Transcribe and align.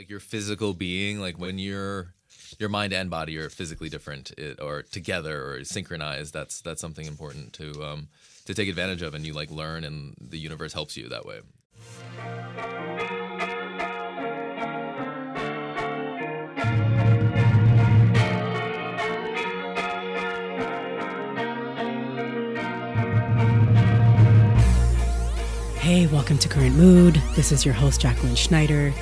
like 0.00 0.08
your 0.08 0.18
physical 0.18 0.72
being, 0.72 1.20
like 1.20 1.38
when 1.38 1.58
you're 1.58 2.14
your 2.58 2.70
mind 2.70 2.94
and 2.94 3.10
body 3.10 3.36
are 3.36 3.50
physically 3.50 3.90
different 3.90 4.30
it, 4.38 4.58
or 4.58 4.80
together 4.80 5.44
or 5.44 5.62
synchronized. 5.62 6.32
That's 6.32 6.62
that's 6.62 6.80
something 6.80 7.04
important 7.04 7.52
to 7.54 7.84
um, 7.84 8.08
to 8.46 8.54
take 8.54 8.70
advantage 8.70 9.02
of, 9.02 9.12
and 9.12 9.26
you 9.26 9.34
like 9.34 9.50
learn, 9.50 9.84
and 9.84 10.14
the 10.18 10.38
universe 10.38 10.72
helps 10.72 10.96
you 10.96 11.10
that 11.10 11.26
way. 11.26 11.40
Hey, 25.76 26.06
welcome 26.06 26.38
to 26.38 26.48
Current 26.48 26.76
Mood. 26.76 27.20
This 27.36 27.52
is 27.52 27.66
your 27.66 27.74
host, 27.74 28.00
Jacqueline 28.00 28.34
Schneider. 28.34 28.94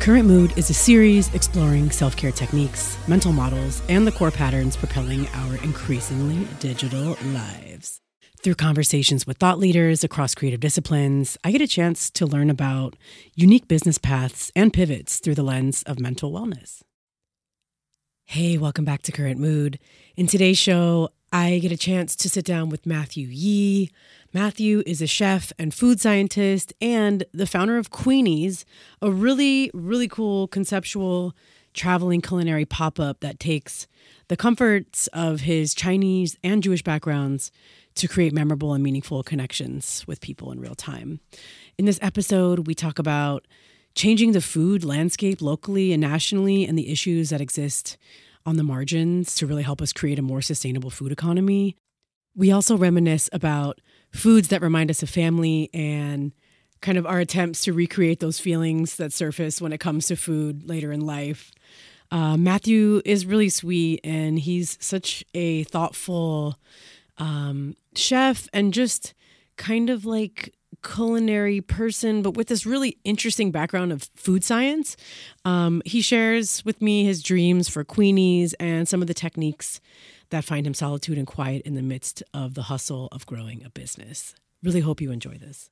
Current 0.00 0.26
Mood 0.26 0.56
is 0.56 0.70
a 0.70 0.74
series 0.74 1.32
exploring 1.34 1.90
self 1.90 2.16
care 2.16 2.32
techniques, 2.32 2.96
mental 3.06 3.32
models, 3.32 3.82
and 3.90 4.06
the 4.06 4.12
core 4.12 4.30
patterns 4.30 4.74
propelling 4.74 5.28
our 5.28 5.56
increasingly 5.56 6.48
digital 6.58 7.18
lives. 7.34 8.00
Through 8.42 8.54
conversations 8.54 9.26
with 9.26 9.36
thought 9.36 9.58
leaders 9.58 10.02
across 10.02 10.34
creative 10.34 10.60
disciplines, 10.60 11.36
I 11.44 11.52
get 11.52 11.60
a 11.60 11.66
chance 11.66 12.08
to 12.12 12.24
learn 12.24 12.48
about 12.48 12.96
unique 13.34 13.68
business 13.68 13.98
paths 13.98 14.50
and 14.56 14.72
pivots 14.72 15.18
through 15.18 15.34
the 15.34 15.42
lens 15.42 15.82
of 15.82 16.00
mental 16.00 16.32
wellness. 16.32 16.80
Hey, 18.24 18.56
welcome 18.56 18.86
back 18.86 19.02
to 19.02 19.12
Current 19.12 19.38
Mood. 19.38 19.78
In 20.16 20.26
today's 20.26 20.56
show, 20.56 21.10
I 21.32 21.60
get 21.60 21.70
a 21.70 21.76
chance 21.76 22.16
to 22.16 22.28
sit 22.28 22.44
down 22.44 22.70
with 22.70 22.86
Matthew 22.86 23.28
Yee. 23.28 23.90
Matthew 24.32 24.82
is 24.84 25.00
a 25.00 25.06
chef 25.06 25.52
and 25.60 25.72
food 25.72 26.00
scientist 26.00 26.72
and 26.80 27.22
the 27.32 27.46
founder 27.46 27.78
of 27.78 27.90
Queenies, 27.90 28.64
a 29.00 29.12
really, 29.12 29.70
really 29.72 30.08
cool 30.08 30.48
conceptual 30.48 31.34
traveling 31.72 32.20
culinary 32.20 32.64
pop 32.64 32.98
up 32.98 33.20
that 33.20 33.38
takes 33.38 33.86
the 34.26 34.36
comforts 34.36 35.06
of 35.08 35.42
his 35.42 35.72
Chinese 35.72 36.36
and 36.42 36.64
Jewish 36.64 36.82
backgrounds 36.82 37.52
to 37.94 38.08
create 38.08 38.32
memorable 38.32 38.74
and 38.74 38.82
meaningful 38.82 39.22
connections 39.22 40.04
with 40.08 40.20
people 40.20 40.50
in 40.50 40.58
real 40.58 40.74
time. 40.74 41.20
In 41.78 41.84
this 41.84 41.98
episode, 42.02 42.66
we 42.66 42.74
talk 42.74 42.98
about 42.98 43.46
changing 43.94 44.32
the 44.32 44.40
food 44.40 44.82
landscape 44.82 45.40
locally 45.40 45.92
and 45.92 46.00
nationally 46.00 46.64
and 46.64 46.76
the 46.76 46.90
issues 46.90 47.30
that 47.30 47.40
exist 47.40 47.96
on 48.46 48.56
the 48.56 48.62
margins 48.62 49.34
to 49.36 49.46
really 49.46 49.62
help 49.62 49.82
us 49.82 49.92
create 49.92 50.18
a 50.18 50.22
more 50.22 50.42
sustainable 50.42 50.90
food 50.90 51.12
economy. 51.12 51.76
We 52.34 52.52
also 52.52 52.76
reminisce 52.76 53.28
about 53.32 53.80
foods 54.12 54.48
that 54.48 54.62
remind 54.62 54.90
us 54.90 55.02
of 55.02 55.10
family 55.10 55.70
and 55.74 56.32
kind 56.80 56.96
of 56.96 57.06
our 57.06 57.18
attempts 57.18 57.62
to 57.64 57.72
recreate 57.72 58.20
those 58.20 58.38
feelings 58.38 58.96
that 58.96 59.12
surface 59.12 59.60
when 59.60 59.72
it 59.72 59.80
comes 59.80 60.06
to 60.06 60.16
food 60.16 60.68
later 60.68 60.92
in 60.92 61.00
life. 61.00 61.50
Uh, 62.10 62.36
Matthew 62.36 63.02
is 63.04 63.26
really 63.26 63.50
sweet 63.50 64.00
and 64.02 64.38
he's 64.38 64.78
such 64.80 65.24
a 65.34 65.64
thoughtful 65.64 66.56
um, 67.18 67.76
chef 67.94 68.48
and 68.52 68.72
just 68.72 69.14
kind 69.56 69.90
of 69.90 70.04
like 70.04 70.54
culinary 70.82 71.60
person, 71.60 72.22
but 72.22 72.36
with 72.36 72.48
this 72.48 72.64
really 72.66 72.98
interesting 73.04 73.50
background 73.50 73.92
of 73.92 74.08
food 74.14 74.42
science. 74.44 74.96
Um, 75.44 75.82
he 75.84 76.00
shares 76.00 76.64
with 76.64 76.80
me 76.80 77.04
his 77.04 77.22
dreams 77.22 77.68
for 77.68 77.84
Queenies 77.84 78.54
and 78.60 78.88
some 78.88 79.02
of 79.02 79.08
the 79.08 79.14
techniques 79.14 79.80
that 80.30 80.44
find 80.44 80.66
him 80.66 80.74
solitude 80.74 81.18
and 81.18 81.26
quiet 81.26 81.62
in 81.62 81.74
the 81.74 81.82
midst 81.82 82.22
of 82.32 82.54
the 82.54 82.62
hustle 82.62 83.08
of 83.12 83.26
growing 83.26 83.64
a 83.64 83.70
business. 83.70 84.34
Really 84.62 84.80
hope 84.80 85.00
you 85.00 85.10
enjoy 85.10 85.34
this. 85.38 85.70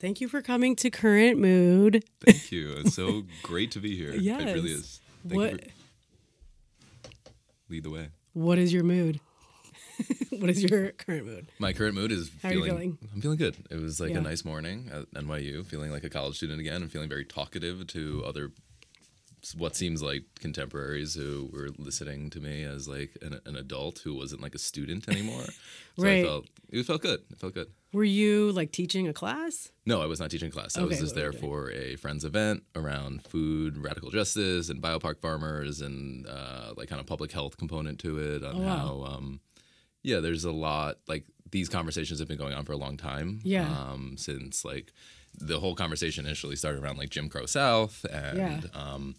Thank 0.00 0.20
you 0.20 0.28
for 0.28 0.42
coming 0.42 0.76
to 0.76 0.90
Current 0.90 1.38
Mood. 1.38 2.04
Thank 2.20 2.52
you. 2.52 2.72
It's 2.78 2.94
so 2.94 3.24
great 3.42 3.70
to 3.72 3.80
be 3.80 3.96
here. 3.96 4.12
Yes. 4.14 4.42
It 4.42 4.54
really 4.54 4.72
is. 4.72 5.00
Thank 5.26 5.34
what 5.40 5.52
you 5.52 5.58
for- 5.58 7.10
lead 7.70 7.82
the 7.84 7.90
way. 7.90 8.08
What 8.34 8.58
is 8.58 8.72
your 8.72 8.82
mood? 8.82 9.20
what 10.30 10.50
is 10.50 10.62
your 10.62 10.90
current 10.92 11.26
mood? 11.26 11.46
My 11.58 11.72
current 11.72 11.94
mood 11.94 12.10
is 12.12 12.30
How 12.42 12.48
are 12.48 12.52
you 12.52 12.64
feeling, 12.64 12.70
feeling? 12.96 12.98
I'm 13.14 13.20
feeling 13.20 13.38
good. 13.38 13.56
It 13.70 13.80
was 13.80 14.00
like 14.00 14.10
Yeah. 14.10 14.18
a 14.18 14.22
nice 14.22 14.44
morning 14.44 14.90
at 14.92 15.10
NYU, 15.12 15.64
feeling 15.66 15.90
like 15.90 16.04
a 16.04 16.10
college 16.10 16.36
student 16.36 16.60
again, 16.60 16.82
and 16.82 16.90
feeling 16.90 17.08
very 17.08 17.24
talkative 17.24 17.86
to 17.88 18.24
other 18.26 18.50
what 19.58 19.76
seems 19.76 20.02
like 20.02 20.22
contemporaries 20.40 21.14
who 21.14 21.50
were 21.52 21.68
listening 21.76 22.30
to 22.30 22.40
me 22.40 22.62
as 22.64 22.88
like 22.88 23.14
an, 23.20 23.38
an 23.44 23.56
adult 23.56 23.98
who 23.98 24.14
wasn't 24.14 24.40
like 24.40 24.54
a 24.54 24.58
student 24.58 25.06
anymore. 25.06 25.42
so 25.98 26.02
Right. 26.02 26.20
I 26.20 26.24
felt 26.24 26.46
it 26.70 26.82
felt 26.86 27.02
good. 27.02 27.20
It 27.30 27.38
felt 27.38 27.52
good. 27.52 27.66
Were 27.92 28.04
you 28.04 28.50
like 28.52 28.72
teaching 28.72 29.06
a 29.06 29.12
class? 29.12 29.70
No, 29.84 30.00
I 30.00 30.06
was 30.06 30.18
not 30.18 30.30
teaching 30.30 30.50
class. 30.50 30.78
I 30.78 30.82
was 30.82 30.98
just 30.98 31.14
there 31.14 31.32
for 31.32 31.70
a 31.70 31.96
friend's 31.96 32.24
event 32.24 32.62
around 32.74 33.22
food, 33.24 33.76
radical 33.76 34.10
justice, 34.10 34.70
and 34.70 34.80
BIPOC 34.82 35.20
farmers, 35.20 35.82
and 35.82 36.26
uh, 36.26 36.72
like 36.78 36.88
kind 36.88 37.00
of 37.00 37.06
public 37.06 37.30
health 37.30 37.58
component 37.58 37.98
to 38.00 38.18
it. 38.18 38.42
On 38.42 38.56
Oh, 38.56 38.60
wow. 38.60 38.76
how, 39.06 39.14
um, 39.14 39.40
yeah, 40.04 40.20
there's 40.20 40.44
a 40.44 40.52
lot 40.52 40.98
like 41.08 41.24
these 41.50 41.68
conversations 41.68 42.20
have 42.20 42.28
been 42.28 42.38
going 42.38 42.54
on 42.54 42.64
for 42.64 42.72
a 42.72 42.76
long 42.76 42.96
time. 42.96 43.40
Yeah. 43.42 43.68
Um, 43.68 44.14
since 44.16 44.64
like 44.64 44.92
the 45.36 45.58
whole 45.58 45.74
conversation 45.74 46.24
initially 46.26 46.54
started 46.56 46.82
around 46.82 46.96
like 46.98 47.10
Jim 47.10 47.28
Crow 47.28 47.46
South 47.46 48.04
and 48.12 48.38
Yeah. 48.38 48.60
um, 48.72 49.16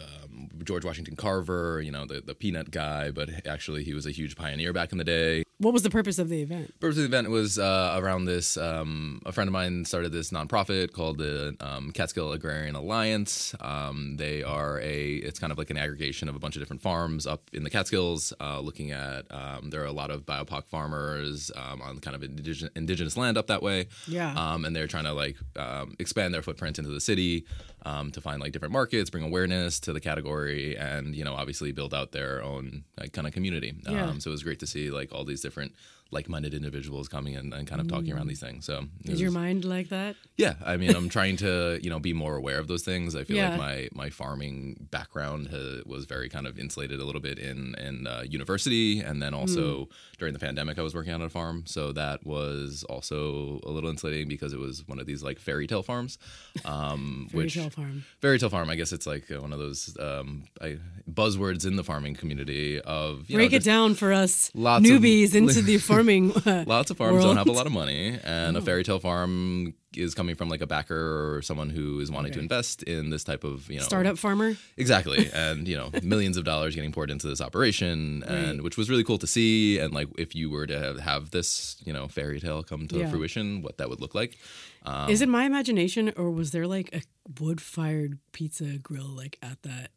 um, 0.00 0.48
George 0.64 0.84
Washington 0.84 1.16
Carver, 1.16 1.80
you 1.80 1.90
know, 1.90 2.06
the, 2.06 2.20
the 2.20 2.34
peanut 2.34 2.70
guy, 2.70 3.10
but 3.10 3.28
actually 3.46 3.82
he 3.82 3.92
was 3.94 4.06
a 4.06 4.10
huge 4.12 4.36
pioneer 4.36 4.72
back 4.72 4.92
in 4.92 4.98
the 4.98 5.04
day. 5.04 5.42
What 5.60 5.74
was 5.74 5.82
the 5.82 5.90
purpose 5.90 6.18
of 6.18 6.30
the 6.30 6.40
event? 6.40 6.72
purpose 6.80 6.96
of 6.96 7.02
the 7.02 7.08
event 7.08 7.28
was 7.28 7.58
uh, 7.58 7.94
around 8.00 8.24
this. 8.24 8.56
Um, 8.56 9.20
a 9.26 9.32
friend 9.32 9.46
of 9.46 9.52
mine 9.52 9.84
started 9.84 10.10
this 10.10 10.30
nonprofit 10.30 10.94
called 10.94 11.18
the 11.18 11.54
um, 11.60 11.92
Catskill 11.92 12.32
Agrarian 12.32 12.74
Alliance. 12.74 13.54
Um, 13.60 14.16
they 14.16 14.42
are 14.42 14.80
a. 14.80 15.16
It's 15.16 15.38
kind 15.38 15.52
of 15.52 15.58
like 15.58 15.68
an 15.68 15.76
aggregation 15.76 16.30
of 16.30 16.34
a 16.34 16.38
bunch 16.38 16.56
of 16.56 16.62
different 16.62 16.80
farms 16.80 17.26
up 17.26 17.50
in 17.52 17.62
the 17.62 17.68
Catskills, 17.68 18.32
uh, 18.40 18.58
looking 18.60 18.90
at. 18.90 19.26
Um, 19.30 19.68
there 19.68 19.82
are 19.82 19.86
a 19.86 19.92
lot 19.92 20.10
of 20.10 20.24
BIPOC 20.24 20.64
farmers 20.68 21.50
um, 21.54 21.82
on 21.82 21.98
kind 21.98 22.14
of 22.14 22.22
indigenous, 22.22 22.70
indigenous 22.74 23.18
land 23.18 23.36
up 23.36 23.48
that 23.48 23.62
way. 23.62 23.88
Yeah. 24.08 24.32
Um, 24.32 24.64
and 24.64 24.74
they're 24.74 24.86
trying 24.86 25.04
to 25.04 25.12
like 25.12 25.36
um, 25.56 25.94
expand 25.98 26.32
their 26.32 26.42
footprint 26.42 26.78
into 26.78 26.90
the 26.90 27.02
city 27.02 27.44
um, 27.84 28.10
to 28.12 28.20
find 28.20 28.40
like 28.40 28.52
different 28.52 28.72
markets, 28.72 29.10
bring 29.10 29.24
awareness 29.24 29.80
to 29.80 29.92
the 29.92 30.00
category, 30.00 30.76
and 30.76 31.14
you 31.14 31.24
know 31.24 31.34
obviously 31.34 31.72
build 31.72 31.94
out 31.94 32.12
their 32.12 32.42
own 32.42 32.84
like 32.98 33.12
kind 33.12 33.26
of 33.26 33.32
community. 33.32 33.74
Yeah. 33.88 34.06
Um, 34.06 34.20
so 34.20 34.30
it 34.30 34.32
was 34.32 34.42
great 34.42 34.60
to 34.60 34.66
see 34.66 34.90
like 34.90 35.12
all 35.12 35.24
these 35.24 35.40
different 35.40 35.72
like-minded 36.12 36.54
individuals 36.54 37.08
coming 37.08 37.34
in 37.34 37.52
and 37.52 37.66
kind 37.66 37.80
of 37.80 37.86
talking 37.88 38.12
around 38.12 38.26
these 38.26 38.40
things. 38.40 38.64
So 38.64 38.84
Is 39.04 39.20
your 39.20 39.30
mind 39.30 39.64
like 39.64 39.88
that? 39.90 40.16
yeah, 40.36 40.54
I 40.64 40.76
mean, 40.76 40.90
I'm 40.94 41.08
trying 41.08 41.36
to 41.38 41.78
you 41.82 41.90
know 41.90 42.00
be 42.00 42.12
more 42.12 42.36
aware 42.36 42.58
of 42.58 42.66
those 42.68 42.82
things. 42.82 43.14
I 43.14 43.24
feel 43.24 43.36
Yeah. 43.36 43.50
like 43.50 43.58
my 43.58 43.88
my 43.92 44.10
farming 44.10 44.88
background 44.90 45.48
ha 45.52 45.82
was 45.86 46.04
very 46.06 46.28
kind 46.28 46.46
of 46.46 46.58
insulated 46.58 46.98
a 47.00 47.04
little 47.04 47.20
bit 47.20 47.38
in 47.38 47.74
in 47.76 48.06
uh, 48.06 48.22
university, 48.28 49.00
and 49.00 49.22
then 49.22 49.34
also 49.34 49.84
Hmm. 49.84 49.90
during 50.18 50.32
the 50.34 50.40
pandemic, 50.40 50.78
I 50.78 50.82
was 50.82 50.94
working 50.94 51.12
on 51.12 51.22
a 51.22 51.28
farm, 51.28 51.64
so 51.66 51.92
that 51.92 52.26
was 52.26 52.84
also 52.84 53.60
a 53.64 53.70
little 53.70 53.90
insulating 53.90 54.28
because 54.28 54.52
it 54.52 54.58
was 54.58 54.86
one 54.88 54.98
of 54.98 55.06
these 55.06 55.22
like 55.22 55.38
fairy 55.38 55.66
tale 55.66 55.82
farms, 55.82 56.18
um, 56.64 57.28
Fairy 57.32 57.44
which 57.44 57.54
tale 57.54 57.70
farm. 57.70 58.04
fairy 58.20 58.38
tale 58.38 58.50
farm. 58.50 58.68
I 58.70 58.76
guess 58.76 58.92
it's 58.92 59.06
like 59.06 59.28
one 59.30 59.52
of 59.52 59.58
those 59.58 59.96
um, 60.00 60.44
I, 60.60 60.78
buzzwords 61.10 61.66
in 61.66 61.76
the 61.76 61.84
farming 61.84 62.14
community 62.14 62.80
of 62.80 63.28
you 63.28 63.36
know, 63.36 63.40
Break 63.40 63.52
it 63.52 63.64
down 63.64 63.94
for 63.94 64.12
us 64.12 64.50
lots 64.54 64.84
of- 64.88 64.90
newbies 64.90 65.34
into 65.34 65.62
the 65.62 65.78
farming. 66.04 66.64
Lots 66.66 66.90
of 66.90 66.96
farms 66.96 67.22
don't 67.22 67.36
have 67.36 67.48
a 67.48 67.52
lot 67.52 67.66
of 67.66 67.72
money, 67.72 68.18
and 68.24 68.56
a 68.56 68.60
fairy 68.60 68.82
tale 68.84 68.98
farm 68.98 69.74
is 69.96 70.14
coming 70.14 70.36
from 70.36 70.48
like 70.48 70.60
a 70.60 70.66
backer 70.68 71.34
or 71.34 71.42
someone 71.42 71.68
who 71.68 71.98
is 72.00 72.10
wanting 72.12 72.32
to 72.32 72.38
invest 72.38 72.82
in 72.84 73.10
this 73.10 73.24
type 73.24 73.42
of 73.44 73.68
you 73.70 73.78
know 73.78 73.82
Startup 73.82 74.16
farmer. 74.18 74.56
exactly, 74.76 75.28
and 75.34 75.66
you 75.66 75.76
know 75.76 75.90
millions 76.02 76.36
of 76.36 76.44
dollars 76.44 76.74
getting 76.74 76.92
poured 76.92 77.10
into 77.10 77.26
this 77.26 77.40
operation, 77.40 78.22
and 78.26 78.58
Right. 78.58 78.62
which 78.62 78.76
was 78.76 78.88
really 78.88 79.04
cool 79.04 79.18
to 79.18 79.26
see. 79.26 79.78
And 79.78 79.92
like 79.92 80.08
if 80.18 80.34
you 80.34 80.50
were 80.50 80.66
to 80.66 81.00
have, 81.02 81.30
this 81.32 81.76
you 81.84 81.92
know 81.92 82.08
fairy 82.08 82.40
tale 82.40 82.62
come 82.62 82.86
to 82.88 82.98
Yeah. 82.98 83.10
fruition, 83.10 83.62
what 83.62 83.78
that 83.78 83.88
would 83.90 84.00
look 84.00 84.14
like. 84.14 84.38
Um, 84.84 85.10
Is 85.10 85.20
it 85.20 85.28
my 85.28 85.44
imagination, 85.44 86.12
or 86.16 86.30
was 86.30 86.52
there 86.52 86.66
like 86.66 86.88
a 86.94 87.02
wood-fired 87.40 88.18
pizza 88.32 88.78
grill 88.78 89.08
like 89.08 89.38
at 89.42 89.62
that, 89.62 89.90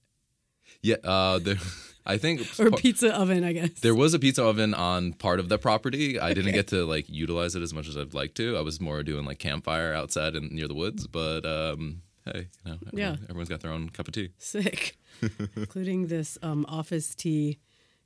Yeah, 0.81 0.95
uh, 1.03 1.39
there, 1.39 1.55
I 2.05 2.17
think 2.17 2.41
or 2.59 2.69
par- 2.69 2.79
pizza 2.79 3.15
oven? 3.15 3.43
I 3.43 3.53
guess. 3.53 3.79
There 3.81 3.95
was 3.95 4.13
a 4.13 4.19
pizza 4.19 4.43
oven 4.43 4.73
on 4.73 5.13
part 5.13 5.39
of 5.39 5.47
the 5.49 5.57
property. 5.57 6.19
I 6.19 6.33
didn't 6.33 6.53
get 6.53 6.67
to 6.67 6.85
like 6.85 7.05
utilize 7.07 7.55
it 7.55 7.61
as 7.61 7.73
much 7.73 7.87
as 7.87 7.95
I'd 7.97 8.13
like 8.13 8.33
to. 8.35 8.57
I 8.57 8.61
was 8.61 8.81
more 8.81 9.03
doing 9.03 9.25
like 9.25 9.39
campfire 9.39 9.93
outside 9.93 10.35
and 10.35 10.51
near 10.51 10.67
the 10.67 10.73
woods. 10.73 11.07
But 11.07 11.45
um, 11.45 12.01
hey, 12.25 12.47
you 12.65 12.71
know, 12.71 12.77
everyone, 12.87 12.91
Yeah. 12.99 13.15
everyone's 13.29 13.49
got 13.49 13.61
their 13.61 13.71
own 13.71 13.89
cup 13.89 14.07
of 14.07 14.13
tea. 14.13 14.31
Sick. 14.37 14.97
Including 15.55 16.07
this 16.07 16.37
um, 16.41 16.65
office 16.67 17.15
tea. 17.15 17.59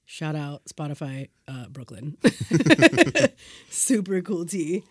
Shout 0.05 0.35
out 0.35 0.61
Spotify 0.65 1.29
uh, 1.49 1.67
Brooklyn. 1.69 2.17
Super 3.69 4.21
cool 4.21 4.45
tea. 4.45 4.83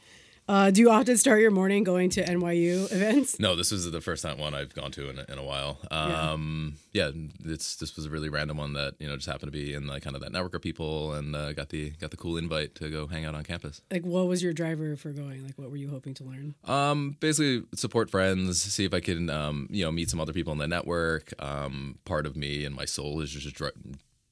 Uh, 0.48 0.70
do 0.70 0.80
you 0.80 0.90
often 0.90 1.16
start 1.16 1.40
your 1.40 1.50
morning 1.50 1.82
going 1.82 2.08
to 2.08 2.22
NYU 2.24 2.90
events? 2.92 3.40
No, 3.40 3.56
this 3.56 3.72
is 3.72 3.90
the 3.90 4.00
first 4.00 4.22
time 4.22 4.38
one 4.38 4.54
I've 4.54 4.72
gone 4.74 4.92
to 4.92 5.10
in, 5.10 5.18
a- 5.18 5.24
in 5.32 5.38
a 5.38 5.42
while. 5.42 5.78
Um, 5.90 6.76
yeah, 6.92 7.10
it's 7.44 7.74
this 7.76 7.96
was 7.96 8.06
a 8.06 8.10
really 8.10 8.28
random 8.28 8.58
one 8.58 8.72
that 8.74 8.94
you 9.00 9.08
know 9.08 9.16
just 9.16 9.26
happened 9.26 9.52
to 9.52 9.58
be 9.58 9.74
in 9.74 9.88
like 9.88 10.04
kind 10.04 10.14
of 10.14 10.22
that 10.22 10.30
network 10.30 10.54
of 10.54 10.62
people, 10.62 11.14
and 11.14 11.34
uh, 11.34 11.52
got 11.52 11.70
the 11.70 11.90
got 11.90 12.12
the 12.12 12.16
cool 12.16 12.36
invite 12.36 12.76
to 12.76 12.88
go 12.88 13.08
hang 13.08 13.24
out 13.24 13.34
on 13.34 13.42
campus. 13.42 13.82
Like, 13.90 14.06
what 14.06 14.28
was 14.28 14.40
your 14.40 14.52
driver 14.52 14.94
for 14.96 15.10
going? 15.10 15.44
Like, 15.44 15.58
what 15.58 15.68
were 15.70 15.76
you 15.76 15.88
hoping 15.90 16.14
to 16.14 16.24
learn? 16.24 16.54
Um, 16.64 17.16
basically 17.18 17.64
support 17.74 18.08
friends, 18.10 18.62
see 18.62 18.84
if 18.84 18.94
I 18.94 19.00
can 19.00 19.28
um, 19.30 19.66
you 19.70 19.84
know 19.84 19.90
meet 19.90 20.10
some 20.10 20.20
other 20.20 20.32
people 20.32 20.52
in 20.52 20.58
the 20.58 20.68
network. 20.68 21.32
Um, 21.42 21.98
part 22.04 22.24
of 22.24 22.36
me 22.36 22.64
and 22.64 22.74
my 22.74 22.84
soul 22.84 23.20
is 23.20 23.32
just 23.32 23.52
dri- 23.56 23.70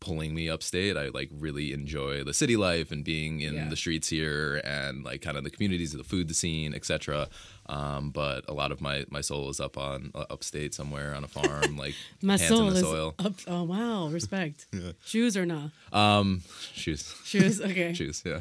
pulling 0.05 0.35
me 0.35 0.49
upstate. 0.51 0.97
I 0.97 1.07
like 1.09 1.31
really 1.47 1.73
enjoy 1.73 2.23
the 2.25 2.35
city 2.35 2.57
life 2.57 2.89
and 2.93 3.03
being 3.05 3.41
in 3.41 3.55
Yeah. 3.55 3.69
the 3.69 3.77
streets 3.77 4.09
here 4.09 4.61
and 4.65 5.03
like 5.05 5.21
kind 5.23 5.37
of 5.39 5.45
the 5.45 5.51
communities, 5.51 5.93
the 5.93 6.05
food 6.05 6.29
the 6.29 6.35
scene, 6.35 6.75
etc. 6.75 7.29
Um, 7.67 8.11
but 8.11 8.41
a 8.49 8.53
lot 8.53 8.71
of 8.73 8.79
my 8.89 8.97
my 9.09 9.23
soul 9.23 9.49
is 9.49 9.61
up 9.61 9.79
on 9.79 10.11
uh, 10.15 10.27
upstate 10.35 10.75
somewhere 10.75 11.15
on 11.15 11.25
a 11.25 11.29
farm, 11.29 11.77
like 11.85 11.95
My 12.21 12.37
hands 12.37 12.49
soul 12.49 12.69
in 12.69 12.75
the 12.75 12.81
is 12.81 12.87
soil. 12.87 13.15
up. 13.19 13.35
Oh 13.47 13.63
wow, 13.65 14.09
respect. 14.09 14.67
Shoes 15.05 15.35
or 15.37 15.47
nah? 15.47 15.69
Um, 15.93 16.43
shoes, 16.75 17.03
Shoes. 17.25 17.61
Okay. 17.71 17.95
shoes, 17.95 18.23
yeah. 18.27 18.41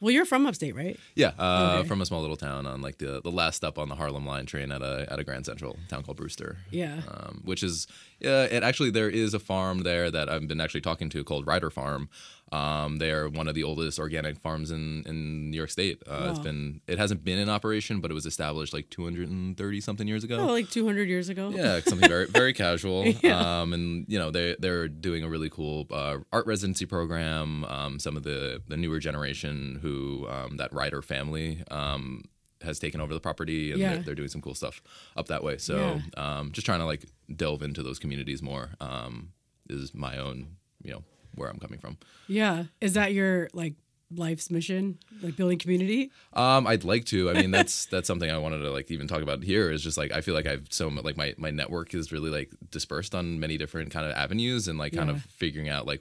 Well, 0.00 0.10
you're 0.10 0.24
from 0.26 0.46
upstate, 0.46 0.74
right? 0.74 0.98
Yeah, 1.14 1.32
uh, 1.38 1.76
Okay. 1.80 1.88
from 1.88 2.00
a 2.00 2.06
small 2.06 2.20
little 2.20 2.36
town 2.36 2.66
on 2.66 2.80
like 2.82 2.98
the, 2.98 3.20
the 3.22 3.30
last 3.30 3.56
stop 3.56 3.78
on 3.78 3.88
the 3.88 3.94
Harlem 3.94 4.26
Line 4.26 4.44
train 4.46 4.70
at 4.72 4.82
a 4.82 5.06
at 5.10 5.18
a 5.18 5.24
Grand 5.24 5.46
Central 5.46 5.78
town 5.88 6.02
called 6.02 6.16
Brewster. 6.16 6.58
Yeah. 6.70 7.02
um, 7.08 7.40
which 7.44 7.62
is 7.62 7.86
yeah. 8.20 8.42
It 8.44 8.62
actually 8.62 8.90
there 8.90 9.08
is 9.08 9.34
a 9.34 9.38
farm 9.38 9.80
there 9.82 10.10
that 10.10 10.28
I've 10.28 10.46
been 10.48 10.60
actually 10.60 10.80
talking 10.82 11.08
to 11.10 11.24
called 11.24 11.46
Ryder 11.46 11.70
Farm. 11.70 12.08
Um, 12.54 12.98
they 12.98 13.10
are 13.10 13.28
one 13.28 13.48
of 13.48 13.54
the 13.54 13.64
oldest 13.64 13.98
organic 13.98 14.38
farms 14.38 14.70
in, 14.70 15.02
in 15.06 15.50
New 15.50 15.56
York 15.56 15.70
State. 15.70 16.02
Uh, 16.06 16.28
It's 16.30 16.38
Wow. 16.38 16.44
been 16.44 16.80
it 16.86 16.98
hasn't 16.98 17.24
been 17.24 17.38
in 17.38 17.48
operation, 17.48 18.00
but 18.00 18.10
it 18.10 18.14
was 18.14 18.26
established 18.26 18.72
like 18.72 18.88
230 18.90 19.80
something 19.80 20.06
years 20.08 20.24
ago. 20.24 20.36
Oh, 20.40 20.52
like 20.52 20.70
200 20.70 21.08
years 21.08 21.28
ago. 21.28 21.50
Yeah, 21.50 21.80
something 21.80 22.08
very 22.08 22.26
very 22.26 22.52
casual. 22.64 23.06
Yeah. 23.22 23.60
Um, 23.62 23.72
and 23.72 24.06
you 24.08 24.18
know 24.18 24.30
they 24.30 24.56
they're 24.58 24.88
doing 24.88 25.22
a 25.24 25.28
really 25.28 25.50
cool 25.50 25.86
uh, 25.90 26.18
art 26.32 26.46
residency 26.46 26.86
program. 26.86 27.64
Um, 27.64 27.98
some 27.98 28.16
of 28.16 28.22
the 28.22 28.62
the 28.68 28.76
newer 28.76 28.98
generation 29.00 29.78
who 29.82 30.26
um, 30.28 30.56
that 30.58 30.72
Ryder 30.72 31.02
family 31.02 31.62
um, 31.70 32.22
has 32.62 32.78
taken 32.78 33.00
over 33.00 33.12
the 33.12 33.20
property, 33.20 33.72
and 33.72 33.80
Yeah. 33.80 33.94
they're, 33.94 34.02
they're 34.04 34.14
doing 34.14 34.28
some 34.30 34.40
cool 34.40 34.54
stuff 34.54 34.80
up 35.16 35.26
that 35.28 35.42
way. 35.42 35.58
So 35.58 35.76
Yeah. 36.16 36.38
um, 36.38 36.52
just 36.52 36.64
trying 36.66 36.80
to 36.80 36.86
like 36.86 37.04
delve 37.34 37.62
into 37.62 37.82
those 37.82 37.98
communities 37.98 38.40
more 38.42 38.70
um, 38.80 39.32
is 39.68 39.92
my 39.94 40.16
own 40.18 40.56
you 40.82 40.92
know 40.92 41.02
where 41.34 41.48
I'm 41.48 41.58
coming 41.58 41.78
from. 41.78 41.96
Yeah. 42.28 42.64
Is 42.80 42.94
that 42.94 43.12
your 43.12 43.48
like 43.52 43.74
life's 44.14 44.50
mission, 44.50 44.98
like 45.22 45.36
building 45.36 45.58
community? 45.58 46.10
Um, 46.34 46.66
I'd 46.66 46.84
like 46.84 47.04
to. 47.06 47.30
I 47.30 47.34
mean, 47.34 47.50
that's 47.50 47.86
that's 47.92 48.06
something 48.06 48.30
I 48.30 48.38
wanted 48.38 48.58
to 48.58 48.70
like 48.70 48.90
even 48.90 49.08
talk 49.08 49.22
about 49.22 49.42
here. 49.42 49.70
Is 49.70 49.82
just 49.82 49.98
like 49.98 50.12
I 50.12 50.20
feel 50.20 50.34
like 50.34 50.46
I've 50.46 50.66
so 50.70 50.88
like 50.88 51.16
my 51.16 51.34
my 51.38 51.50
network 51.50 51.94
is 51.94 52.12
really 52.12 52.30
like 52.30 52.50
dispersed 52.70 53.14
on 53.14 53.40
many 53.40 53.56
different 53.56 53.90
kind 53.90 54.06
of 54.06 54.12
avenues 54.12 54.68
and 54.68 54.78
like 54.78 54.92
kind 54.94 55.08
Yeah. 55.08 55.16
of 55.16 55.22
figuring 55.24 55.68
out 55.68 55.86
like 55.86 56.00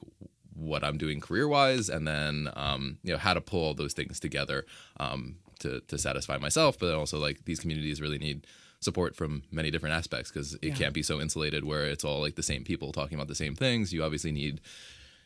what 0.56 0.84
I'm 0.84 0.98
doing 0.98 1.20
career 1.20 1.48
wise, 1.48 1.90
and 1.90 2.08
then 2.08 2.50
um, 2.56 2.98
you 3.04 3.12
know 3.12 3.18
how 3.18 3.34
to 3.34 3.42
pull 3.42 3.64
all 3.64 3.74
those 3.74 3.94
things 3.94 4.20
together 4.20 4.66
um, 5.00 5.38
to 5.60 5.80
to 5.88 5.98
satisfy 5.98 6.38
myself, 6.38 6.78
but 6.78 6.94
also 6.94 7.18
like 7.20 7.46
these 7.46 7.60
communities 7.60 8.00
really 8.02 8.20
need 8.20 8.46
support 8.80 9.16
from 9.16 9.44
many 9.50 9.72
different 9.72 9.96
aspects 9.96 10.30
because 10.30 10.56
it 10.56 10.60
Yeah. 10.66 10.76
can't 10.76 10.94
be 10.94 11.02
so 11.02 11.22
insulated 11.22 11.64
where 11.64 11.86
it's 11.86 12.04
all 12.04 12.20
like 12.20 12.36
the 12.36 12.44
same 12.44 12.66
people 12.66 12.92
talking 12.92 13.16
about 13.16 13.30
the 13.30 13.36
same 13.36 13.56
things. 13.56 13.94
You 13.94 14.04
obviously 14.04 14.32
need 14.34 14.60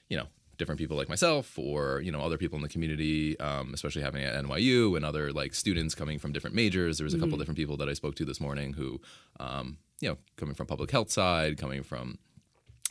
you 0.09 0.18
know 0.18 0.27
different 0.57 0.80
people 0.80 0.98
like 0.98 1.07
myself 1.07 1.57
or 1.57 2.01
you 2.01 2.12
know 2.12 2.19
other 2.21 2.38
people 2.38 2.56
in 2.56 2.63
the 2.63 2.69
community 2.69 3.39
um, 3.39 3.74
especially 3.74 4.01
having 4.01 4.24
at 4.24 4.44
nyu 4.44 4.95
and 4.95 5.06
other 5.06 5.31
like 5.31 5.54
students 5.54 5.94
coming 5.95 6.18
from 6.19 6.31
different 6.31 6.56
majors. 6.56 6.98
There 6.98 7.06
was 7.06 7.13
a 7.13 7.19
couple 7.19 7.38
different 7.38 7.57
people 7.57 7.77
that 7.77 7.89
i 7.89 7.94
spoke 7.94 8.15
to 8.15 8.25
this 8.25 8.42
morning 8.42 8.74
who 8.74 9.00
um, 9.39 9.77
you 10.00 10.09
know 10.09 10.18
coming 10.36 10.56
from 10.56 10.68
public 10.68 10.92
health 10.92 11.12
side 11.12 11.57
coming 11.57 11.83
from 11.83 12.18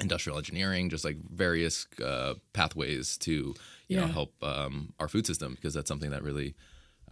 industrial 0.00 0.38
engineering 0.38 0.90
just 0.90 1.04
like 1.04 1.16
various 1.30 1.86
uh, 2.04 2.34
pathways 2.52 3.16
to 3.18 3.54
you 3.88 3.96
know 3.98 4.06
help 4.06 4.32
um, 4.42 4.92
our 5.00 5.08
food 5.08 5.26
system 5.26 5.54
because 5.54 5.74
that's 5.74 5.88
something 5.88 6.10
that 6.10 6.22
really 6.22 6.54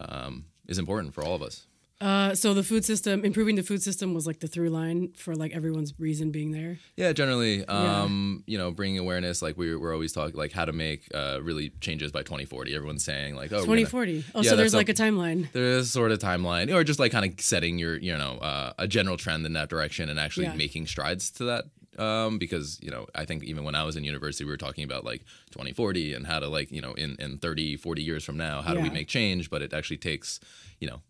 um, 0.01 0.47
is 0.69 0.79
important 0.79 1.15
for 1.15 1.25
all 1.25 1.35
of 1.35 1.43
us 1.43 1.67
Uh, 2.05 2.35
so 2.35 2.53
the 2.53 2.63
food 2.63 2.85
system, 2.85 3.25
improving 3.25 3.57
the 3.57 3.63
food 3.63 3.83
system 3.83 4.13
was 4.13 4.27
like 4.27 4.41
the 4.41 4.47
through 4.47 4.69
line 4.69 5.11
for 5.17 5.35
like 5.35 5.53
everyone's 5.55 5.95
reason 5.99 6.31
being 6.31 6.51
there. 6.51 6.77
Yeah, 6.97 7.13
generally, 7.15 7.65
um, 7.67 8.45
you 8.47 8.59
know, 8.59 8.71
bringing 8.71 8.99
awareness. 8.99 9.41
Like 9.41 9.57
we're, 9.57 9.79
we're 9.81 9.95
always 9.95 10.13
talking, 10.13 10.37
like 10.37 10.53
how 10.53 10.67
to 10.67 10.73
make 10.75 11.09
uh, 11.15 11.39
really 11.43 11.71
changes 11.81 12.13
by 12.13 12.21
2040. 12.23 12.75
Everyone's 12.75 13.03
saying 13.05 13.37
like, 13.37 13.53
oh, 13.53 13.61
we're 13.61 13.67
gonna- 13.67 13.81
2040. 13.87 14.25
Oh, 14.35 14.43
Yeah, 14.43 14.51
so 14.51 14.57
there's 14.57 14.75
like 14.75 14.91
a 14.91 14.95
timeline. 14.95 15.51
there 15.53 15.65
is 15.79 15.91
sort 15.91 16.13
of 16.13 16.19
timeline, 16.19 16.71
or 16.75 16.85
just 16.85 17.01
like 17.01 17.11
kind 17.11 17.25
of 17.33 17.41
setting 17.41 17.79
your, 17.79 17.97
you 17.97 18.17
know, 18.17 18.37
uh, 18.37 18.75
a 18.79 18.87
general 18.87 19.17
trend 19.17 19.47
in 19.47 19.55
that 19.55 19.71
direction 19.71 20.11
and 20.11 20.21
actually 20.21 20.45
Yeah. 20.47 20.57
making 20.57 20.87
strides 20.87 21.31
to 21.33 21.45
that. 21.45 21.65
Um, 21.99 22.39
because 22.39 22.79
you 22.83 22.91
know, 22.91 23.07
I 23.15 23.25
think 23.25 23.45
even 23.45 23.63
when 23.65 23.77
I 23.77 23.85
was 23.85 23.95
in 23.97 24.03
university, 24.05 24.45
we 24.45 24.51
were 24.51 24.57
talking 24.67 24.83
about 24.85 25.05
like 25.05 25.21
2040 25.53 26.13
and 26.13 26.27
how 26.27 26.41
to 26.41 26.49
like, 26.49 26.71
you 26.71 26.83
know, 26.83 26.93
in 26.95 27.17
in 27.21 27.39
30, 27.39 27.77
40 27.77 28.03
years 28.03 28.25
from 28.25 28.37
now, 28.37 28.63
how 28.63 28.75
do 28.75 28.81
we 28.81 28.91
make 28.91 29.07
change? 29.09 29.49
But 29.49 29.63
it 29.63 29.73
actually 29.73 29.99
takes, 29.99 30.39
you 30.81 30.89
know, 30.89 31.01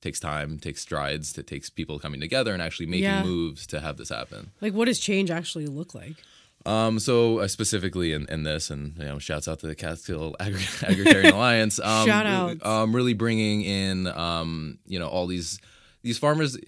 takes 0.00 0.20
time, 0.20 0.58
takes 0.58 0.80
strides, 0.82 1.36
it 1.38 1.46
takes 1.46 1.70
people 1.70 1.98
coming 1.98 2.20
together 2.20 2.52
and 2.52 2.62
actually 2.62 2.86
making 2.86 3.04
Yeah. 3.04 3.24
moves 3.24 3.66
to 3.68 3.80
have 3.80 3.96
this 3.96 4.08
happen. 4.10 4.50
Like, 4.60 4.72
what 4.74 4.84
does 4.86 4.98
change 5.00 5.30
actually 5.30 5.66
look 5.66 5.94
like? 5.94 6.14
Um, 6.66 6.98
so 6.98 7.38
uh, 7.38 7.48
specifically 7.48 8.12
in, 8.12 8.26
in 8.28 8.42
this, 8.42 8.68
and 8.70 8.96
you 8.98 9.04
know, 9.04 9.18
shouts 9.18 9.48
out 9.48 9.60
to 9.60 9.66
the 9.66 9.74
Catskill 9.74 10.36
Agri- 10.40 10.58
Agritarian 10.60 11.32
Alliance. 11.32 11.78
Um, 11.82 12.06
Shout 12.06 12.26
out. 12.26 12.64
Um, 12.66 12.94
really 12.94 13.14
bringing 13.14 13.62
in, 13.62 14.06
um, 14.08 14.78
you 14.86 14.98
know, 14.98 15.08
all 15.08 15.26
these 15.26 15.60
these 16.08 16.16
farmers 16.18 16.56
uh, 16.56 16.60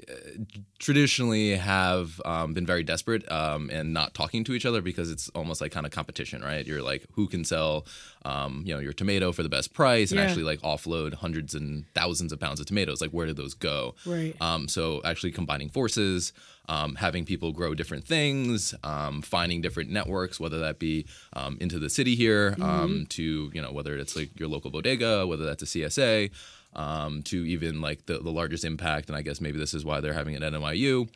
traditionally 0.78 1.56
have 1.56 2.20
um, 2.26 2.52
been 2.52 2.66
very 2.66 2.82
desperate 2.82 3.30
um, 3.32 3.70
and 3.72 3.94
not 3.94 4.12
talking 4.12 4.44
to 4.44 4.52
each 4.52 4.66
other 4.66 4.82
because 4.82 5.10
it's 5.10 5.30
almost 5.30 5.62
like 5.62 5.72
kind 5.72 5.86
of 5.86 5.92
competition, 5.92 6.42
right? 6.42 6.66
You're 6.66 6.82
like, 6.82 7.06
who 7.12 7.26
can 7.26 7.42
sell, 7.44 7.86
um, 8.26 8.62
you 8.66 8.74
know, 8.74 8.80
your 8.80 8.92
tomato 8.92 9.32
for 9.32 9.42
the 9.42 9.48
best 9.48 9.72
price 9.72 10.10
and 10.10 10.18
Yeah. 10.18 10.26
actually 10.26 10.44
like 10.44 10.60
offload 10.60 11.14
hundreds 11.14 11.54
and 11.54 11.86
thousands 11.94 12.32
of 12.32 12.38
pounds 12.38 12.60
of 12.60 12.66
tomatoes. 12.66 13.00
Like, 13.00 13.12
where 13.12 13.24
did 13.26 13.36
those 13.36 13.54
go? 13.54 13.94
Right. 14.04 14.34
Um, 14.42 14.68
so 14.68 15.00
actually 15.06 15.32
combining 15.32 15.70
forces, 15.70 16.34
um, 16.68 16.96
having 16.96 17.24
people 17.24 17.52
grow 17.52 17.74
different 17.74 18.04
things, 18.04 18.74
um, 18.84 19.22
finding 19.22 19.62
different 19.62 19.90
networks, 19.90 20.38
whether 20.38 20.58
that 20.60 20.78
be 20.78 21.06
um, 21.32 21.56
into 21.62 21.78
the 21.78 21.88
city 21.90 22.14
here, 22.14 22.56
um, 22.60 23.06
to 23.10 23.50
you 23.54 23.62
know 23.62 23.72
whether 23.72 23.96
it's 23.96 24.14
like 24.16 24.38
your 24.38 24.48
local 24.48 24.70
bodega, 24.70 25.26
whether 25.26 25.44
that's 25.44 25.62
a 25.62 25.66
CSA, 25.66 26.30
um, 26.74 27.22
to 27.24 27.44
even 27.46 27.80
like 27.80 28.06
the, 28.06 28.18
the 28.18 28.30
largest 28.30 28.64
impact, 28.64 29.08
and 29.08 29.16
I 29.16 29.22
guess 29.22 29.40
maybe 29.40 29.58
this 29.58 29.74
is 29.74 29.84
why 29.84 30.00
they're 30.00 30.12
having 30.12 30.34
it 30.34 30.42
at 30.42 30.52
NYU 30.52 31.08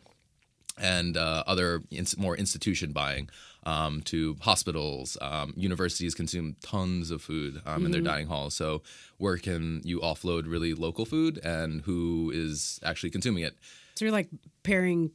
and 0.78 1.16
uh, 1.16 1.44
other 1.46 1.82
ins- 1.90 2.16
more 2.18 2.36
institution 2.36 2.90
buying 2.92 3.28
um, 3.64 4.00
to 4.02 4.36
hospitals. 4.40 5.16
Um, 5.20 5.54
universities 5.56 6.14
consume 6.14 6.56
tons 6.62 7.10
of 7.12 7.22
food 7.22 7.62
um, 7.64 7.86
in 7.86 7.92
their 7.92 8.00
dining 8.00 8.26
halls. 8.26 8.54
So 8.54 8.82
where 9.18 9.36
can 9.38 9.80
you 9.84 10.00
offload 10.00 10.50
really 10.50 10.74
local 10.74 11.04
food 11.04 11.38
and 11.44 11.82
who 11.82 12.32
is 12.34 12.80
actually 12.82 13.10
consuming 13.10 13.44
it? 13.44 13.56
So 13.94 14.04
you're 14.04 14.12
like 14.12 14.28
pairing, 14.64 15.12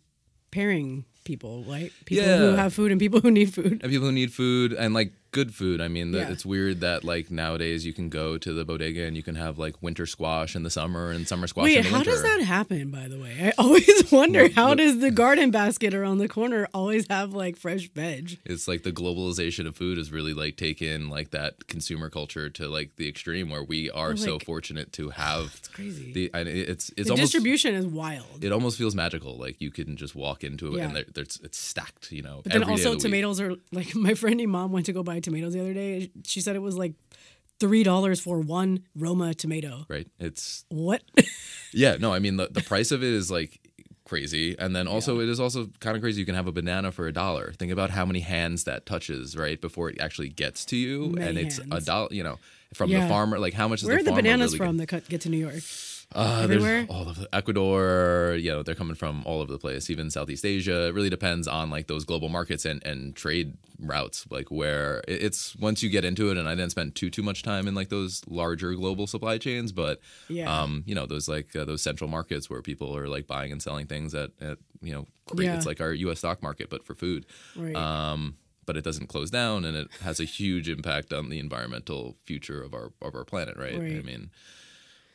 pairing 0.52 1.04
people, 1.26 1.64
right? 1.66 1.92
People 2.06 2.26
Yeah. 2.26 2.38
who 2.38 2.56
have 2.56 2.74
food 2.74 2.92
and 2.92 3.00
people 3.00 3.20
who 3.20 3.30
need 3.30 3.54
food. 3.54 3.82
And 3.84 3.92
people 3.92 4.08
who 4.08 4.14
need 4.14 4.32
food 4.34 4.72
and 4.72 4.94
like 4.94 5.12
good 5.32 5.54
food. 5.54 5.80
I 5.82 5.88
mean, 5.88 6.12
the, 6.12 6.20
Yeah. 6.20 6.30
it's 6.32 6.46
weird 6.46 6.80
that 6.82 7.04
like 7.04 7.30
nowadays 7.30 7.86
you 7.86 7.94
can 7.94 8.10
go 8.10 8.38
to 8.38 8.54
the 8.54 8.66
bodega 8.66 9.04
and 9.06 9.16
you 9.16 9.24
can 9.24 9.36
have 9.36 9.58
like 9.60 9.76
winter 9.82 10.06
squash 10.06 10.56
in 10.56 10.64
the 10.64 10.70
summer 10.70 11.12
and 11.12 11.28
summer 11.28 11.48
squash 11.48 11.70
in 11.70 11.76
Wait, 11.76 11.86
how 11.86 12.04
does 12.04 12.22
that 12.24 12.42
happen? 12.42 12.90
By 12.92 13.08
the 13.08 13.20
way, 13.20 13.36
I 13.40 13.54
always 13.62 14.12
wonder 14.12 14.50
how 14.52 14.74
does 14.74 15.00
the 15.00 15.12
garden 15.12 15.52
basket 15.52 15.94
around 15.94 16.18
the 16.18 16.28
corner 16.28 16.68
always 16.74 17.06
have 17.10 17.34
like 17.34 17.58
fresh 17.58 17.90
veg? 17.90 18.40
it's 18.46 18.68
like 18.68 18.84
the 18.84 18.92
globalization 18.92 19.68
of 19.68 19.76
food 19.76 19.98
has 19.98 20.12
really 20.12 20.34
like 20.34 20.58
taken 20.58 21.10
like 21.10 21.32
that 21.32 21.68
consumer 21.68 22.10
culture 22.10 22.50
to 22.50 22.68
like 22.68 22.96
the 22.96 23.08
extreme 23.08 23.50
where 23.50 23.64
we 23.64 23.90
are 23.92 24.16
so 24.18 24.40
fortunate 24.40 24.92
to 24.94 25.10
have 25.26 25.54
It's 25.58 25.68
crazy. 25.68 26.12
the 26.14 26.32
and 26.34 26.48
it's 26.50 26.90
it's 26.98 27.08
the 27.08 27.14
almost 27.14 27.32
distribution 27.34 27.76
is 27.76 27.86
wild. 27.86 28.44
it 28.44 28.52
almost 28.52 28.78
feels 28.78 28.96
magical 28.96 29.38
like 29.38 29.60
you 29.62 29.70
can 29.72 29.96
just 29.96 30.16
walk 30.16 30.44
into 30.44 30.74
it 30.74 30.78
Yeah. 30.80 30.86
and 30.86 30.96
there, 30.96 31.06
there's 31.14 31.40
it's 31.44 31.58
stacked 31.60 32.12
you 32.12 32.22
know 32.24 32.42
But 32.44 32.54
then 32.54 32.62
every 32.64 32.76
day 32.76 32.82
also 32.84 32.90
the 32.92 32.96
week. 32.96 33.02
tomatoes 33.04 33.40
are 33.42 33.54
like 33.72 33.94
my 34.08 34.14
friend 34.16 34.40
Mom 34.48 34.72
went 34.72 34.86
to 34.86 34.94
go 34.94 35.04
buy 35.04 35.19
tomatoes 35.22 35.54
the 35.54 35.60
other 35.62 35.74
day. 35.74 36.12
She 36.26 36.42
said 36.42 36.56
it 36.56 36.60
was 36.62 36.78
like 36.78 36.94
three 37.60 37.84
dollars 37.84 38.20
for 38.22 38.40
one 38.40 38.84
Roma 38.96 39.34
tomato. 39.34 39.86
right 39.90 40.08
it's 40.20 40.64
What? 40.70 41.02
yeah 41.74 41.98
no 42.00 42.14
i 42.14 42.20
mean 42.20 42.38
the, 42.38 42.48
the 42.48 42.62
price 42.62 42.92
of 42.92 43.04
it 43.04 43.12
is 43.14 43.30
like 43.30 43.60
crazy 44.06 44.58
and 44.58 44.74
then 44.76 44.88
also 44.88 45.20
it 45.20 45.28
is 45.28 45.40
also 45.42 45.68
kind 45.82 45.96
of 45.98 46.02
crazy 46.02 46.20
you 46.22 46.26
can 46.26 46.36
have 46.36 46.48
a 46.48 46.52
banana 46.54 46.90
for 46.92 47.06
a 47.08 47.12
dollar 47.14 47.52
think 47.60 47.72
about 47.72 47.90
how 47.92 48.06
many 48.06 48.22
hands 48.22 48.64
that 48.64 48.86
touches 48.86 49.36
right 49.36 49.60
before 49.60 49.90
it 49.90 50.00
actually 50.00 50.30
gets 50.30 50.64
to 50.66 50.78
you 50.78 51.10
Many 51.10 51.28
and 51.28 51.38
it's 51.38 51.60
a 51.70 51.82
dollar 51.82 52.08
you 52.12 52.24
know 52.24 52.40
from 52.74 52.90
Yeah. 52.90 53.02
the 53.04 53.10
farmer 53.10 53.38
like 53.40 53.54
how 53.54 53.68
much 53.68 53.82
is 53.84 53.88
Where 53.90 53.98
the 53.98 54.02
are 54.12 54.16
the 54.16 54.22
bananas 54.22 54.54
really 54.54 54.66
from 54.66 54.78
that 54.78 54.88
cut- 54.88 55.10
get 55.10 55.22
to 55.22 55.30
New 55.30 55.38
York? 55.38 55.62
Uh, 56.16 56.48
there's 56.48 56.64
Everywhere? 56.64 56.88
all 56.90 57.08
of 57.08 57.18
the 57.20 57.30
Ecuador, 57.36 58.36
you 58.40 58.50
know, 58.50 58.64
they're 58.64 58.74
coming 58.74 58.96
from 58.96 59.22
all 59.28 59.42
over 59.42 59.52
the 59.52 59.60
place, 59.60 59.92
even 59.92 60.10
Southeast 60.10 60.44
Asia. 60.44 60.88
It 60.88 60.96
really 60.96 61.10
depends 61.12 61.48
on 61.48 61.70
like 61.70 61.86
those 61.86 62.04
global 62.04 62.30
markets 62.30 62.66
and, 62.66 62.84
and 62.84 63.16
trade 63.16 63.56
routes, 63.80 64.26
like 64.32 64.50
where 64.50 65.04
it's 65.08 65.56
once 65.58 65.84
you 65.84 65.90
get 65.92 66.04
into 66.04 66.32
it. 66.32 66.38
And 66.38 66.48
I 66.50 66.56
didn't 66.56 66.72
spend 66.72 66.96
too 66.96 67.12
too 67.12 67.22
much 67.22 67.44
time 67.44 67.68
in 67.68 67.76
like 67.76 67.90
those 67.90 68.24
larger 68.28 68.74
global 68.74 69.06
supply 69.06 69.38
chains, 69.38 69.72
but 69.72 70.00
Yeah. 70.30 70.52
um, 70.64 70.84
you 70.88 70.96
know, 70.96 71.06
those 71.06 71.28
like 71.28 71.56
uh, 71.56 71.64
those 71.66 71.84
central 71.84 72.10
markets 72.10 72.50
where 72.50 72.64
people 72.64 72.96
are 72.98 73.08
like 73.08 73.28
buying 73.28 73.52
and 73.52 73.62
selling 73.62 73.86
things 73.86 74.16
at, 74.16 74.32
at 74.42 74.58
you 74.82 74.94
know, 74.94 75.06
great. 75.28 75.46
Yeah. 75.46 75.58
It's 75.58 75.68
like 75.68 75.80
our 75.80 75.94
U.S. 75.94 76.18
stock 76.20 76.42
market, 76.42 76.72
but 76.72 76.86
for 76.88 76.96
food. 76.96 77.28
Right. 77.56 77.76
Um, 77.76 78.38
but 78.66 78.78
it 78.78 78.84
doesn't 78.84 79.08
close 79.08 79.32
down, 79.32 79.66
and 79.66 79.76
it 79.76 79.88
has 80.02 80.20
a 80.20 80.26
huge 80.26 80.70
impact 80.70 81.12
on 81.12 81.30
the 81.30 81.40
environmental 81.40 82.18
future 82.26 82.62
of 82.64 82.74
our 82.74 82.92
of 83.02 83.14
our 83.16 83.26
planet, 83.26 83.58
right? 83.58 83.74
I 83.76 83.78
Right. 83.80 84.06
mean, 84.06 84.30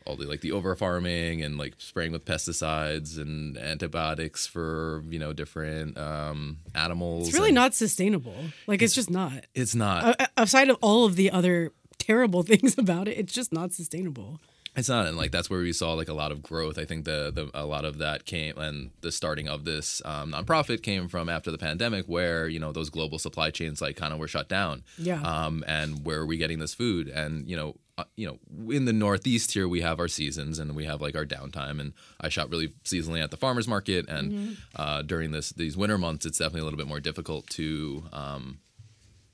all 0.07 0.17
the 0.17 0.27
like 0.27 0.41
the 0.41 0.53
over 0.53 0.75
farming 0.75 1.43
and 1.43 1.57
like 1.57 1.75
spraying 1.79 2.13
with 2.13 2.25
pesticides 2.25 3.19
and 3.19 3.57
antibiotics 3.57 4.47
for 4.47 5.03
you 5.09 5.19
know 5.19 5.33
different 5.33 5.97
um, 5.97 6.59
animals. 6.75 7.29
it's 7.29 7.37
really 7.37 7.49
and 7.49 7.55
not 7.55 7.75
sustainable. 7.75 8.37
Like 8.67 8.83
it's 8.83 8.95
just 8.95 9.11
not. 9.11 9.47
It's 9.55 9.75
not. 9.75 10.21
Aside 10.37 10.71
of 10.71 10.77
all 10.81 11.05
of 11.05 11.17
the 11.17 11.31
other 11.31 11.73
terrible 11.99 12.43
things 12.45 12.77
about 12.79 13.09
it, 13.09 13.19
it's 13.19 13.33
just 13.33 13.53
not 13.53 13.73
sustainable. 13.73 14.41
It's 14.77 14.89
not, 14.89 15.07
and 15.07 15.17
like 15.17 15.31
that's 15.31 15.49
where 15.49 15.61
we 15.61 15.73
saw 15.73 15.93
like 15.93 16.09
a 16.09 16.15
lot 16.15 16.33
of 16.33 16.43
growth. 16.43 16.79
I 16.79 16.85
think 16.85 17.05
the, 17.05 17.31
the 17.33 17.49
a 17.55 17.65
lot 17.65 17.85
of 17.85 17.99
that 17.99 18.25
came, 18.25 18.59
and 18.59 18.91
the 19.03 19.13
starting 19.13 19.49
of 19.49 19.65
this 19.65 20.03
um, 20.05 20.33
nonprofit 20.33 20.83
came 20.83 21.07
from 21.07 21.29
after 21.29 21.53
the 21.53 21.59
pandemic, 21.59 22.07
where 22.07 22.49
you 22.49 22.59
know 22.59 22.73
those 22.73 22.91
global 22.91 23.21
supply 23.21 23.51
chains 23.51 23.81
like 23.81 23.97
kind 23.97 24.13
of 24.13 24.19
were 24.19 24.27
shut 24.27 24.49
down. 24.49 24.83
Yeah. 24.99 25.23
Um, 25.23 25.63
and 25.69 26.05
where 26.05 26.19
are 26.19 26.27
we 26.27 26.39
getting 26.39 26.59
this 26.59 26.75
food? 26.75 27.09
And 27.09 27.49
you 27.49 27.57
know, 27.57 27.77
uh, 27.97 28.05
you 28.17 28.27
know, 28.27 28.73
in 28.75 28.85
the 28.87 28.93
Northeast 28.93 29.53
here 29.53 29.69
we 29.69 29.81
have 29.83 30.01
our 30.01 30.09
seasons 30.09 30.59
and 30.59 30.75
we 30.75 30.85
have 30.85 31.01
like 31.01 31.15
our 31.17 31.25
downtime. 31.27 31.81
And 31.81 31.93
I 32.21 32.29
shop 32.29 32.51
really 32.51 32.73
seasonally 32.85 33.23
at 33.23 33.31
the 33.31 33.37
farmers 33.37 33.69
market, 33.69 34.09
and 34.09 34.33
Mm-hmm. 34.33 34.53
uh, 34.77 35.03
during 35.03 35.31
this 35.31 35.51
these 35.51 35.77
winter 35.77 35.99
months, 35.99 36.27
it's 36.27 36.39
definitely 36.39 36.63
a 36.63 36.65
little 36.65 36.79
bit 36.79 36.89
more 36.89 37.01
difficult 37.01 37.47
to. 37.51 38.05
Um, 38.13 38.59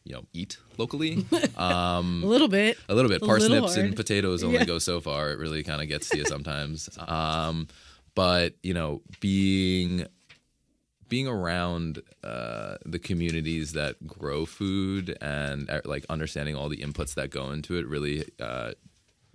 you 0.02 0.14
know, 0.14 0.24
eat 0.32 0.56
locally. 0.78 1.26
Um, 1.58 2.22
a 2.24 2.26
little 2.26 2.48
bit. 2.48 2.78
a 2.88 2.94
little 2.94 3.10
bit. 3.10 3.20
A 3.20 3.24
little 3.24 3.28
Parsnips 3.38 3.76
and 3.76 3.94
potatoes 3.94 4.42
only 4.42 4.56
Yeah. 4.58 4.64
go 4.64 4.78
so 4.78 4.98
far. 5.00 5.30
It 5.30 5.38
really 5.38 5.62
kind 5.62 5.82
of 5.82 5.88
gets 5.88 6.08
to 6.08 6.16
you 6.18 6.24
sometimes. 6.34 6.88
Um, 7.06 7.68
but 8.14 8.54
you 8.62 8.72
know, 8.72 9.02
being 9.20 10.06
being 11.10 11.28
around 11.28 12.00
uh, 12.24 12.76
the 12.86 12.98
communities 12.98 13.72
that 13.72 14.06
grow 14.06 14.46
food 14.46 15.18
and 15.20 15.68
uh, 15.68 15.82
like 15.84 16.06
understanding 16.08 16.56
all 16.56 16.70
the 16.70 16.78
inputs 16.78 17.12
that 17.14 17.28
go 17.28 17.50
into 17.50 17.76
it 17.76 17.86
really 17.86 18.24
uh, 18.40 18.72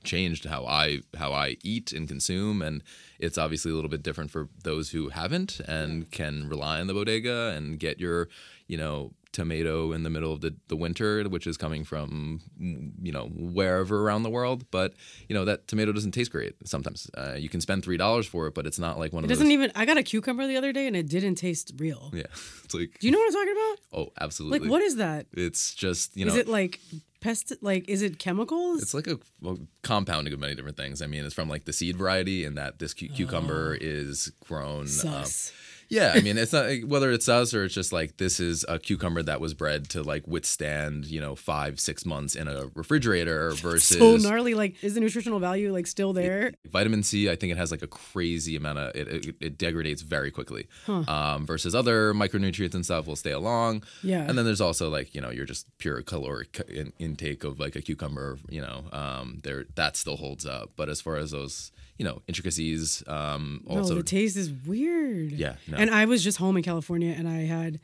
changed 0.03 0.45
how 0.45 0.65
I 0.65 1.01
how 1.17 1.33
I 1.33 1.57
eat 1.63 1.91
and 1.91 2.07
consume, 2.07 2.61
and 2.61 2.81
it's 3.19 3.37
obviously 3.37 3.71
a 3.71 3.75
little 3.75 3.89
bit 3.89 4.03
different 4.03 4.31
for 4.31 4.47
those 4.63 4.91
who 4.91 5.09
haven't 5.09 5.59
and 5.59 6.09
can 6.11 6.47
rely 6.47 6.79
on 6.79 6.87
the 6.87 6.93
bodega 6.93 7.53
and 7.55 7.79
get 7.79 7.99
your 7.99 8.29
you 8.67 8.77
know 8.77 9.11
tomato 9.35 9.91
in 9.91 10.01
the 10.03 10.09
middle 10.09 10.31
of 10.33 10.41
the, 10.41 10.55
the 10.69 10.75
winter, 10.75 11.23
which 11.25 11.45
is 11.45 11.57
coming 11.57 11.83
from 11.83 12.41
you 12.59 13.11
know 13.11 13.27
wherever 13.27 14.01
around 14.07 14.23
the 14.23 14.29
world. 14.29 14.65
But 14.71 14.93
you 15.29 15.35
know 15.35 15.45
that 15.45 15.67
tomato 15.67 15.91
doesn't 15.91 16.13
taste 16.13 16.31
great 16.31 16.53
sometimes. 16.65 17.09
Uh, 17.17 17.33
you 17.37 17.49
can 17.49 17.61
spend 17.61 17.83
three 17.83 17.97
dollars 17.97 18.25
for 18.25 18.47
it, 18.47 18.53
but 18.55 18.65
it's 18.65 18.79
not 18.79 18.97
like 18.97 19.13
one 19.13 19.23
It 19.23 19.25
of 19.25 19.29
those. 19.29 19.37
doesn't 19.39 19.51
even. 19.51 19.71
I 19.75 19.85
got 19.85 19.97
a 19.97 20.03
cucumber 20.03 20.47
the 20.47 20.57
other 20.57 20.71
day 20.73 20.87
and 20.87 20.95
it 20.95 21.07
didn't 21.09 21.35
taste 21.35 21.73
real. 21.77 22.11
yeah, 22.13 22.23
it's 22.63 22.73
like 22.73 22.97
Do 22.99 23.07
you 23.07 23.11
know 23.11 23.19
what 23.19 23.27
I'm 23.27 23.33
talking 23.33 23.53
about? 23.53 23.99
oh, 23.99 24.13
absolutely. 24.19 24.59
Like, 24.59 24.69
what 24.71 24.81
is 24.81 24.95
that? 24.95 25.27
It's 25.33 25.75
just 25.75 26.15
you 26.17 26.25
know 26.25 26.31
Is 26.31 26.37
it 26.37 26.47
like 26.47 26.79
pest? 27.21 27.51
Like, 27.61 27.89
is 27.89 28.01
it 28.01 28.19
chemicals? 28.19 28.81
It's 28.81 28.93
like 28.93 29.07
a, 29.07 29.17
a 29.45 29.55
compounding 29.83 30.33
of 30.33 30.39
many 30.39 30.55
different 30.55 30.77
things. 30.77 31.01
I 31.01 31.07
mean, 31.07 31.25
it's 31.25 31.33
from 31.35 31.49
like 31.49 31.65
the 31.65 31.73
seed 31.73 31.97
variety, 31.97 32.45
and 32.45 32.57
that 32.57 32.79
this 32.79 32.93
cu- 32.93 33.09
cucumber 33.09 33.77
is 33.79 34.31
grown. 34.47 34.81
um, 34.81 34.87
sus. 34.87 35.51
Yeah, 35.89 36.13
I 36.15 36.21
mean, 36.21 36.37
it's 36.37 36.53
not 36.53 36.69
whether 36.85 37.11
it's 37.11 37.29
us 37.29 37.53
or 37.53 37.65
it's 37.65 37.73
just 37.73 37.93
like 37.93 38.17
this 38.17 38.39
is 38.39 38.65
a 38.67 38.79
cucumber 38.79 39.23
that 39.23 39.39
was 39.39 39.53
bred 39.53 39.89
to 39.89 40.03
like 40.03 40.27
withstand, 40.27 41.05
you 41.05 41.21
know, 41.21 41.35
five 41.35 41.79
six 41.79 42.05
months 42.05 42.35
in 42.35 42.47
a 42.47 42.67
refrigerator 42.73 43.51
versus 43.55 43.97
so 43.97 44.17
gnarly. 44.17 44.53
Like, 44.53 44.83
is 44.83 44.95
the 44.95 44.99
nutritional 44.99 45.39
value 45.39 45.71
like 45.71 45.87
still 45.87 46.13
there? 46.13 46.53
vitamin 46.65 47.03
C. 47.03 47.29
I 47.29 47.35
think 47.35 47.51
it 47.51 47.57
has 47.57 47.71
like 47.71 47.81
a 47.81 47.87
crazy 47.87 48.55
amount 48.55 48.79
of 48.79 48.95
it. 48.95 49.07
It, 49.07 49.35
it 49.39 49.57
degrades 49.57 50.01
very 50.01 50.31
quickly. 50.31 50.67
Um, 50.87 51.45
versus 51.45 51.75
other 51.75 52.13
micronutrients 52.13 52.73
and 52.73 52.85
stuff 52.85 53.07
will 53.07 53.15
stay 53.15 53.31
along. 53.31 53.83
Yeah. 54.03 54.21
And 54.21 54.37
then 54.37 54.45
there's 54.45 54.61
also 54.61 54.89
like 54.89 55.13
you 55.13 55.21
know 55.21 55.29
your 55.29 55.45
just 55.45 55.65
pure 55.77 56.01
caloric 56.01 56.61
in, 56.67 56.93
intake 56.99 57.43
of 57.43 57.59
like 57.59 57.75
a 57.75 57.81
cucumber. 57.81 58.39
You 58.49 58.61
know, 58.61 58.85
um, 58.91 59.39
there 59.43 59.65
that 59.75 59.97
still 59.97 60.17
holds 60.17 60.45
up. 60.45 60.71
But 60.75 60.89
as 60.89 61.01
far 61.01 61.17
as 61.17 61.31
those 61.31 61.71
you 61.97 62.05
know 62.05 62.21
intricacies, 62.27 63.03
um, 63.07 63.63
also 63.67 63.93
no, 63.93 63.99
the 63.99 64.03
taste 64.03 64.37
is 64.37 64.51
weird. 64.51 65.31
Yeah, 65.31 65.55
no. 65.67 65.77
And 65.77 65.89
I 65.89 66.05
was 66.05 66.23
just 66.23 66.37
home 66.37 66.57
in 66.57 66.63
California 66.63 67.13
and 67.17 67.27
I 67.27 67.41
had 67.41 67.79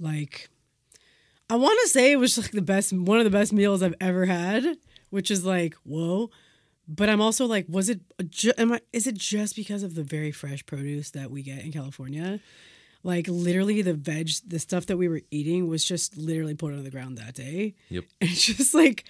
like 0.00 0.48
I 1.50 1.56
want 1.56 1.78
to 1.82 1.88
say 1.88 2.12
it 2.12 2.16
was 2.16 2.38
like 2.38 2.52
the 2.52 2.62
best 2.62 2.92
one 2.92 3.18
of 3.18 3.24
the 3.24 3.30
best 3.30 3.52
meals 3.52 3.82
I've 3.82 3.94
ever 4.00 4.24
had, 4.24 4.78
which 5.10 5.30
is 5.30 5.44
like, 5.44 5.74
whoa. 5.84 6.30
But 6.88 7.08
I'm 7.08 7.20
also 7.20 7.46
like, 7.46 7.66
was 7.68 7.88
it 7.88 8.00
ju- 8.30 8.54
am 8.56 8.72
I 8.72 8.80
is 8.92 9.06
it 9.06 9.16
just 9.16 9.54
because 9.54 9.82
of 9.82 9.94
the 9.94 10.02
very 10.02 10.32
fresh 10.32 10.64
produce 10.64 11.10
that 11.10 11.30
we 11.30 11.42
get 11.42 11.62
in 11.62 11.70
California? 11.70 12.40
Like 13.04 13.26
literally 13.28 13.82
the 13.82 13.94
veg, 13.94 14.30
the 14.46 14.58
stuff 14.58 14.86
that 14.86 14.96
we 14.96 15.08
were 15.08 15.20
eating 15.30 15.68
was 15.68 15.84
just 15.84 16.16
literally 16.16 16.54
put 16.54 16.72
on 16.72 16.84
the 16.84 16.90
ground 16.90 17.18
that 17.18 17.34
day. 17.34 17.74
Yep. 17.90 18.04
And 18.20 18.30
it's 18.30 18.46
just 18.46 18.74
like 18.74 19.04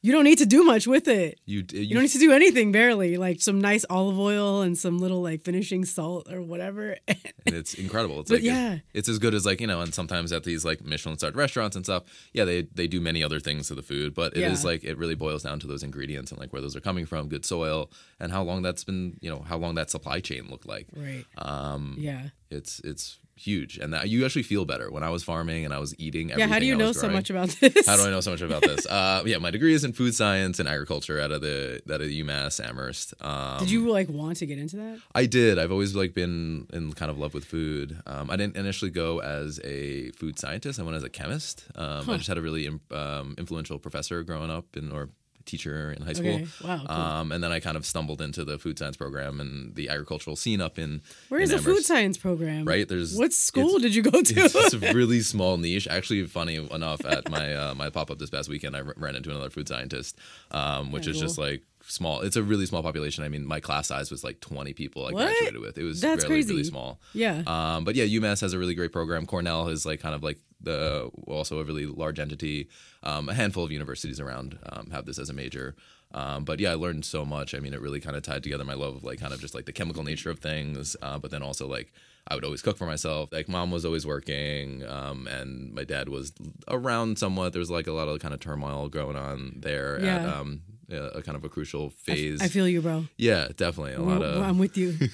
you 0.00 0.12
don't 0.12 0.24
need 0.24 0.38
to 0.38 0.46
do 0.46 0.62
much 0.64 0.86
with 0.86 1.08
it. 1.08 1.40
you 1.44 1.64
you, 1.72 1.80
You 1.80 1.94
don't 1.94 2.02
need 2.04 2.10
to 2.12 2.18
do 2.18 2.32
anything 2.32 2.70
barely, 2.72 3.16
like 3.16 3.40
some 3.40 3.60
nice 3.60 3.84
olive 3.90 4.18
oil 4.18 4.62
and 4.62 4.78
some 4.78 4.98
little 4.98 5.20
like 5.22 5.42
finishing 5.44 5.84
salt 5.84 6.32
or 6.32 6.40
whatever. 6.40 6.96
and 7.08 7.18
it's 7.46 7.74
incredible. 7.74 8.20
It's 8.20 8.30
But 8.30 8.36
like 8.36 8.44
yeah. 8.44 8.74
it- 8.74 8.82
it's 8.94 9.08
as 9.08 9.18
good 9.18 9.34
as 9.34 9.44
like 9.44 9.60
you 9.60 9.66
know, 9.66 9.80
and 9.80 9.92
sometimes 9.92 10.32
at 10.32 10.44
these 10.44 10.64
like 10.64 10.84
Michelin 10.84 11.18
starred 11.18 11.36
restaurants 11.36 11.74
and 11.76 11.84
stuff, 11.84 12.04
yeah, 12.32 12.44
they 12.44 12.62
they 12.62 12.86
do 12.86 13.00
many 13.00 13.22
other 13.24 13.40
things 13.40 13.68
to 13.68 13.74
the 13.74 13.82
food, 13.82 14.14
but 14.14 14.36
it 14.36 14.42
is 14.44 14.62
Yeah. 14.62 14.70
like 14.70 14.84
it 14.84 14.96
really 14.98 15.16
boils 15.16 15.42
down 15.42 15.58
to 15.60 15.66
those 15.66 15.82
ingredients 15.82 16.30
and 16.30 16.40
like 16.40 16.52
where 16.52 16.62
those 16.62 16.76
are 16.76 16.80
coming 16.80 17.04
from, 17.06 17.28
good 17.28 17.44
soil, 17.44 17.90
and 18.20 18.30
how 18.30 18.42
long 18.44 18.62
that's 18.62 18.84
been 18.84 19.16
you 19.20 19.30
know 19.30 19.40
how 19.48 19.58
long 19.58 19.74
that 19.74 19.90
supply 19.90 20.20
chain 20.20 20.48
looked 20.48 20.66
like. 20.66 20.86
right. 20.96 21.24
Um, 21.38 21.96
Yeah. 21.98 22.28
It's 22.50 22.80
it's 22.80 23.18
huge, 23.38 23.78
and 23.78 23.92
that 23.92 24.08
you 24.08 24.24
actually 24.24 24.42
feel 24.42 24.64
better 24.64 24.90
when 24.90 25.02
I 25.04 25.10
was 25.10 25.22
farming 25.22 25.64
and 25.64 25.72
I 25.72 25.78
was 25.78 25.94
eating. 25.98 26.30
Everything 26.30 26.48
Yeah. 26.48 26.52
How 26.52 26.58
do 26.58 26.66
you 26.66 26.76
know 26.76 26.88
was 26.88 27.00
so 27.00 27.08
much 27.08 27.30
about 27.30 27.48
this? 27.50 27.86
How 27.86 27.96
do 27.96 28.02
I 28.02 28.10
know 28.10 28.20
so 28.20 28.32
much 28.32 28.40
about 28.40 28.62
this? 28.62 28.86
Uh, 28.98 29.22
yeah, 29.26 29.38
my 29.38 29.50
degree 29.50 29.74
is 29.74 29.84
in 29.84 29.92
food 29.92 30.14
science 30.14 30.58
and 30.58 30.68
agriculture 30.68 31.20
out 31.20 31.30
of 31.30 31.40
the 31.40 31.80
out 31.92 32.00
of 32.00 32.08
UMass 32.08 32.58
Amherst. 32.64 33.14
Um, 33.20 33.58
Did 33.58 33.70
you 33.70 33.88
like 33.90 34.08
want 34.08 34.38
to 34.38 34.46
get 34.46 34.58
into 34.58 34.76
that? 34.76 34.98
I 35.14 35.26
did. 35.26 35.58
I've 35.58 35.70
always 35.70 35.94
like 35.94 36.14
been 36.14 36.66
in 36.72 36.92
kind 36.94 37.10
of 37.10 37.18
love 37.18 37.34
with 37.34 37.44
food. 37.44 38.00
Um, 38.06 38.30
I 38.30 38.36
didn't 38.36 38.56
initially 38.56 38.90
go 38.90 39.20
as 39.20 39.60
a 39.62 40.10
food 40.12 40.38
scientist. 40.38 40.80
I 40.80 40.82
went 40.82 40.96
as 40.96 41.04
a 41.04 41.10
chemist. 41.10 41.64
Um, 41.76 42.08
I 42.08 42.16
just 42.16 42.28
had 42.28 42.38
a 42.38 42.42
really 42.42 42.66
um, 42.90 43.34
influential 43.38 43.78
professor 43.78 44.22
growing 44.24 44.50
up, 44.50 44.76
in, 44.76 44.90
or 44.90 45.10
teacher 45.48 45.92
in 45.96 46.02
high 46.02 46.12
school. 46.12 46.34
Okay. 46.34 46.46
Wow, 46.62 46.82
cool. 46.86 46.96
Um, 46.96 47.32
and 47.32 47.42
then 47.42 47.50
I 47.50 47.58
kind 47.58 47.76
of 47.76 47.84
stumbled 47.84 48.20
into 48.22 48.44
the 48.44 48.58
food 48.58 48.78
science 48.78 48.96
program 48.96 49.40
and 49.40 49.74
the 49.74 49.88
agricultural 49.88 50.36
scene 50.36 50.60
up 50.60 50.78
in. 50.78 51.00
Where 51.28 51.40
is 51.40 51.50
the 51.50 51.58
food 51.58 51.84
science 51.84 52.16
program? 52.16 52.64
Right, 52.64 52.86
there's- 52.88 53.16
what 53.16 53.32
school 53.32 53.78
did 53.80 53.94
you 53.94 54.02
go 54.02 54.22
to? 54.22 54.34
It's 54.40 54.74
a 54.74 54.78
really 54.94 55.20
small 55.20 55.56
niche. 55.56 55.88
Actually, 55.88 56.24
funny 56.26 56.56
enough, 56.56 57.04
at 57.04 57.28
my 57.30 57.54
uh, 57.54 57.74
my 57.74 57.90
pop 57.90 58.10
up 58.10 58.18
this 58.18 58.30
past 58.30 58.48
weekend, 58.48 58.76
I 58.76 58.82
r- 58.82 58.94
ran 58.96 59.16
into 59.16 59.30
another 59.30 59.50
food 59.50 59.66
scientist, 59.66 60.16
um, 60.52 60.92
which 60.92 61.04
Very 61.06 61.16
is 61.16 61.20
just 61.20 61.38
like 61.38 61.62
small. 61.88 62.20
It's 62.20 62.36
a 62.36 62.42
really 62.42 62.66
small 62.66 62.82
population. 62.82 63.24
I 63.24 63.28
mean, 63.28 63.44
my 63.46 63.60
class 63.60 63.88
size 63.88 64.10
was 64.10 64.22
like 64.24 64.40
20 64.40 64.72
people 64.74 65.06
I 65.06 65.12
What? 65.12 65.26
graduated 65.26 65.60
with. 65.60 65.78
It 65.78 65.84
was 65.84 66.00
That's 66.00 66.24
really, 66.24 66.34
crazy. 66.36 66.52
really 66.52 66.64
small. 66.64 67.00
yeah. 67.14 67.42
Um, 67.46 67.84
but 67.84 67.94
yeah, 67.94 68.04
UMass 68.04 68.40
has 68.42 68.52
a 68.52 68.58
really 68.58 68.74
great 68.74 68.92
program. 68.92 69.26
Cornell 69.26 69.68
is 69.68 69.84
like 69.86 70.00
kind 70.00 70.14
of 70.14 70.22
like 70.22 70.38
the 70.60 71.10
also 71.26 71.58
a 71.60 71.64
really 71.64 71.86
large 71.86 72.18
entity. 72.18 72.68
Um, 73.02 73.28
a 73.28 73.34
handful 73.34 73.64
of 73.64 73.70
universities 73.72 74.18
around 74.20 74.58
um, 74.72 74.90
have 74.90 75.04
this 75.06 75.18
as 75.18 75.30
a 75.30 75.32
major. 75.32 75.76
Um, 76.12 76.44
but 76.44 76.58
yeah, 76.58 76.72
I 76.72 76.74
learned 76.74 77.04
so 77.04 77.24
much. 77.24 77.54
I 77.54 77.58
mean, 77.60 77.74
it 77.74 77.80
really 77.82 78.00
kind 78.00 78.16
of 78.16 78.22
tied 78.22 78.42
together 78.42 78.64
my 78.64 78.74
love 78.74 78.96
of 78.96 79.04
like 79.04 79.20
kind 79.20 79.32
of 79.34 79.40
just 79.40 79.54
like 79.54 79.66
the 79.66 79.72
chemical 79.72 80.02
nature 80.02 80.30
of 80.30 80.38
things, 80.38 80.96
uh, 81.02 81.18
but 81.18 81.30
then 81.30 81.42
also 81.42 81.68
like 81.68 81.92
I 82.26 82.34
would 82.34 82.44
always 82.44 82.62
cook 82.62 82.76
for 82.78 82.86
myself. 82.86 83.30
Like 83.30 83.46
mom 83.48 83.70
was 83.70 83.84
always 83.84 84.06
working, 84.06 84.84
um, 84.86 85.26
and 85.26 85.72
my 85.74 85.84
dad 85.84 86.08
was 86.08 86.32
around 86.66 87.18
somewhat. 87.18 87.52
There 87.52 87.60
was 87.60 87.70
like 87.70 87.86
a 87.86 87.92
lot 87.92 88.08
of 88.08 88.20
kind 88.20 88.32
of 88.34 88.40
turmoil 88.40 88.88
going 88.88 89.16
on 89.16 89.54
there 89.58 89.96
at 89.98 90.02
Yeah. 90.02 90.34
um, 90.34 90.62
a, 90.90 91.18
a 91.18 91.22
kind 91.22 91.36
of 91.36 91.44
a 91.44 91.48
crucial 91.48 91.90
phase. 91.90 92.40
I 92.42 92.48
feel 92.48 92.68
you, 92.68 92.80
bro. 92.82 93.04
yeah, 93.16 93.48
definitely 93.56 93.94
a 93.94 94.02
lot 94.02 94.22
of 94.22 94.42
I'm 94.42 94.58
with 94.58 94.76
you. 94.76 94.96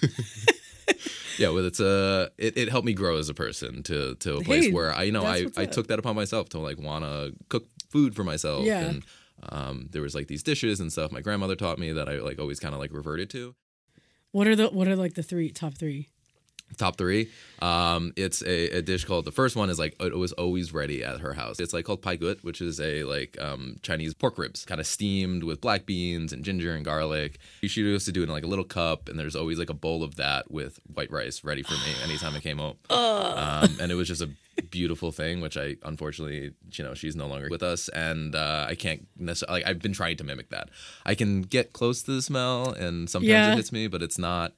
yeah 1.39 1.49
well 1.49 1.65
it's 1.67 1.81
uh 1.81 2.29
it, 2.39 2.57
it 2.57 2.69
helped 2.69 2.87
me 2.87 2.93
grow 2.93 3.17
as 3.17 3.29
a 3.29 3.35
person 3.35 3.83
to 3.83 4.15
to 4.17 4.37
a 4.37 4.41
place 4.45 4.67
Hey, 4.67 4.73
where 4.73 4.95
i 4.95 5.03
you 5.03 5.11
know 5.13 5.25
i 5.25 5.47
i 5.57 5.65
up. 5.65 5.71
took 5.73 5.89
that 5.89 5.99
upon 5.99 6.15
myself 6.15 6.49
to 6.51 6.59
like 6.59 6.79
want 6.79 7.05
to 7.05 7.33
cook 7.49 7.67
food 7.89 8.15
for 8.15 8.23
myself 8.23 8.65
Yeah. 8.65 8.81
and 8.85 9.03
um 9.49 9.89
there 9.91 10.03
was 10.03 10.15
like 10.15 10.29
these 10.29 10.43
dishes 10.45 10.79
and 10.81 10.93
stuff 10.93 11.11
my 11.11 11.21
grandmother 11.23 11.57
taught 11.57 11.79
me 11.79 11.91
that 11.93 12.09
i 12.09 12.19
like 12.19 12.39
always 12.39 12.61
kind 12.61 12.73
of 12.75 12.81
like 12.81 12.93
reverted 12.93 13.31
to 13.31 13.55
what 14.31 14.47
are 14.47 14.55
the 14.55 14.69
what 14.69 14.87
are 14.87 14.95
like 14.95 15.15
the 15.15 15.23
three 15.23 15.51
top 15.51 15.75
three? 15.75 16.09
Top 16.77 16.97
three. 16.97 17.31
Um, 17.63 18.13
it's 18.17 18.43
a, 18.43 18.79
a 18.79 18.83
dish 18.83 19.05
called 19.05 19.25
the 19.25 19.33
first 19.33 19.57
one 19.57 19.71
is 19.71 19.79
like 19.79 19.95
it 20.01 20.17
was 20.17 20.33
always 20.33 20.73
ready 20.75 21.03
at 21.05 21.21
her 21.21 21.33
house. 21.35 21.61
It's 21.61 21.73
like 21.73 21.85
called 21.85 22.03
pai 22.03 22.17
gut, 22.17 22.39
which 22.43 22.61
is 22.61 22.81
a 22.81 23.05
like 23.05 23.37
um, 23.41 23.77
Chinese 23.83 24.13
pork 24.15 24.37
ribs, 24.39 24.65
kind 24.65 24.81
of 24.81 24.87
steamed 24.87 25.45
with 25.45 25.61
black 25.61 25.87
beans 25.87 26.33
and 26.33 26.45
ginger 26.45 26.75
and 26.75 26.85
garlic. 26.85 27.39
She 27.63 27.81
used 27.81 28.07
to 28.07 28.13
do 28.13 28.21
it 28.21 28.25
in 28.25 28.31
like 28.31 28.45
a 28.45 28.49
little 28.49 28.65
cup, 28.65 29.09
and 29.09 29.19
there's 29.19 29.37
always 29.37 29.59
like 29.59 29.71
a 29.71 29.75
bowl 29.75 30.03
of 30.03 30.17
that 30.17 30.51
with 30.51 30.79
white 30.93 31.11
rice 31.11 31.45
ready 31.45 31.63
for 31.63 31.75
me 31.75 31.95
anytime 32.03 32.35
I 32.35 32.41
came 32.41 32.59
home. 32.59 32.77
Um, 33.35 33.77
and 33.81 33.91
it 33.91 33.95
was 33.97 34.07
just 34.09 34.23
a 34.23 34.31
beautiful 34.71 35.11
thing, 35.11 35.41
which 35.41 35.57
I 35.57 35.77
unfortunately, 35.83 36.53
you 36.73 36.85
know, 36.85 36.95
she's 36.95 37.17
no 37.17 37.27
longer 37.27 37.49
with 37.51 37.63
us, 37.63 37.89
and 37.89 38.35
uh, 38.35 38.67
I 38.69 38.75
can't 38.75 39.07
necessarily. 39.19 39.61
Like, 39.63 39.69
I've 39.71 39.81
been 39.83 39.93
trying 39.93 40.17
to 40.19 40.25
mimic 40.25 40.51
that. 40.51 40.69
I 41.05 41.15
can 41.15 41.43
get 41.43 41.73
close 41.73 42.03
to 42.05 42.13
the 42.13 42.23
smell, 42.23 42.71
and 42.71 43.09
sometimes 43.11 43.29
Yeah. 43.29 43.53
it 43.53 43.57
hits 43.57 43.73
me, 43.73 43.87
but 43.89 44.03
it's 44.03 44.19
not. 44.19 44.53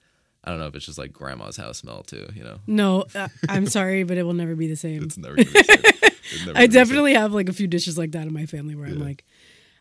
I 0.46 0.50
don't 0.50 0.60
know 0.60 0.66
if 0.66 0.74
it's 0.76 0.86
just 0.86 0.98
like 0.98 1.12
grandma's 1.12 1.56
house 1.56 1.78
smell 1.78 2.02
too. 2.04 2.28
You 2.34 2.44
know, 2.44 2.58
No, 2.66 3.04
uh, 3.14 3.28
I'm 3.48 3.66
sorry, 3.66 4.04
but 4.04 4.16
it 4.16 4.22
will 4.22 4.32
never 4.34 4.54
be 4.54 4.68
the 4.68 4.76
same. 4.76 5.02
it's 5.02 5.18
never. 5.18 5.34
Gonna 5.36 5.46
be 5.50 5.52
the 5.52 5.64
same. 5.64 5.78
I 5.84 5.88
gonna 5.90 6.12
be 6.12 6.52
the 6.52 6.54
same. 6.60 6.70
definitely 6.70 7.14
have 7.14 7.32
like 7.34 7.48
a 7.48 7.52
few 7.52 7.66
dishes 7.66 7.98
like 7.98 8.12
that 8.12 8.26
in 8.26 8.32
my 8.32 8.46
family 8.46 8.74
where 8.76 8.86
I'm 8.86 9.00
like, 9.00 9.24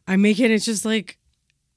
I 0.07 0.15
make 0.15 0.39
it. 0.39 0.49
It's 0.51 0.65
just 0.65 0.83
like, 0.85 1.17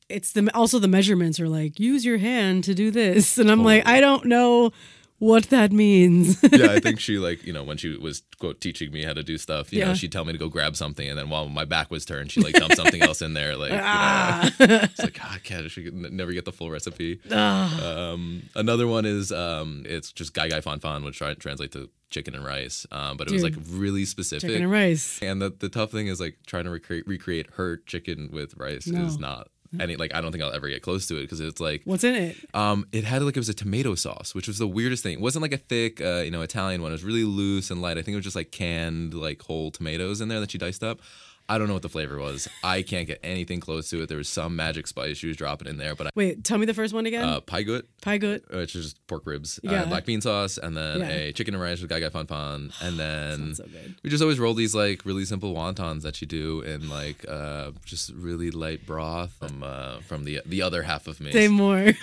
it's 0.09 0.33
the 0.33 0.50
also 0.54 0.78
the 0.78 0.88
measurements 0.88 1.38
are 1.38 1.49
like 1.49 1.78
use 1.78 2.04
your 2.04 2.16
hand 2.18 2.64
to 2.64 2.75
do 2.75 2.90
this, 2.90 3.37
and 3.38 3.50
I'm 3.50 3.62
like, 3.62 3.87
I 3.87 4.00
don't 4.00 4.25
know 4.25 4.73
what 5.19 5.45
that 5.51 5.73
means. 5.73 6.43
yeah, 6.53 6.71
I 6.73 6.81
think 6.81 7.01
she 7.01 7.19
like 7.19 7.45
you 7.45 7.53
know 7.53 7.65
when 7.65 7.77
she 7.77 7.97
was 7.97 8.23
quote 8.39 8.61
teaching 8.61 8.93
me 8.93 9.03
how 9.05 9.13
to 9.13 9.23
do 9.23 9.39
stuff, 9.39 9.73
you 9.73 9.81
Yeah. 9.81 9.87
know, 9.89 9.95
she'd 9.95 10.13
tell 10.13 10.25
me 10.25 10.33
to 10.33 10.39
go 10.39 10.49
grab 10.49 10.77
something, 10.77 11.09
and 11.09 11.19
then 11.19 11.29
while 11.31 11.49
my 11.49 11.65
back 11.65 11.91
was 11.91 12.05
turned, 12.05 12.31
she 12.33 12.41
like 12.41 12.55
dumped 12.55 12.77
something 12.77 13.03
else 13.03 13.21
in 13.23 13.35
there, 13.35 13.57
like 13.57 13.71
you 13.71 13.77
know, 13.77 13.83
Ah. 13.85 14.51
it's 14.61 14.99
like 15.01 15.19
God, 15.19 15.29
I 15.33 15.39
can't. 15.39 15.71
She 15.71 15.83
could 15.85 15.95
never 15.95 16.33
get 16.33 16.45
the 16.45 16.53
full 16.53 16.71
recipe. 16.71 17.21
Ah. 17.31 18.11
Um, 18.13 18.43
another 18.55 18.87
one 18.87 19.05
is 19.07 19.33
um, 19.33 19.83
it's 19.87 20.13
just 20.13 20.35
gai 20.35 20.49
gai 20.49 20.61
fan 20.61 20.79
fan, 20.81 21.05
which 21.05 21.19
try, 21.19 21.35
translate 21.35 21.73
to 21.73 21.91
chicken 22.11 22.35
and 22.35 22.43
rice, 22.45 22.87
um, 22.91 23.17
but 23.19 23.27
it 23.29 23.33
was 23.35 23.43
like 23.43 23.55
really 23.71 24.05
specific. 24.07 24.49
Chicken 24.49 24.63
and 24.63 24.73
rice. 24.73 25.19
And 25.21 25.43
the, 25.43 25.51
the 25.51 25.69
tough 25.69 25.91
thing 25.91 26.07
is 26.07 26.21
like 26.21 26.39
trying 26.47 26.65
to 26.65 26.71
recreate 26.71 27.07
recreate 27.07 27.49
her 27.57 27.77
chicken 27.79 28.31
with 28.33 28.57
rice 28.57 28.87
No. 28.87 29.05
is 29.05 29.19
not 29.19 29.49
any 29.79 29.97
like 29.97 30.15
I 30.15 30.21
don't 30.21 30.33
think 30.33 30.43
I'll 30.43 30.53
ever 30.53 30.69
get 30.69 30.83
close 30.83 31.07
to 31.09 31.17
it 31.19 31.23
because 31.23 31.41
it's 31.41 31.61
like 31.61 31.83
What's 31.85 32.05
in 32.05 32.15
it? 32.15 32.37
um, 32.55 32.87
it 32.93 33.05
had 33.05 33.23
like 33.23 33.37
it 33.37 33.41
was 33.41 33.49
a 33.49 33.55
tomato 33.55 33.95
sauce, 33.95 34.35
which 34.35 34.49
was 34.49 34.59
the 34.59 34.67
weirdest 34.67 35.03
thing. 35.03 35.15
It 35.15 35.21
wasn't 35.21 35.43
like 35.43 35.53
a 35.53 35.59
thick, 35.59 36.01
uh, 36.01 36.23
you 36.25 36.31
know, 36.31 36.43
Italian 36.43 36.83
one. 36.83 36.91
It 36.91 36.95
was 36.95 37.05
really 37.05 37.25
loose 37.25 37.71
and 37.71 37.83
light. 37.83 37.99
I 37.99 38.03
think 38.03 38.15
it 38.15 38.17
was 38.17 38.25
just 38.25 38.37
like 38.37 38.51
canned, 38.51 39.15
like 39.15 39.43
whole 39.43 39.71
tomatoes 39.71 40.21
in 40.21 40.29
there 40.29 40.41
that 40.41 40.51
she 40.51 40.59
diced 40.59 40.83
up. 40.83 41.01
I 41.49 41.57
don't 41.59 41.67
know 41.67 41.73
what 41.75 41.83
the 41.83 41.88
flavor 41.88 42.19
was. 42.19 42.47
I 42.62 42.83
can't 42.83 43.07
get 43.07 43.21
anything 43.23 43.59
close 43.61 43.88
to 43.90 44.02
it. 44.02 44.09
There 44.09 44.19
was 44.19 44.28
some 44.28 44.55
magic 44.55 44.87
spice 44.87 45.17
she 45.17 45.28
was 45.28 45.37
dropping 45.37 45.67
in 45.69 45.78
there, 45.78 45.95
but 45.95 46.11
Wait, 46.14 46.45
tell 46.45 46.59
me 46.59 46.67
the 46.67 46.75
first 46.75 46.93
one 46.93 47.07
again. 47.07 47.25
uh, 47.25 47.40
pai 47.40 47.64
gut, 47.64 47.87
Pie 48.02 48.19
gut, 48.19 48.43
which 48.52 48.76
is 48.76 48.85
just 48.85 49.07
pork 49.07 49.25
ribs, 49.26 49.59
Yeah. 49.62 49.83
uh, 49.83 49.87
black 49.87 50.05
bean 50.05 50.21
sauce, 50.21 50.59
and 50.59 50.76
then 50.76 51.00
Yeah. 51.00 51.09
a 51.11 51.33
chicken 51.33 51.55
and 51.55 51.62
rice 51.62 51.81
with 51.81 51.88
gai 51.88 52.00
gai 52.00 52.11
fan 52.11 52.26
fan, 52.26 52.71
and 52.83 52.99
then 52.99 53.55
so 53.55 53.64
we 54.02 54.11
just 54.11 54.23
always 54.23 54.38
roll 54.38 54.52
these 54.55 54.75
like 54.75 55.05
really 55.07 55.25
simple 55.25 55.55
wontons 55.55 56.02
that 56.02 56.21
you 56.21 56.26
do 56.26 56.61
in 56.61 56.88
like 56.90 57.25
uh, 57.28 57.71
just 57.85 58.12
really 58.12 58.50
light 58.50 58.85
broth 58.87 59.33
from 59.33 59.62
uh, 59.62 60.00
from 60.00 60.25
the 60.25 60.43
the 60.45 60.61
other 60.62 60.83
half 60.83 61.07
of 61.07 61.19
me. 61.21 61.33
Say 61.33 61.49
more. 61.49 61.93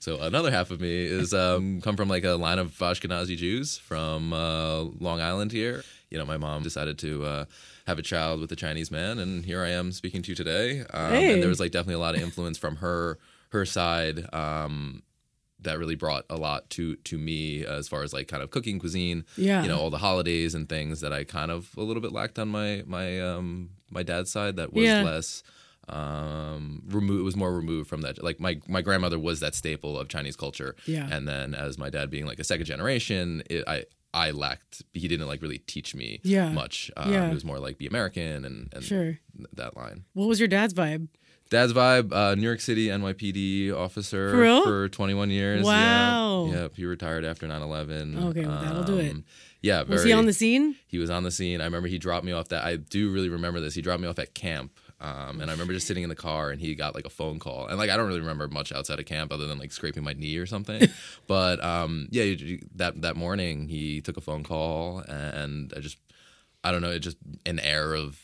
So 0.00 0.20
another 0.20 0.50
half 0.50 0.70
of 0.70 0.80
me 0.82 1.04
is 1.06 1.32
um, 1.32 1.80
come 1.80 1.96
from 1.96 2.08
like 2.08 2.24
a 2.24 2.32
line 2.32 2.58
of 2.58 2.72
Ashkenazi 2.72 3.36
Jews 3.38 3.78
from 3.78 4.34
uh, 4.34 4.80
Long 5.00 5.20
Island 5.22 5.50
here. 5.50 5.82
You 6.10 6.18
know, 6.18 6.26
my 6.26 6.36
mom 6.36 6.62
decided 6.62 6.98
to 6.98 7.24
uh, 7.24 7.44
have 7.86 7.98
a 7.98 8.02
child 8.02 8.40
with 8.40 8.50
a 8.52 8.56
Chinese 8.56 8.90
man, 8.90 9.18
and 9.18 9.44
here 9.44 9.62
I 9.62 9.68
am 9.70 9.92
speaking 9.92 10.22
to 10.22 10.30
you 10.30 10.34
today. 10.34 10.80
Um, 10.92 11.10
Hey. 11.12 11.32
And 11.34 11.42
there 11.42 11.48
was 11.48 11.60
like 11.60 11.70
definitely 11.72 11.94
a 11.94 11.98
lot 11.98 12.14
of 12.14 12.22
influence 12.22 12.58
from 12.58 12.76
her 12.76 13.18
her 13.50 13.64
side 13.66 14.26
um, 14.34 15.02
that 15.60 15.78
really 15.78 15.94
brought 15.94 16.24
a 16.28 16.36
lot 16.36 16.68
to 16.70 16.96
to 16.96 17.18
me 17.18 17.64
as 17.64 17.86
far 17.88 18.02
as 18.02 18.12
like 18.12 18.26
kind 18.28 18.42
of 18.42 18.50
cooking 18.50 18.78
cuisine. 18.78 19.24
Yeah. 19.36 19.62
you 19.62 19.68
know, 19.68 19.78
all 19.78 19.90
the 19.90 19.98
holidays 19.98 20.54
and 20.54 20.68
things 20.68 21.00
that 21.02 21.12
I 21.12 21.24
kind 21.24 21.50
of 21.50 21.70
a 21.76 21.82
little 21.82 22.00
bit 22.02 22.12
lacked 22.12 22.38
on 22.38 22.48
my 22.48 22.82
my 22.86 23.20
um, 23.20 23.70
my 23.90 24.02
dad's 24.02 24.32
side. 24.32 24.56
That 24.56 24.72
was 24.72 24.84
Yeah. 24.84 25.02
less 25.02 25.42
um 25.88 26.82
removed 26.86 27.20
it 27.20 27.24
was 27.24 27.36
more 27.36 27.54
removed 27.54 27.88
from 27.90 28.00
that 28.00 28.22
like 28.24 28.40
my 28.40 28.58
my 28.66 28.80
grandmother 28.80 29.18
was 29.18 29.40
that 29.40 29.54
staple 29.54 29.98
of 29.98 30.08
chinese 30.08 30.34
culture 30.34 30.74
Yeah. 30.86 31.06
and 31.10 31.28
then 31.28 31.54
as 31.54 31.76
my 31.76 31.90
dad 31.90 32.08
being 32.08 32.24
like 32.24 32.38
a 32.38 32.44
second 32.44 32.64
generation 32.64 33.42
it, 33.50 33.64
i 33.66 33.84
i 34.14 34.30
lacked 34.30 34.82
he 34.92 35.06
didn't 35.08 35.26
like 35.26 35.42
really 35.42 35.58
teach 35.58 35.94
me 35.94 36.20
Yeah. 36.24 36.48
much 36.50 36.90
um, 36.96 37.12
Yeah. 37.12 37.28
it 37.30 37.34
was 37.34 37.44
more 37.44 37.58
like 37.58 37.76
be 37.78 37.86
american 37.86 38.44
and 38.44 38.72
and 38.72 38.82
Sure. 38.84 39.18
that 39.54 39.76
line 39.76 40.04
What 40.14 40.28
was 40.28 40.38
your 40.40 40.48
dad's 40.48 40.72
vibe? 40.72 41.08
dad's 41.50 41.72
vibe 41.74 42.12
uh 42.12 42.34
new 42.34 42.42
york 42.42 42.60
city 42.60 42.86
nypd 42.88 43.72
officer 43.74 44.30
For 44.30 44.62
for 44.64 44.88
21 44.88 45.30
years 45.30 45.64
Wow. 45.64 46.46
yeah, 46.46 46.54
yeah 46.62 46.68
he 46.74 46.84
retired 46.86 47.24
after 47.24 47.46
9-11 47.46 48.24
Okay, 48.30 48.46
well, 48.46 48.60
that'll 48.62 48.84
do 48.84 48.98
it. 48.98 49.10
Um, 49.10 49.24
yeah 49.60 49.82
very, 49.84 49.94
Was 49.96 50.04
he 50.04 50.12
on 50.12 50.26
the 50.26 50.32
scene? 50.32 50.76
he 50.86 50.98
was 50.98 51.10
on 51.10 51.22
the 51.22 51.30
scene. 51.30 51.60
I 51.60 51.64
remember 51.64 51.88
he 51.88 51.98
dropped 51.98 52.24
me 52.24 52.32
off 52.32 52.48
that 52.48 52.64
I 52.64 52.76
do 52.76 53.10
really 53.10 53.28
remember 53.30 53.60
this. 53.60 53.74
He 53.74 53.82
dropped 53.82 54.00
me 54.02 54.08
off 54.08 54.18
at 54.18 54.34
camp. 54.34 54.72
Um, 55.04 55.40
and 55.40 55.50
I 55.50 55.52
remember 55.52 55.72
just 55.74 55.86
sitting 55.86 56.02
in 56.02 56.08
the 56.08 56.14
car 56.16 56.50
and 56.50 56.60
he 56.60 56.74
got 56.74 56.94
like 56.94 57.04
a 57.04 57.10
phone 57.10 57.38
call. 57.38 57.66
And 57.66 57.76
like 57.78 57.90
I 57.90 57.96
don't 57.96 58.06
really 58.08 58.20
remember 58.20 58.48
much 58.48 58.72
outside 58.72 58.98
of 58.98 59.04
camp 59.06 59.32
other 59.32 59.46
than 59.46 59.58
like 59.58 59.70
scraping 59.72 60.02
my 60.02 60.14
knee 60.14 60.36
or 60.38 60.46
something. 60.46 60.88
but 61.26 61.62
um, 61.62 62.08
yeah, 62.10 62.24
you- 62.24 62.46
you- 62.46 62.66
that 62.76 63.02
that 63.02 63.14
morning 63.16 63.68
he 63.68 64.00
took 64.00 64.16
a 64.16 64.20
phone 64.22 64.42
call 64.44 65.00
and 65.06 65.72
I 65.76 65.80
just 65.80 65.98
I 66.64 66.72
don't 66.72 66.80
know, 66.80 66.90
it 66.90 67.00
just 67.00 67.18
an 67.44 67.58
air 67.60 67.94
of 67.94 68.20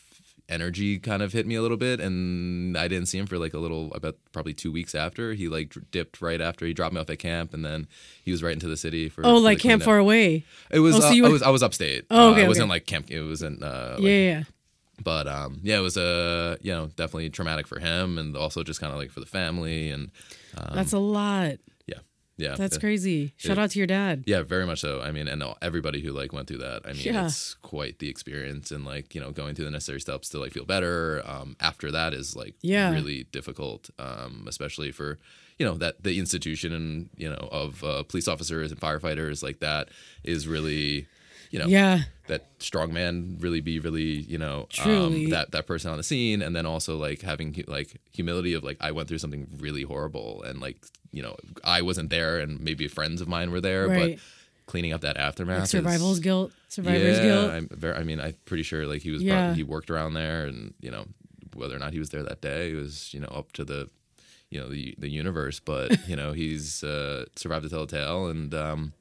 energy 0.49 0.99
kind 0.99 1.21
of 1.21 1.31
hit 1.31 1.45
me 1.47 1.55
a 1.55 1.61
little 1.61 1.77
bit 1.77 2.01
and 2.01 2.77
I 2.77 2.89
didn't 2.89 3.05
see 3.07 3.17
him 3.17 3.25
for 3.25 3.37
like 3.37 3.53
a 3.53 3.57
little 3.59 3.93
about 3.93 4.17
probably 4.33 4.53
2 4.53 4.69
weeks 4.71 4.93
after. 4.95 5.33
He 5.33 5.47
like 5.47 5.73
dipped 5.91 6.21
right 6.21 6.41
after 6.41 6.65
he 6.65 6.73
dropped 6.73 6.93
me 6.93 6.99
off 6.99 7.09
at 7.09 7.19
camp 7.19 7.53
and 7.53 7.63
then 7.63 7.87
he 8.25 8.31
was 8.31 8.43
right 8.43 8.51
into 8.53 8.67
the 8.67 8.75
city 8.75 9.07
for 9.07 9.21
Oh, 9.25 9.35
for 9.35 9.39
like 9.39 9.59
camp 9.59 9.81
cleanup. 9.81 9.85
far 9.85 9.97
away. 9.99 10.43
It 10.71 10.79
was. 10.79 10.95
Oh, 10.95 11.07
uh, 11.07 11.27
I 11.27 11.29
was. 11.29 11.41
I 11.43 11.49
was 11.51 11.63
upstate. 11.63 12.05
Oh, 12.09 12.29
Uh, 12.29 12.31
okay, 12.31 12.43
it 12.43 12.47
wasn't 12.47 12.69
like 12.69 12.85
camp. 12.85 13.09
It 13.11 13.21
wasn't. 13.21 13.63
Uh, 13.63 13.93
like, 13.99 14.03
yeah, 14.03 14.09
yeah. 14.09 14.43
But 15.03 15.27
um, 15.27 15.59
yeah, 15.63 15.77
it 15.77 15.81
was 15.81 15.97
uh, 15.97 16.57
you 16.61 16.71
know 16.71 16.87
definitely 16.95 17.29
traumatic 17.29 17.67
for 17.67 17.79
him, 17.79 18.17
and 18.17 18.35
also 18.35 18.63
just 18.63 18.79
kind 18.79 18.91
of 18.93 18.99
like 18.99 19.11
for 19.11 19.19
the 19.19 19.25
family, 19.25 19.89
and 19.89 20.11
um, 20.57 20.75
That's 20.75 20.93
a 20.93 20.99
lot. 20.99 21.55
yeah, 21.87 21.99
yeah. 22.37 22.55
That's 22.55 22.77
uh, 22.77 22.79
crazy. 22.79 23.33
Shout 23.37 23.57
yeah. 23.57 23.63
out 23.63 23.71
to 23.71 23.77
your 23.79 23.87
dad. 23.87 24.23
Yeah, 24.27 24.41
very 24.43 24.65
much 24.65 24.79
so. 24.81 25.01
I 25.01 25.11
mean, 25.11 25.27
and 25.27 25.43
everybody 25.61 26.01
who 26.01 26.11
like 26.11 26.33
went 26.33 26.47
through 26.47 26.59
that. 26.59 26.81
I 26.85 26.93
mean, 26.93 27.01
Yeah. 27.03 27.25
it's 27.25 27.53
quite 27.55 27.99
the 27.99 28.09
experience, 28.09 28.71
and 28.71 28.85
like 28.85 29.15
you 29.15 29.21
know, 29.21 29.31
going 29.31 29.55
through 29.55 29.65
the 29.65 29.71
necessary 29.71 30.01
steps 30.01 30.29
to 30.29 30.39
like 30.39 30.51
feel 30.51 30.65
better. 30.65 31.21
Um, 31.25 31.55
after 31.59 31.91
that 31.91 32.13
is 32.13 32.35
like 32.35 32.55
Yeah. 32.61 32.91
really 32.91 33.23
difficult, 33.31 33.89
um, 33.99 34.45
especially 34.47 34.91
for 34.91 35.19
you 35.59 35.65
know 35.65 35.75
that 35.75 36.03
the 36.03 36.17
institution 36.17 36.73
and 36.73 37.09
you 37.17 37.29
know 37.29 37.47
of 37.51 37.83
uh, 37.83 38.03
police 38.03 38.27
officers 38.27 38.71
and 38.71 38.79
firefighters 38.81 39.43
like 39.43 39.59
that 39.59 39.89
is 40.23 40.47
really 40.47 41.07
you 41.51 41.59
know 41.59 41.67
Yeah. 41.67 42.03
that 42.27 42.47
strong 42.59 42.91
man 42.93 43.37
really 43.39 43.61
be 43.61 43.79
really 43.79 44.03
you 44.33 44.37
know 44.37 44.67
um, 44.83 45.29
that 45.29 45.51
that 45.51 45.67
person 45.67 45.91
on 45.91 45.97
the 45.97 46.03
scene 46.03 46.41
and 46.41 46.55
then 46.55 46.65
also 46.65 46.97
like 46.97 47.21
having 47.21 47.63
like 47.67 47.99
humility 48.11 48.53
of 48.55 48.63
like 48.63 48.77
I 48.81 48.91
went 48.91 49.07
through 49.07 49.19
something 49.19 49.47
really 49.59 49.83
horrible 49.83 50.41
and 50.43 50.59
like 50.59 50.77
you 51.11 51.21
know 51.21 51.35
I 51.63 51.81
wasn't 51.81 52.09
there 52.09 52.39
and 52.39 52.59
maybe 52.59 52.87
friends 52.87 53.21
of 53.21 53.27
mine 53.27 53.51
were 53.51 53.61
there 53.61 53.87
Right. 53.87 54.15
but 54.17 54.19
cleaning 54.65 54.93
up 54.93 55.01
that 55.01 55.17
aftermath 55.17 55.73
Like 55.73 55.83
is- 55.85 56.19
guilt. 56.19 56.51
Survivor's 56.69 57.17
yeah, 57.17 57.23
guilt. 57.23 57.51
I'm 57.51 57.67
very, 57.71 57.95
I 57.97 58.03
mean 58.03 58.21
I'm 58.21 58.35
pretty 58.45 58.63
sure 58.63 58.87
like 58.87 59.01
he 59.01 59.11
was 59.11 59.21
Yeah. 59.21 59.33
probably, 59.35 59.55
he 59.57 59.63
worked 59.63 59.89
around 59.91 60.13
there 60.13 60.45
and 60.45 60.73
you 60.79 60.89
know 60.91 61.05
whether 61.53 61.75
or 61.75 61.79
not 61.79 61.91
he 61.91 61.99
was 61.99 62.09
there 62.11 62.23
that 62.23 62.39
day 62.41 62.73
was 62.73 63.13
you 63.13 63.19
know 63.19 63.27
up 63.27 63.51
to 63.53 63.65
the 63.65 63.89
you 64.49 64.59
know 64.61 64.69
the 64.69 64.95
the 64.97 65.09
universe 65.09 65.59
but 65.59 65.91
you 66.07 66.15
know 66.15 66.31
he's 66.31 66.81
uh 66.83 67.25
survived 67.35 67.63
to 67.63 67.69
tell 67.69 67.83
a 67.83 67.87
tale 67.87 68.27
and 68.27 68.53
um 68.53 68.93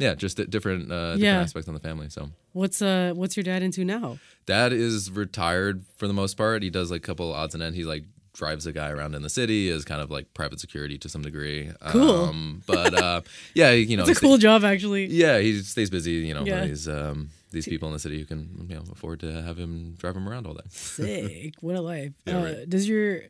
yeah 0.00 0.14
just 0.16 0.36
di- 0.38 0.46
different 0.46 0.90
uh 0.90 1.12
different 1.16 1.22
Yeah. 1.22 1.40
aspects 1.40 1.68
on 1.68 1.74
the 1.74 1.80
family 1.80 2.08
so 2.10 2.30
What's 2.52 2.82
uh 2.82 3.12
what's 3.14 3.36
your 3.36 3.44
dad 3.44 3.62
into 3.62 3.84
now? 3.84 4.18
Dad 4.44 4.72
is 4.72 5.08
retired 5.12 5.84
for 5.96 6.08
the 6.08 6.12
most 6.12 6.34
part. 6.36 6.64
He 6.64 6.70
does 6.70 6.90
like 6.90 6.98
a 7.04 7.06
couple 7.06 7.32
odds 7.32 7.54
and 7.54 7.62
ends. 7.62 7.76
He 7.76 7.84
like 7.84 8.02
drives 8.32 8.66
a 8.66 8.72
guy 8.72 8.90
around 8.90 9.14
in 9.14 9.22
the 9.22 9.28
city 9.30 9.68
as 9.70 9.84
kind 9.84 10.00
of 10.02 10.10
like 10.10 10.34
private 10.34 10.58
security 10.58 10.98
to 10.98 11.08
some 11.08 11.22
degree. 11.22 11.70
Cool. 11.90 12.24
Um, 12.24 12.62
but 12.66 12.92
uh, 12.94 13.20
yeah, 13.54 13.70
you 13.70 13.96
know, 13.96 14.02
It's 14.04 14.18
a 14.18 14.20
cool 14.20 14.36
job 14.38 14.64
actually. 14.64 15.06
yeah, 15.06 15.38
he 15.38 15.62
stays 15.62 15.90
busy. 15.90 16.12
You 16.12 16.34
know, 16.34 16.44
Yeah. 16.44 16.64
he's 16.64 16.88
um, 16.88 17.30
these 17.52 17.66
people 17.68 17.86
in 17.88 17.92
the 17.92 18.00
city 18.00 18.18
who 18.18 18.24
can 18.26 18.66
you 18.68 18.74
know 18.74 18.82
afford 18.90 19.20
to 19.20 19.30
have 19.42 19.56
him 19.56 19.94
drive 19.98 20.16
him 20.16 20.28
around 20.28 20.44
all 20.48 20.54
day. 20.54 20.62
Sick. 20.70 21.54
What 21.60 21.76
a 21.76 21.80
life. 21.80 22.12
Yeah, 22.26 22.38
uh, 22.38 22.44
right. 22.44 22.68
Does 22.68 22.88
your 22.88 23.20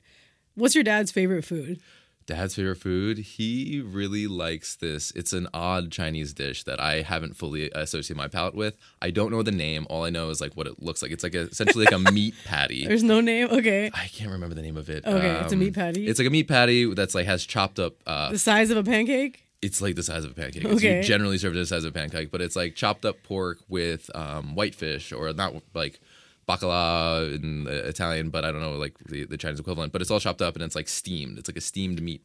what's 0.54 0.74
your 0.74 0.84
dad's 0.84 1.10
favorite 1.10 1.44
food? 1.44 1.78
Dad's 2.30 2.54
favorite 2.54 2.76
food. 2.76 3.18
He 3.18 3.82
really 3.84 4.26
likes 4.26 4.76
this. 4.76 5.10
It's 5.16 5.32
an 5.32 5.48
odd 5.52 5.90
Chinese 5.90 6.32
dish 6.32 6.62
that 6.64 6.78
I 6.80 7.02
haven't 7.02 7.36
fully 7.36 7.70
associated 7.74 8.16
my 8.16 8.28
palate 8.28 8.54
with. 8.54 8.76
I 9.02 9.10
don't 9.10 9.30
know 9.32 9.42
the 9.42 9.50
name. 9.50 9.86
All 9.90 10.04
I 10.04 10.10
know 10.10 10.30
is 10.30 10.40
like 10.40 10.54
what 10.54 10.66
it 10.66 10.82
looks 10.82 11.02
like. 11.02 11.10
It's 11.10 11.24
like 11.24 11.34
a, 11.34 11.42
essentially 11.48 11.84
like 11.86 11.94
a 11.94 11.98
meat 12.12 12.34
patty. 12.44 12.86
There's 12.86 13.02
no 13.02 13.20
name. 13.20 13.48
Okay. 13.50 13.90
I 13.92 14.06
can't 14.06 14.30
remember 14.30 14.54
the 14.54 14.62
name 14.62 14.76
of 14.76 14.88
it. 14.88 15.04
Okay, 15.04 15.40
it's 15.40 15.52
a 15.52 15.56
meat 15.56 15.68
Um, 15.68 15.74
patty? 15.74 16.06
It's 16.06 16.18
like 16.18 16.28
a 16.28 16.30
meat 16.30 16.48
patty 16.48 16.92
that's 16.94 17.14
like 17.14 17.26
has 17.26 17.44
chopped 17.44 17.78
up. 17.78 17.94
Uh, 18.06 18.30
The 18.30 18.38
size 18.38 18.70
of 18.70 18.76
a 18.76 18.84
pancake? 18.84 19.44
it's 19.62 19.82
like 19.82 19.94
the 19.94 20.02
size 20.02 20.24
of 20.24 20.30
a 20.30 20.34
pancake. 20.34 20.64
It's 20.64 20.74
Okay. 20.76 21.02
generally 21.02 21.36
served 21.36 21.54
as 21.56 21.68
the 21.68 21.74
size 21.76 21.84
of 21.84 21.90
a 21.94 21.98
pancake, 21.98 22.30
but 22.30 22.40
it's 22.40 22.56
like 22.56 22.74
chopped 22.74 23.04
up 23.04 23.22
pork 23.22 23.58
with 23.68 24.10
um, 24.14 24.54
whitefish 24.54 25.12
or 25.12 25.32
not 25.34 25.54
like 25.74 26.00
bacala 26.50 27.34
in 27.34 27.66
uh, 27.66 27.70
Italian, 27.70 28.30
but 28.30 28.44
I 28.44 28.52
don't 28.52 28.60
know 28.60 28.72
like 28.72 28.96
the, 29.08 29.24
the 29.24 29.36
Chinese 29.36 29.60
equivalent. 29.60 29.92
But 29.92 30.02
it's 30.02 30.10
all 30.10 30.20
chopped 30.20 30.42
up 30.42 30.54
and 30.56 30.62
it's 30.64 30.74
like 30.74 30.88
steamed. 30.88 31.38
It's 31.38 31.48
like 31.48 31.56
a 31.56 31.60
steamed 31.60 32.02
meat 32.02 32.22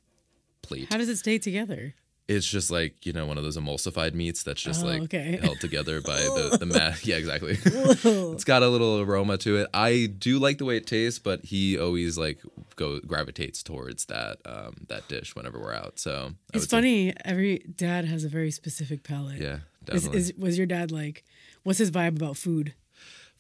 plate. 0.62 0.88
How 0.92 0.98
does 0.98 1.10
it 1.10 1.18
stay 1.18 1.38
together? 1.38 1.94
It's 2.28 2.48
just 2.50 2.72
like 2.72 3.06
you 3.06 3.14
know 3.14 3.28
one 3.28 3.38
of 3.38 3.44
those 3.44 3.56
emulsified 3.56 4.16
meats 4.16 4.42
that's 4.42 4.60
just 4.60 4.84
Oh, 4.84 4.88
like 4.88 5.02
okay. 5.04 5.38
held 5.44 5.60
together 5.60 6.02
by 6.02 6.16
the 6.16 6.58
the 6.60 6.66
mass. 6.66 7.06
Yeah, 7.10 7.18
exactly. 7.18 7.56
It's 7.64 8.44
got 8.44 8.64
a 8.64 8.68
little 8.68 9.00
aroma 9.02 9.38
to 9.46 9.58
it. 9.58 9.68
I 9.76 10.08
do 10.18 10.40
like 10.40 10.58
the 10.58 10.66
way 10.66 10.78
it 10.78 10.88
tastes, 10.88 11.20
but 11.20 11.46
he 11.46 11.78
always 11.78 12.18
like 12.18 12.40
go 12.78 13.00
gravitates 13.02 13.62
towards 13.62 14.06
that 14.06 14.38
um, 14.46 14.74
that 14.88 15.08
dish 15.08 15.36
whenever 15.36 15.60
we're 15.60 15.76
out. 15.76 16.00
So 16.00 16.32
I 16.32 16.58
It's 16.58 16.64
would 16.64 16.70
say- 16.72 16.78
funny. 16.78 17.14
Every 17.24 17.60
dad 17.60 18.06
has 18.06 18.24
a 18.24 18.30
very 18.30 18.50
specific 18.50 19.04
palate. 19.04 19.40
yeah, 19.40 19.60
Is, 19.94 20.02
definitely. 20.06 20.18
is 20.20 20.34
was 20.36 20.58
your 20.58 20.66
dad 20.68 20.92
like? 20.92 21.24
What's 21.62 21.78
his 21.78 21.92
vibe 21.92 22.16
about 22.16 22.38
food? 22.38 22.74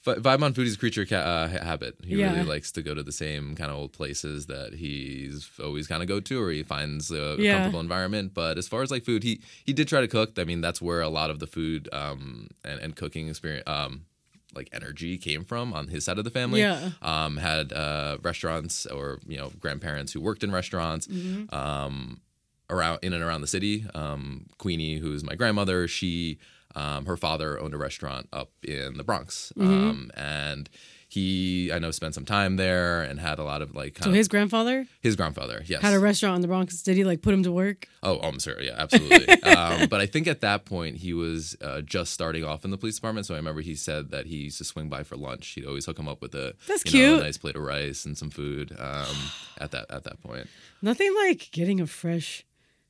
F- 0.07 0.17
Vibe 0.17 0.43
on 0.43 0.53
food 0.53 0.67
is 0.67 0.75
a 0.75 0.77
creature 0.77 1.05
ca- 1.05 1.15
uh, 1.15 1.47
habit. 1.47 1.95
He 2.03 2.15
Yeah. 2.15 2.31
really 2.33 2.45
likes 2.47 2.71
to 2.73 2.81
go 2.81 2.93
to 2.93 3.01
the 3.03 3.11
same 3.11 3.55
kind 3.55 3.71
of 3.71 3.77
old 3.77 3.93
places 3.93 4.45
that 4.47 4.73
he's 4.75 5.49
always 5.63 5.87
kind 5.87 6.01
of 6.03 6.07
go 6.07 6.19
to, 6.19 6.41
or 6.41 6.51
he 6.51 6.63
finds 6.63 7.11
a 7.11 7.35
Yeah. 7.39 7.53
comfortable 7.53 7.79
environment. 7.79 8.33
But 8.33 8.57
as 8.57 8.67
far 8.67 8.81
as 8.83 8.91
like 8.91 9.03
food, 9.05 9.23
he 9.23 9.41
he 9.65 9.73
did 9.73 9.87
try 9.87 10.01
to 10.01 10.07
cook. 10.07 10.37
I 10.37 10.43
mean, 10.43 10.61
that's 10.61 10.81
where 10.81 11.01
a 11.01 11.09
lot 11.09 11.29
of 11.29 11.39
the 11.39 11.47
food 11.47 11.89
um, 11.93 12.49
and, 12.63 12.79
and 12.79 12.95
cooking 12.95 13.27
experience. 13.29 13.63
Um, 13.67 14.05
like 14.53 14.69
energy 14.71 15.17
came 15.17 15.43
from 15.43 15.73
on 15.73 15.89
his 15.89 16.05
side 16.05 16.17
of 16.17 16.23
the 16.23 16.29
family. 16.29 16.61
Yeah. 16.61 16.91
Um, 17.01 17.35
had 17.37 17.73
uh, 17.73 18.17
restaurants 18.23 18.85
or 18.85 19.19
you 19.27 19.35
know 19.37 19.51
grandparents 19.59 20.13
who 20.13 20.21
worked 20.21 20.43
in 20.45 20.51
restaurants 20.51 21.07
Mm-hmm. 21.07 21.53
um, 21.53 22.21
around 22.69 22.99
in 23.01 23.11
and 23.13 23.21
around 23.21 23.41
the 23.41 23.47
city. 23.47 23.85
Um, 23.93 24.45
Queenie, 24.57 24.97
who's 24.99 25.23
my 25.25 25.35
grandmother, 25.35 25.87
she 25.89 26.37
um, 26.75 27.05
her 27.05 27.17
father 27.17 27.59
owned 27.59 27.73
a 27.73 27.77
restaurant 27.77 28.27
up 28.33 28.51
in 28.63 28.97
the 28.97 29.03
Bronx, 29.03 29.51
Mm-hmm. 29.57 29.71
um, 29.89 30.11
and 30.15 30.69
he 31.07 31.71
I 31.71 31.79
know 31.79 31.91
spent 31.91 32.13
some 32.15 32.25
time 32.25 32.57
there 32.57 33.01
and 33.03 33.19
had 33.19 33.37
a 33.39 33.43
lot 33.43 33.61
of 33.61 33.73
like 33.75 33.93
kind 33.93 34.05
So 34.05 34.09
of 34.09 34.15
his 34.15 34.27
grandfather 34.27 34.87
his 35.01 35.15
grandfather. 35.15 35.61
Yes, 35.65 35.81
had 35.81 35.93
a 35.93 35.99
restaurant 35.99 36.35
in 36.37 36.41
the 36.41 36.47
Bronx. 36.47 36.81
Did 36.81 36.97
he 36.97 37.03
like 37.05 37.21
put 37.21 37.33
him 37.33 37.43
to 37.43 37.51
work? 37.51 37.87
Oh, 38.03 38.19
oh, 38.21 38.27
I'm 38.27 38.39
sorry. 38.39 38.65
Yeah, 38.67 38.75
absolutely. 38.77 39.29
um, 39.43 39.87
but 39.87 40.01
I 40.01 40.07
think 40.07 40.27
at 40.27 40.41
that 40.41 40.65
point 40.65 40.97
he 40.97 41.13
was 41.13 41.55
uh, 41.61 41.81
just 41.81 42.11
starting 42.11 42.43
off 42.43 42.65
in 42.65 42.71
the 42.71 42.77
police 42.77 42.95
department. 42.95 43.27
So 43.27 43.35
I 43.35 43.37
remember 43.37 43.61
he 43.61 43.75
said 43.75 44.09
that 44.11 44.25
he 44.25 44.37
used 44.37 44.57
to 44.57 44.63
swing 44.65 44.89
by 44.89 45.03
for 45.03 45.15
lunch. 45.15 45.47
He'd 45.49 45.65
always 45.65 45.85
hook 45.85 45.99
him 45.99 46.07
up 46.09 46.21
with 46.21 46.33
a 46.35 46.55
That's 46.67 46.83
you 46.91 47.01
know, 47.01 47.07
cute. 47.11 47.21
a 47.21 47.23
nice 47.23 47.37
plate 47.37 47.55
of 47.55 47.61
rice 47.61 48.03
and 48.05 48.17
some 48.17 48.31
food. 48.31 48.75
Um, 48.77 49.15
at 49.59 49.71
that 49.71 49.85
at 49.91 50.03
that 50.03 50.21
point, 50.21 50.47
Nothing 50.81 51.13
like 51.15 51.49
getting 51.51 51.79
a 51.79 51.87
fresh 51.87 52.45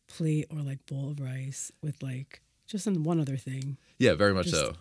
plate 0.07 0.47
or 0.49 0.59
like 0.61 0.85
bowl 0.85 1.11
of 1.11 1.19
rice 1.19 1.71
with 1.83 2.01
like 2.01 2.41
just 2.67 2.87
in 2.87 3.03
one 3.03 3.19
other 3.19 3.37
thing 3.37 3.77
yeah, 3.97 4.13
very 4.15 4.33
much 4.33 4.47
Just- 4.47 4.57
so. 4.57 4.73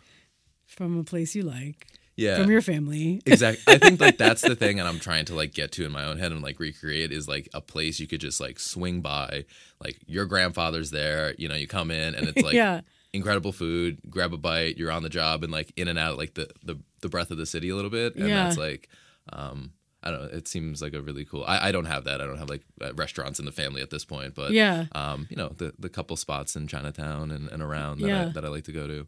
from 0.67 0.99
a 0.99 1.05
place 1.05 1.35
you 1.35 1.43
like 1.43 1.87
Yeah, 2.17 2.37
from 2.41 2.51
your 2.51 2.63
family. 2.63 3.21
exactly. 3.27 3.75
I 3.75 3.79
think 3.79 4.01
like 4.01 4.19
that's 4.19 4.43
the 4.43 4.55
thing, 4.57 4.79
and 4.81 4.89
I'm 4.89 4.99
trying 5.01 5.25
to 5.27 5.35
like 5.35 5.53
get 5.53 5.73
to 5.73 5.85
in 5.85 5.93
my 5.93 6.05
own 6.05 6.19
head 6.19 6.31
and 6.33 6.43
like 6.43 6.59
recreate 6.61 7.11
is 7.13 7.27
like 7.29 7.49
a 7.55 7.61
place 7.61 7.99
you 8.01 8.07
could 8.07 8.21
just 8.21 8.41
like 8.41 8.59
swing 8.61 9.01
by. 9.01 9.45
Like 9.81 9.99
your 10.07 10.25
grandfather's 10.27 10.91
there. 10.91 11.35
You 11.39 11.49
know, 11.49 11.55
you 11.57 11.67
come 11.67 11.91
in 11.91 12.15
and 12.15 12.29
it's 12.29 12.43
like 12.49 12.55
yeah, 12.55 12.81
incredible 13.13 13.53
food. 13.53 13.99
Grab 14.09 14.33
a 14.33 14.37
bite. 14.37 14.77
You're 14.79 14.93
on 14.93 15.03
the 15.03 15.09
job 15.09 15.43
and 15.45 15.53
like 15.53 15.73
in 15.77 15.89
and 15.89 15.99
out 15.99 16.17
like 16.19 16.35
the 16.35 16.49
the 16.65 16.79
the 17.01 17.09
breath 17.09 17.31
of 17.33 17.37
the 17.37 17.47
city 17.47 17.69
a 17.69 17.75
little 17.77 17.91
bit. 17.91 18.15
And 18.17 18.29
Yeah. 18.29 18.45
that's 18.45 18.59
like, 18.59 18.89
um, 19.33 19.73
I 20.05 20.11
don't 20.11 20.21
know. 20.23 20.29
It 20.39 20.47
seems 20.47 20.83
like 20.83 20.93
a 20.95 21.01
really 21.01 21.25
cool. 21.25 21.45
I, 21.47 21.69
I 21.69 21.73
don't 21.73 21.87
have 21.87 22.05
that. 22.05 22.21
I 22.21 22.27
don't 22.27 22.39
have 22.39 22.51
like 22.51 22.63
uh, 22.81 22.93
restaurants 22.95 23.39
in 23.39 23.47
the 23.47 23.53
family 23.53 23.81
at 23.83 23.89
this 23.91 24.05
point. 24.05 24.35
But 24.35 24.53
yeah. 24.53 24.87
um, 24.93 25.27
you 25.31 25.37
know 25.37 25.49
the 25.49 25.73
the 25.79 25.89
couple 25.89 26.17
spots 26.17 26.55
in 26.57 26.67
Chinatown 26.69 27.31
and, 27.31 27.49
and 27.49 27.63
around 27.63 28.01
that 28.01 28.09
Yeah. 28.09 28.27
I, 28.27 28.33
that 28.33 28.45
I 28.45 28.49
like 28.49 28.65
to 28.65 28.73
go 28.73 28.87
to. 28.87 29.07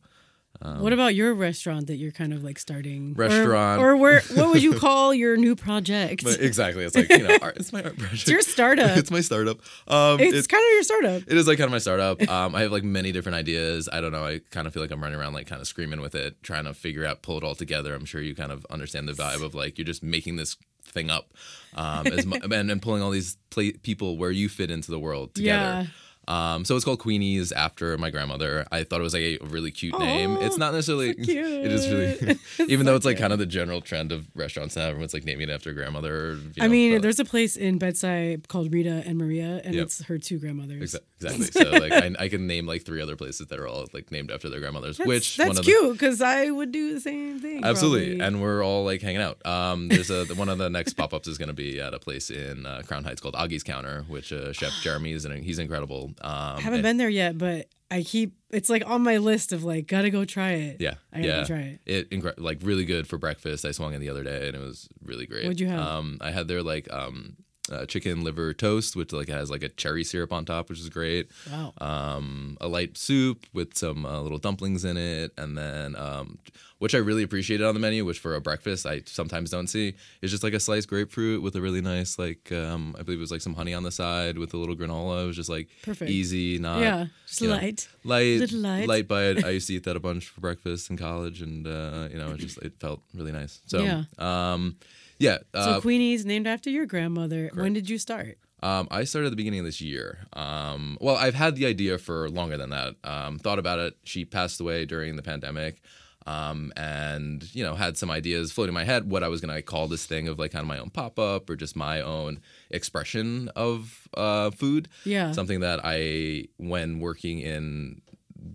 what 0.80 0.94
about 0.94 1.14
your 1.14 1.34
restaurant 1.34 1.86
that 1.88 1.96
you're 1.96 2.12
kind 2.12 2.32
of 2.32 2.42
like 2.42 2.58
starting? 2.58 3.12
Or- 3.14 3.20
Restaurant. 3.28 3.78
or, 3.78 3.94
where? 3.94 4.22
What 4.34 4.48
would 4.54 4.62
you 4.62 4.72
call 4.86 5.12
your 5.12 5.36
new 5.36 5.54
project? 5.54 6.24
But 6.24 6.40
exactly, 6.40 6.82
it's 6.86 6.96
like 6.96 7.10
you 7.10 7.28
know, 7.28 7.36
art, 7.42 7.58
it's 7.58 7.74
my 7.74 7.82
art 7.82 7.98
project. 7.98 8.22
it's 8.22 8.28
your 8.28 8.40
startup. 8.40 8.96
it's 9.00 9.10
my 9.10 9.20
startup. 9.20 9.58
Um, 9.86 10.18
it's 10.18 10.32
it's 10.34 10.46
kind 10.46 10.64
of 10.64 10.72
your 10.72 10.82
startup. 10.82 11.22
It 11.30 11.36
is 11.36 11.46
like 11.46 11.58
kind 11.58 11.66
of 11.68 11.72
my 11.72 11.78
startup. 11.78 12.26
Um, 12.26 12.54
I 12.54 12.62
have 12.62 12.72
like 12.72 12.84
many 12.84 13.12
different 13.12 13.36
ideas. 13.36 13.86
I 13.92 14.00
don't 14.00 14.12
know. 14.12 14.24
I 14.24 14.40
kind 14.50 14.66
of 14.66 14.72
feel 14.72 14.82
like 14.82 14.90
I'm 14.92 15.02
running 15.02 15.20
around 15.20 15.34
like 15.34 15.46
kind 15.46 15.60
of 15.60 15.68
screaming 15.68 16.00
with 16.00 16.14
it, 16.14 16.42
trying 16.42 16.64
to 16.64 16.72
figure 16.72 17.04
out, 17.04 17.20
pull 17.20 17.36
it 17.36 17.44
all 17.44 17.54
together. 17.54 17.94
I'm 17.94 18.06
sure 18.06 18.22
you 18.22 18.34
kind 18.34 18.50
of 18.50 18.64
understand 18.70 19.08
the 19.08 19.12
vibe 19.12 19.42
of 19.44 19.54
like 19.54 19.76
you're 19.76 19.84
just 19.84 20.02
making 20.02 20.36
this 20.36 20.56
thing 20.86 21.10
up, 21.10 21.32
um, 21.74 22.06
as 22.06 22.26
mu- 22.26 22.36
and, 22.42 22.70
and 22.70 22.82
pulling 22.82 23.02
all 23.02 23.10
these 23.10 23.36
pla 23.50 23.64
people 23.82 24.16
where 24.16 24.30
you 24.30 24.48
fit 24.48 24.70
into 24.70 24.90
the 24.90 24.98
world 24.98 25.34
together. 25.34 25.82
Yeah. 25.82 25.86
Um, 26.28 26.64
so 26.64 26.74
it's 26.76 26.84
called 26.84 26.98
Queenie's 26.98 27.52
after 27.52 27.96
my 27.98 28.10
grandmother. 28.10 28.66
I 28.72 28.84
thought 28.84 29.00
it 29.00 29.04
was 29.04 29.14
like 29.14 29.22
a 29.22 29.38
really 29.44 29.70
cute 29.70 29.98
name. 29.98 30.36
It's 30.40 30.58
not 30.58 30.72
necessarily. 30.74 31.12
so 31.14 31.22
cute. 31.24 31.46
It 31.46 31.72
is 31.72 31.88
really, 31.88 32.38
even 32.72 32.84
so 32.86 32.90
though 32.90 32.96
it's 32.96 33.04
like 33.04 33.16
cute. 33.16 33.22
kind 33.22 33.32
of 33.32 33.38
the 33.38 33.46
general 33.46 33.80
trend 33.80 34.12
of 34.12 34.26
restaurants 34.34 34.76
now. 34.76 34.86
Everyone's 34.86 35.14
like 35.14 35.24
naming 35.24 35.48
it 35.48 35.52
after 35.52 35.72
grandmother. 35.72 36.32
Or, 36.32 36.38
I 36.60 36.66
know, 36.66 36.72
mean, 36.72 36.92
but- 36.96 37.02
there's 37.02 37.20
a 37.20 37.24
place 37.24 37.56
in 37.56 37.78
Bed-Stuy 37.78 38.46
called 38.48 38.72
Rita 38.72 39.02
and 39.06 39.18
Maria, 39.18 39.60
and 39.64 39.74
Yep. 39.74 39.84
it's 39.84 40.02
her 40.04 40.18
two 40.18 40.38
grandmothers. 40.38 40.94
Exa- 40.94 41.00
Exactly. 41.18 41.46
So 41.46 41.70
like 41.70 41.92
I, 41.92 42.12
I 42.24 42.28
can 42.28 42.46
name 42.46 42.66
like 42.66 42.84
three 42.84 43.00
other 43.00 43.16
places 43.16 43.46
that 43.46 43.58
are 43.58 43.66
all 43.66 43.86
like 43.94 44.12
named 44.12 44.30
after 44.30 44.50
their 44.50 44.60
grandmothers. 44.60 44.98
That's, 44.98 45.08
which 45.08 45.36
that's 45.38 45.48
one 45.48 45.58
of 45.58 45.64
cute 45.64 45.92
because 45.92 46.20
I 46.20 46.50
would 46.50 46.72
do 46.72 46.92
the 46.92 47.00
same 47.00 47.40
thing. 47.40 47.64
Absolutely, 47.64 48.08
probably. 48.18 48.26
and 48.26 48.42
we're 48.42 48.62
all 48.62 48.84
like 48.84 49.00
hanging 49.00 49.22
out. 49.22 49.44
Um, 49.46 49.88
there's 49.88 50.10
a 50.10 50.26
one 50.34 50.50
of 50.50 50.58
the 50.58 50.68
next 50.68 50.92
pop 50.92 51.14
ups 51.14 51.26
is 51.26 51.38
going 51.38 51.48
to 51.48 51.54
be 51.54 51.80
at 51.80 51.94
a 51.94 51.98
place 51.98 52.28
in 52.28 52.66
uh, 52.66 52.82
Crown 52.86 53.02
Heights 53.04 53.22
called 53.22 53.34
Augie's 53.34 53.62
Counter, 53.62 54.04
which 54.08 54.30
uh, 54.30 54.52
Chef 54.52 54.72
Jeremy 54.82 55.12
is 55.12 55.24
and 55.24 55.42
he's 55.42 55.58
incredible. 55.58 56.12
Um, 56.22 56.56
I 56.56 56.60
haven't 56.60 56.78
and- 56.78 56.82
been 56.82 56.96
there 56.96 57.08
yet, 57.08 57.38
but 57.38 57.68
I 57.90 58.02
keep 58.02 58.34
it's 58.50 58.68
like 58.68 58.82
on 58.88 59.02
my 59.02 59.18
list 59.18 59.52
of 59.52 59.64
like 59.64 59.86
gotta 59.86 60.10
go 60.10 60.24
try 60.24 60.52
it. 60.52 60.80
Yeah, 60.80 60.94
I 61.12 61.16
gotta 61.18 61.28
yeah, 61.28 61.44
try 61.44 61.78
it. 61.86 62.08
It 62.10 62.38
like 62.38 62.58
really 62.62 62.84
good 62.84 63.06
for 63.06 63.18
breakfast. 63.18 63.64
I 63.64 63.70
swung 63.70 63.94
in 63.94 64.00
the 64.00 64.10
other 64.10 64.24
day 64.24 64.48
and 64.48 64.56
it 64.56 64.60
was 64.60 64.88
really 65.04 65.26
great. 65.26 65.44
What'd 65.44 65.60
you 65.60 65.68
have? 65.68 65.80
Um, 65.80 66.18
I 66.20 66.30
had 66.30 66.48
their 66.48 66.62
like 66.62 66.92
um, 66.92 67.36
uh, 67.70 67.86
chicken 67.86 68.22
liver 68.24 68.52
toast, 68.54 68.96
which 68.96 69.12
like 69.12 69.28
has 69.28 69.50
like 69.50 69.62
a 69.62 69.68
cherry 69.68 70.04
syrup 70.04 70.32
on 70.32 70.44
top, 70.44 70.68
which 70.68 70.78
is 70.80 70.88
great. 70.88 71.30
Wow. 71.50 71.72
um, 71.80 72.56
a 72.60 72.68
light 72.68 72.96
soup 72.96 73.46
with 73.52 73.76
some 73.76 74.04
uh, 74.06 74.20
little 74.20 74.38
dumplings 74.38 74.84
in 74.84 74.96
it, 74.96 75.32
and 75.36 75.56
then 75.56 75.96
um, 75.96 76.38
which 76.78 76.94
I 76.94 76.98
really 76.98 77.22
appreciated 77.22 77.64
on 77.66 77.74
the 77.74 77.80
menu, 77.80 78.04
which 78.04 78.18
for 78.18 78.34
a 78.34 78.40
breakfast 78.40 78.86
I 78.86 79.02
sometimes 79.06 79.50
don't 79.50 79.66
see, 79.66 79.94
is 80.22 80.30
just 80.30 80.42
like 80.42 80.52
a 80.52 80.60
sliced 80.60 80.88
grapefruit 80.88 81.42
with 81.42 81.56
a 81.56 81.60
really 81.60 81.80
nice 81.80 82.18
like 82.18 82.52
um, 82.52 82.94
I 82.98 83.02
believe 83.02 83.18
it 83.18 83.22
was 83.22 83.30
like 83.30 83.40
some 83.40 83.54
honey 83.54 83.74
on 83.74 83.82
the 83.82 83.90
side 83.90 84.38
with 84.38 84.52
a 84.54 84.56
little 84.56 84.76
granola. 84.76 85.24
It 85.24 85.26
was 85.26 85.36
just 85.36 85.48
like 85.50 85.68
Perfect. 85.82 86.10
easy, 86.10 86.58
not 86.58 86.80
yeah, 86.80 87.06
just 87.26 87.40
you 87.40 87.48
know, 87.48 87.54
light. 87.56 87.88
light, 88.04 88.52
light. 88.52 89.08
bite. 89.08 89.44
I 89.44 89.50
used 89.50 89.66
to 89.68 89.74
eat 89.76 89.84
that 89.84 89.96
a 89.96 90.00
bunch 90.00 90.28
for 90.28 90.40
breakfast 90.40 90.90
in 90.90 90.96
college, 90.96 91.42
and 91.42 91.66
uh, 91.66 92.08
you 92.12 92.18
know 92.18 92.30
it 92.32 92.38
just 92.38 92.58
it 92.58 92.74
felt 92.78 93.00
really 93.14 93.32
nice. 93.32 93.60
So 93.66 93.82
Yeah. 93.82 94.04
um, 94.18 94.76
yeah. 95.18 95.38
So 95.54 95.60
Uh, 95.60 95.80
Queenie's 95.80 96.24
named 96.24 96.46
after 96.46 96.70
your 96.70 96.86
grandmother. 96.86 97.50
When 97.54 97.72
did 97.72 97.88
you 97.90 97.98
start? 97.98 98.38
um, 98.62 98.88
I 98.90 99.04
started 99.04 99.26
at 99.26 99.30
the 99.30 99.36
beginning 99.36 99.60
of 99.60 99.66
this 99.66 99.80
year. 99.80 100.26
Um, 100.32 100.96
well, 101.00 101.16
I've 101.16 101.34
had 101.34 101.54
the 101.56 101.66
idea 101.66 101.98
for 101.98 102.28
longer 102.30 102.56
than 102.56 102.70
that. 102.70 102.94
Um, 103.04 103.38
thought 103.38 103.58
about 103.58 103.78
it. 103.78 103.94
She 104.04 104.24
passed 104.24 104.60
away 104.60 104.84
during 104.86 105.16
the 105.16 105.22
pandemic. 105.22 105.80
Um, 106.26 106.72
and 106.76 107.48
you 107.54 107.62
know, 107.62 107.76
had 107.76 107.96
some 107.96 108.10
ideas 108.10 108.50
floating 108.50 108.70
in 108.70 108.74
my 108.74 108.82
head 108.82 109.08
what 109.08 109.22
I 109.22 109.28
was 109.28 109.40
gonna 109.40 109.62
call 109.62 109.86
this 109.86 110.06
thing 110.06 110.26
of 110.26 110.40
like 110.40 110.50
kind 110.50 110.62
of 110.62 110.66
my 110.66 110.78
own 110.78 110.90
pop 110.90 111.20
up 111.20 111.48
or 111.48 111.54
just 111.54 111.76
my 111.76 112.00
own 112.00 112.40
expression 112.68 113.48
of 113.54 114.08
uh, 114.14 114.50
food. 114.50 114.88
Yeah. 115.04 115.30
Something 115.30 115.60
that 115.60 115.78
I, 115.84 116.46
when 116.56 116.98
working 116.98 117.38
in 117.38 118.02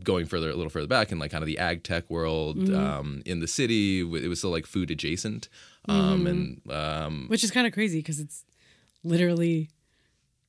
going 0.04 0.26
further 0.26 0.50
a 0.50 0.56
little 0.56 0.70
further 0.70 0.88
back 0.88 1.12
in 1.12 1.20
like 1.20 1.32
kind 1.32 1.44
of 1.44 1.48
the 1.48 1.58
ag 1.60 1.84
tech 1.84 2.10
world 2.10 2.58
Mm-hmm. 2.58 2.76
um, 2.76 3.22
in 3.26 3.40
the 3.40 3.48
city, 3.48 4.02
it 4.02 4.28
was 4.28 4.40
still 4.40 4.52
like 4.52 4.66
food 4.66 4.92
adjacent. 4.92 5.48
Mm-hmm. 5.88 6.00
Um, 6.00 6.28
and 6.28 6.72
um, 6.72 7.26
Which 7.28 7.44
is 7.44 7.52
kind 7.52 7.66
of 7.68 7.74
crazy 7.74 8.00
because 8.00 8.20
it's 8.20 8.44
literally 9.04 9.70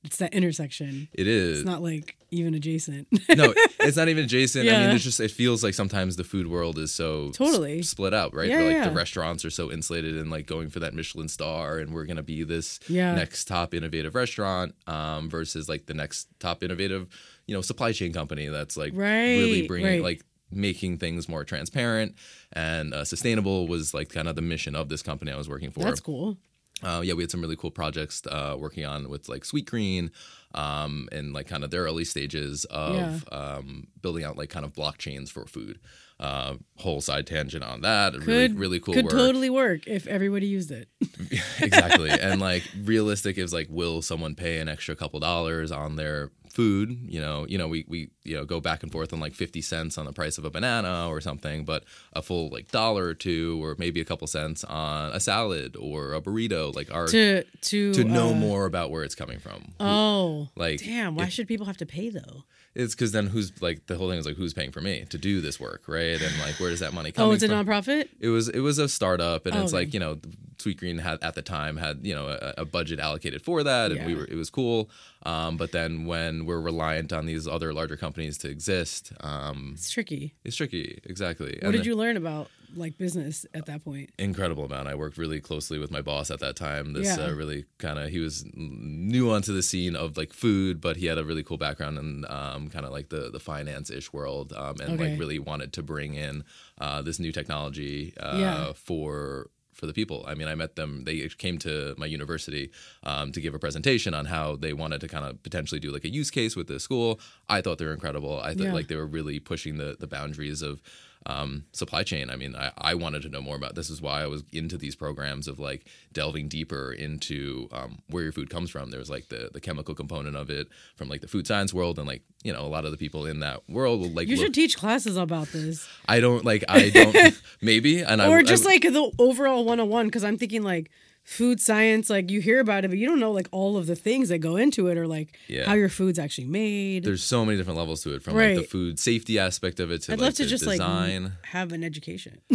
it's 0.03 0.17
that 0.17 0.33
intersection. 0.33 1.07
it 1.13 1.27
is 1.27 1.59
It's 1.61 1.65
not 1.65 1.81
like 1.81 2.17
even 2.29 2.53
adjacent. 2.55 3.07
no, 3.37 3.53
it's 3.79 3.95
not 3.95 4.09
even 4.09 4.25
adjacent. 4.25 4.67
I 4.67 4.71
mean, 4.87 4.89
it's 4.95 5.03
just 5.03 5.19
it 5.21 5.31
feels 5.31 5.63
like 5.63 5.73
sometimes 5.73 6.17
the 6.17 6.25
food 6.25 6.47
world 6.47 6.77
is 6.77 6.91
so 6.91 7.29
s- 7.29 7.37
Totally. 7.37 7.81
split 7.83 8.13
out, 8.13 8.33
right? 8.35 8.49
Yeah, 8.49 8.57
like 8.63 8.71
yeah. 8.73 8.89
the 8.89 8.95
restaurants 8.95 9.45
are 9.45 9.49
so 9.49 9.71
insulated 9.71 10.17
and 10.17 10.29
like 10.29 10.45
going 10.45 10.69
for 10.69 10.79
that 10.81 10.93
Michelin 10.93 11.29
star, 11.29 11.77
and 11.77 11.93
we're 11.93 12.03
gonna 12.05 12.21
be 12.23 12.43
this 12.43 12.81
Yeah. 12.89 13.15
next 13.15 13.47
top 13.47 13.73
innovative 13.73 14.13
restaurant, 14.13 14.75
um, 14.87 15.29
versus 15.29 15.69
like 15.69 15.85
the 15.85 15.93
next 15.93 16.27
top 16.39 16.63
innovative, 16.63 17.07
you 17.47 17.55
know, 17.55 17.61
supply 17.61 17.91
chain 17.91 18.13
company 18.13 18.47
that's 18.47 18.77
like 18.77 18.93
really 18.95 19.67
bringing 19.67 19.87
right. 19.87 20.01
like 20.01 20.23
making 20.51 20.97
things 20.97 21.27
more 21.27 21.43
transparent 21.43 22.15
and 22.51 22.93
uh, 22.93 23.03
sustainable 23.03 23.67
was 23.67 23.93
like 23.93 24.09
kind 24.09 24.27
of 24.27 24.35
the 24.35 24.41
mission 24.41 24.75
of 24.75 24.89
this 24.89 25.01
company 25.01 25.31
I 25.31 25.37
was 25.37 25.49
working 25.49 25.71
for. 25.71 25.81
That's 25.81 25.99
cool. 25.99 26.37
Uh, 26.81 27.01
yeah, 27.03 27.13
we 27.13 27.23
had 27.23 27.31
some 27.31 27.41
really 27.41 27.55
cool 27.55 27.71
projects 27.71 28.21
uh, 28.27 28.55
working 28.59 28.85
on 28.85 29.09
with 29.09 29.29
like 29.29 29.43
Sweetgreen 29.43 30.11
um, 30.53 31.07
and 31.11 31.33
like 31.33 31.47
kind 31.47 31.63
of 31.63 31.71
their 31.71 31.83
early 31.83 32.03
stages 32.03 32.65
of 32.65 33.25
um, 33.31 33.87
building 34.01 34.23
out 34.23 34.37
like 34.37 34.49
kind 34.49 34.65
of 34.65 34.73
blockchains 34.73 35.29
for 35.29 35.45
food. 35.45 35.79
Uh, 36.19 36.55
whole 36.77 37.01
side 37.01 37.27
tangent 37.27 37.63
on 37.63 37.81
that. 37.81 38.13
really, 38.13 38.47
Could 38.47 38.59
really 38.59 38.79
cool 38.79 38.93
Could 38.93 39.05
work. 39.05 39.11
totally 39.13 39.49
work 39.49 39.87
if 39.87 40.07
everybody 40.07 40.47
used 40.47 40.71
it. 40.71 40.87
exactly. 41.59 42.09
And 42.09 42.39
like 42.39 42.63
realistic 42.83 43.37
is 43.37 43.53
like, 43.53 43.67
will 43.69 44.01
someone 44.01 44.35
pay 44.35 44.59
an 44.59 44.69
extra 44.69 44.95
couple 44.95 45.19
dollars 45.19 45.71
on 45.71 45.95
their 45.97 46.31
food? 46.49 46.97
You 47.07 47.19
know, 47.19 47.45
you 47.49 47.57
know, 47.57 47.67
we 47.67 47.85
we 47.89 48.09
you 48.23 48.35
know 48.37 48.45
go 48.45 48.61
back 48.61 48.83
and 48.83 48.91
forth 48.91 49.11
on 49.11 49.19
like 49.19 49.33
fifty 49.33 49.61
cents 49.61 49.97
on 49.97 50.05
the 50.05 50.13
price 50.13 50.37
of 50.37 50.45
a 50.45 50.49
banana 50.49 51.09
or 51.09 51.19
something, 51.19 51.65
but 51.65 51.83
a 52.13 52.21
full 52.21 52.49
like 52.49 52.71
dollar 52.71 53.05
or 53.05 53.13
two, 53.15 53.61
or 53.63 53.75
maybe 53.77 53.99
a 53.99 54.05
couple 54.05 54.27
cents 54.27 54.63
on 54.63 55.11
a 55.11 55.19
salad 55.19 55.75
or 55.77 56.13
a 56.13 56.21
burrito, 56.21 56.73
like 56.75 56.93
our 56.93 57.07
To 57.07 57.43
to 57.43 57.93
to 57.93 58.03
know 58.03 58.29
uh, 58.29 58.33
more 58.35 58.65
about 58.65 58.91
where 58.91 59.03
it's 59.03 59.15
coming 59.15 59.39
from. 59.39 59.73
Oh, 59.79 60.47
Like, 60.55 60.79
damn! 60.79 61.15
Why 61.15 61.23
if- 61.25 61.33
should 61.33 61.47
people 61.47 61.65
have 61.65 61.77
to 61.77 61.85
pay 61.85 62.09
though? 62.09 62.43
It's 62.75 62.95
because 62.95 63.11
then 63.11 63.27
who's 63.27 63.61
like 63.61 63.85
the 63.85 63.97
whole 63.97 64.09
thing 64.09 64.17
is 64.17 64.25
like 64.25 64.35
who's 64.35 64.53
paying 64.53 64.71
for 64.71 64.81
me 64.81 65.05
to 65.09 65.17
do 65.17 65.41
this 65.41 65.59
work, 65.59 65.83
right? 65.87 66.19
And 66.21 66.39
like 66.39 66.55
where 66.59 66.69
does 66.71 66.79
that 66.79 66.93
money 66.93 67.11
come? 67.11 67.23
From? 67.25 67.29
Oh, 67.29 67.33
it's 67.33 67.43
a 67.43 67.47
from? 67.47 67.65
nonprofit. 67.67 68.09
It 68.19 68.29
was 68.29 68.49
it 68.49 68.61
was 68.61 68.79
a 68.79 68.89
startup, 68.89 69.45
and 69.45 69.55
Oh, 69.55 69.61
it's 69.63 69.73
okay. 69.73 69.83
like 69.85 69.93
you 69.93 69.99
know, 69.99 70.17
Sweetgreen 70.57 70.99
had 70.99 71.21
at 71.23 71.35
the 71.35 71.41
time 71.43 71.77
had 71.77 71.99
you 72.05 72.15
know 72.15 72.27
a, 72.27 72.61
a 72.61 72.65
budget 72.65 72.99
allocated 72.99 73.43
for 73.43 73.63
that, 73.63 73.91
and 73.91 74.05
we 74.07 74.15
were 74.15 74.25
it 74.25 74.35
was 74.35 74.49
cool. 74.49 74.89
Um, 75.25 75.55
but 75.57 75.71
then 75.71 76.05
when 76.05 76.45
we're 76.45 76.59
reliant 76.59 77.13
on 77.13 77.25
these 77.27 77.47
other 77.47 77.73
larger 77.73 77.95
companies 77.95 78.37
to 78.39 78.49
exist, 78.49 79.13
um, 79.21 79.71
It's 79.75 79.91
tricky. 79.91 80.33
it's 80.43 80.55
tricky. 80.55 80.99
Exactly. 81.05 81.59
What 81.61 81.71
did 81.71 81.85
you 81.85 81.95
learn 81.95 82.17
about 82.17 82.49
like 82.75 82.97
business 82.97 83.45
at 83.53 83.65
that 83.67 83.83
point? 83.83 84.09
incredible 84.17 84.65
amount. 84.65 84.87
I 84.87 84.95
worked 84.95 85.17
really 85.17 85.39
closely 85.39 85.77
with 85.79 85.91
my 85.91 86.01
boss 86.01 86.31
at 86.31 86.39
that 86.39 86.55
time. 86.55 86.93
This 86.93 87.17
Yeah. 87.17 87.25
uh, 87.27 87.31
really 87.31 87.65
kind 87.77 87.99
of 87.99 88.09
he 88.09 88.19
was 88.19 88.45
new 88.53 89.31
onto 89.31 89.53
the 89.53 89.63
scene 89.63 89.95
of 89.95 90.17
like 90.17 90.33
food, 90.33 90.81
but 90.81 90.97
he 90.97 91.05
had 91.07 91.17
a 91.17 91.23
really 91.23 91.43
cool 91.43 91.57
background 91.57 91.97
in 91.97 92.25
um, 92.29 92.69
kind 92.69 92.85
of 92.85 92.91
like 92.91 93.09
the 93.09 93.29
the 93.31 93.39
finance 93.39 93.89
ish 93.89 94.11
world, 94.13 94.53
um, 94.53 94.75
and 94.81 94.93
Okay. 94.93 95.11
like 95.11 95.19
really 95.19 95.39
wanted 95.39 95.73
to 95.73 95.83
bring 95.83 96.13
in 96.15 96.43
uh, 96.79 97.01
this 97.01 97.19
new 97.19 97.31
technology 97.31 98.13
uh, 98.19 98.37
Yeah. 98.39 98.73
for. 98.73 99.49
For 99.75 99.87
the 99.87 99.93
people, 99.93 100.23
I 100.27 100.35
mean, 100.35 100.47
I 100.47 100.53
met 100.53 100.75
them. 100.75 101.03
They 101.03 101.27
came 101.29 101.57
to 101.57 101.95
my 101.97 102.05
university 102.05 102.69
um, 103.01 103.31
to 103.31 103.41
give 103.41 103.55
a 103.55 103.59
presentation 103.59 104.13
on 104.13 104.25
how 104.25 104.55
they 104.55 104.71
wanted 104.71 105.01
to 105.01 105.07
kind 105.07 105.25
of 105.25 105.41
potentially 105.41 105.79
do 105.79 105.89
like 105.91 106.05
a 106.05 106.09
use 106.13 106.29
case 106.29 106.55
with 106.55 106.67
the 106.67 106.79
school. 106.79 107.19
I 107.49 107.59
thought 107.61 107.79
they 107.79 107.85
were 107.85 107.93
incredible. 107.93 108.39
I 108.39 108.53
thought 108.53 108.65
Yeah. 108.65 108.73
like 108.73 108.87
they 108.87 108.95
were 108.95 109.07
really 109.07 109.39
pushing 109.39 109.77
the 109.77 109.97
the 109.99 110.05
boundaries 110.05 110.61
of 110.61 110.79
um, 111.25 111.65
supply 111.71 112.03
chain. 112.03 112.29
I 112.29 112.35
mean, 112.35 112.55
I, 112.55 112.71
I 112.77 112.95
wanted 112.95 113.21
to 113.23 113.29
know 113.29 113.41
more 113.41 113.55
about 113.55 113.75
this. 113.75 113.89
Is 113.89 114.01
why 114.01 114.23
I 114.23 114.27
was 114.27 114.43
into 114.51 114.77
these 114.77 114.95
programs 114.95 115.47
of 115.47 115.59
like 115.59 115.85
delving 116.11 116.47
deeper 116.47 116.91
into 116.91 117.69
um, 117.71 117.99
where 118.09 118.23
your 118.23 118.31
food 118.31 118.49
comes 118.49 118.69
from. 118.69 118.91
There 118.91 118.99
was 118.99 119.09
like 119.09 119.29
the 119.29 119.49
the 119.53 119.61
chemical 119.61 119.95
component 119.95 120.35
of 120.35 120.49
it 120.49 120.67
from 120.95 121.09
like 121.09 121.21
the 121.21 121.27
food 121.27 121.47
science 121.47 121.73
world, 121.73 121.97
and 121.97 122.07
like 122.07 122.21
you 122.43 122.53
know 122.53 122.61
a 122.61 122.67
lot 122.67 122.85
of 122.85 122.91
the 122.91 122.97
people 122.97 123.25
in 123.25 123.39
that 123.39 123.67
world 123.69 124.01
will 124.01 124.09
like. 124.09 124.27
You 124.27 124.35
look- 124.35 124.45
should 124.45 124.53
teach 124.53 124.77
classes 124.77 125.17
about 125.17 125.47
this, 125.47 125.87
I 126.07 126.19
don't 126.19 126.43
like. 126.43 126.63
I 126.69 126.89
don't. 126.89 127.41
maybe 127.61 128.01
and 128.01 128.21
I 128.21 128.29
or 128.29 128.43
just 128.43 128.65
I, 128.65 128.69
like 128.69 128.81
the 128.81 129.11
overall 129.19 129.65
one 129.65 129.79
on 129.79 129.89
one. 129.89 130.05
Because 130.07 130.23
I'm 130.23 130.37
thinking 130.37 130.63
like 130.63 130.91
food 131.23 131.61
science, 131.61 132.09
like 132.09 132.29
you 132.29 132.41
hear 132.41 132.59
about 132.59 132.83
it, 132.83 132.89
but 132.89 132.97
you 132.97 133.07
don't 133.07 133.19
know 133.19 133.31
like 133.31 133.47
all 133.51 133.77
of 133.77 133.87
the 133.87 133.95
things 133.95 134.27
that 134.29 134.39
go 134.39 134.57
into 134.57 134.87
it, 134.87 134.97
or 134.97 135.07
like 135.07 135.37
Yeah. 135.47 135.65
how 135.65 135.73
your 135.73 135.87
food's 135.89 136.19
actually 136.19 136.47
made. 136.47 137.03
there's 137.05 137.23
so 137.23 137.45
many 137.45 137.57
different 137.57 137.77
levels 137.79 138.03
to 138.03 138.13
it 138.13 138.21
from 138.23 138.35
like 138.35 138.55
the 138.57 138.63
food 138.63 138.99
safety 138.99 139.39
aspect 139.39 139.79
of 139.79 139.89
it 139.91 140.01
to 140.03 140.11
I'd 140.13 140.19
like 140.19 140.25
love 140.27 140.33
to 140.35 140.43
the 140.43 140.49
just 140.49 140.65
design. 140.65 141.23
like 141.23 141.31
have 141.45 141.71
an 141.71 141.83
education. 141.83 142.41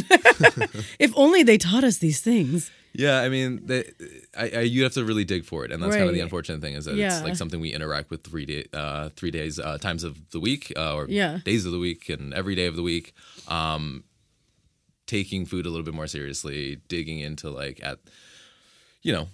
if 0.98 1.12
only 1.16 1.42
they 1.42 1.56
taught 1.58 1.82
us 1.84 1.98
these 1.98 2.20
things. 2.20 2.70
Yeah, 2.94 3.20
I 3.20 3.28
mean, 3.28 3.60
they, 3.64 3.84
I, 4.36 4.48
I 4.50 4.60
you 4.60 4.82
have 4.82 4.92
to 4.94 5.04
really 5.04 5.24
dig 5.24 5.44
for 5.44 5.64
it, 5.64 5.70
and 5.72 5.82
that's 5.82 5.94
kind 5.94 6.08
of 6.08 6.14
the 6.14 6.20
unfortunate 6.20 6.60
thing 6.60 6.74
is 6.74 6.84
that 6.86 6.94
Yeah. 6.96 7.16
it's 7.16 7.24
like 7.24 7.36
something 7.36 7.60
we 7.60 7.72
interact 7.72 8.10
with 8.10 8.22
three 8.24 8.44
day, 8.46 8.64
uh, 8.72 9.10
three 9.16 9.30
days 9.30 9.58
uh, 9.58 9.78
times 9.78 10.04
of 10.04 10.30
the 10.30 10.40
week, 10.40 10.72
uh, 10.76 10.94
or 10.94 11.06
Yeah. 11.08 11.38
days 11.44 11.64
of 11.64 11.72
the 11.72 11.78
week, 11.78 12.08
and 12.08 12.34
every 12.34 12.54
day 12.54 12.66
of 12.66 12.76
the 12.76 12.82
week. 12.82 13.14
Um, 13.46 14.04
taking 15.06 15.46
food 15.46 15.64
a 15.64 15.70
little 15.70 15.84
bit 15.84 15.94
more 15.94 16.06
seriously, 16.06 16.80
digging 16.88 17.18
into 17.20 17.48
like 17.50 17.80
at, 17.82 17.98
you 19.08 19.14
know, 19.14 19.26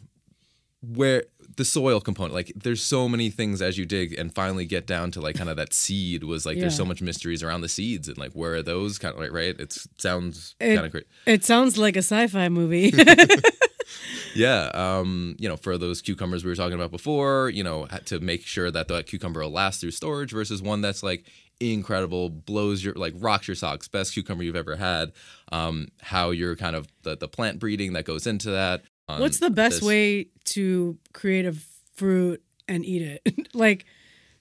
where 1.00 1.24
the 1.56 1.64
soil 1.64 2.00
component 2.00 2.32
like 2.34 2.52
there's 2.54 2.82
so 2.82 3.08
many 3.08 3.28
things 3.30 3.60
as 3.62 3.76
you 3.78 3.84
dig 3.86 4.12
and 4.18 4.34
finally 4.34 4.64
get 4.66 4.86
down 4.86 5.10
to 5.10 5.20
like 5.20 5.34
kind 5.36 5.48
of 5.50 5.56
that 5.56 5.72
seed 5.72 6.22
was 6.24 6.44
like 6.46 6.56
there's 6.58 6.76
so 6.76 6.84
much 6.84 7.00
mysteries 7.02 7.42
around 7.42 7.60
the 7.60 7.68
seeds 7.68 8.06
and 8.08 8.18
like 8.18 8.32
where 8.32 8.54
are 8.54 8.62
those 8.62 8.98
kind 8.98 9.14
of 9.14 9.20
like 9.20 9.32
right 9.32 9.58
it 9.60 9.72
sounds 9.98 10.54
It- 10.60 10.74
kind 10.74 10.86
of 10.86 10.92
great 10.92 11.06
It 11.26 11.44
sounds 11.44 11.76
like 11.78 11.96
a 11.96 12.02
sci-fi 12.02 12.48
movie. 12.48 12.92
Yeah, 14.34 14.70
um, 14.74 15.36
you 15.38 15.48
know, 15.48 15.56
for 15.56 15.78
those 15.78 16.02
cucumbers 16.02 16.42
we 16.44 16.50
were 16.50 16.56
talking 16.56 16.74
about 16.74 16.90
before, 16.90 17.50
you 17.50 17.62
know, 17.62 17.86
to 18.06 18.18
make 18.18 18.42
sure 18.44 18.68
that 18.70 18.88
the 18.88 19.02
cucumber 19.04 19.40
will 19.42 19.52
last 19.52 19.80
through 19.80 19.92
storage 19.92 20.32
versus 20.32 20.60
one 20.60 20.80
that's 20.80 21.04
like 21.04 21.26
incredible, 21.60 22.30
blows 22.30 22.82
your 22.84 22.94
like 22.94 23.14
rocks 23.18 23.46
your 23.46 23.54
socks, 23.54 23.86
best 23.86 24.12
cucumber 24.12 24.42
you've 24.42 24.56
ever 24.56 24.74
had. 24.74 25.12
Um, 25.52 25.88
how 26.00 26.30
you're 26.30 26.56
kind 26.56 26.74
of 26.74 26.88
the, 27.02 27.16
the 27.16 27.28
plant 27.28 27.60
breeding 27.60 27.92
that 27.92 28.06
goes 28.06 28.26
into 28.26 28.50
that. 28.50 28.82
What's 29.06 29.38
the 29.38 29.50
best 29.50 29.80
this- 29.80 29.82
way 29.82 30.28
to 30.44 30.98
create 31.12 31.46
a 31.46 31.54
fruit 31.94 32.42
and 32.68 32.84
eat 32.84 33.02
it? 33.02 33.48
like, 33.54 33.84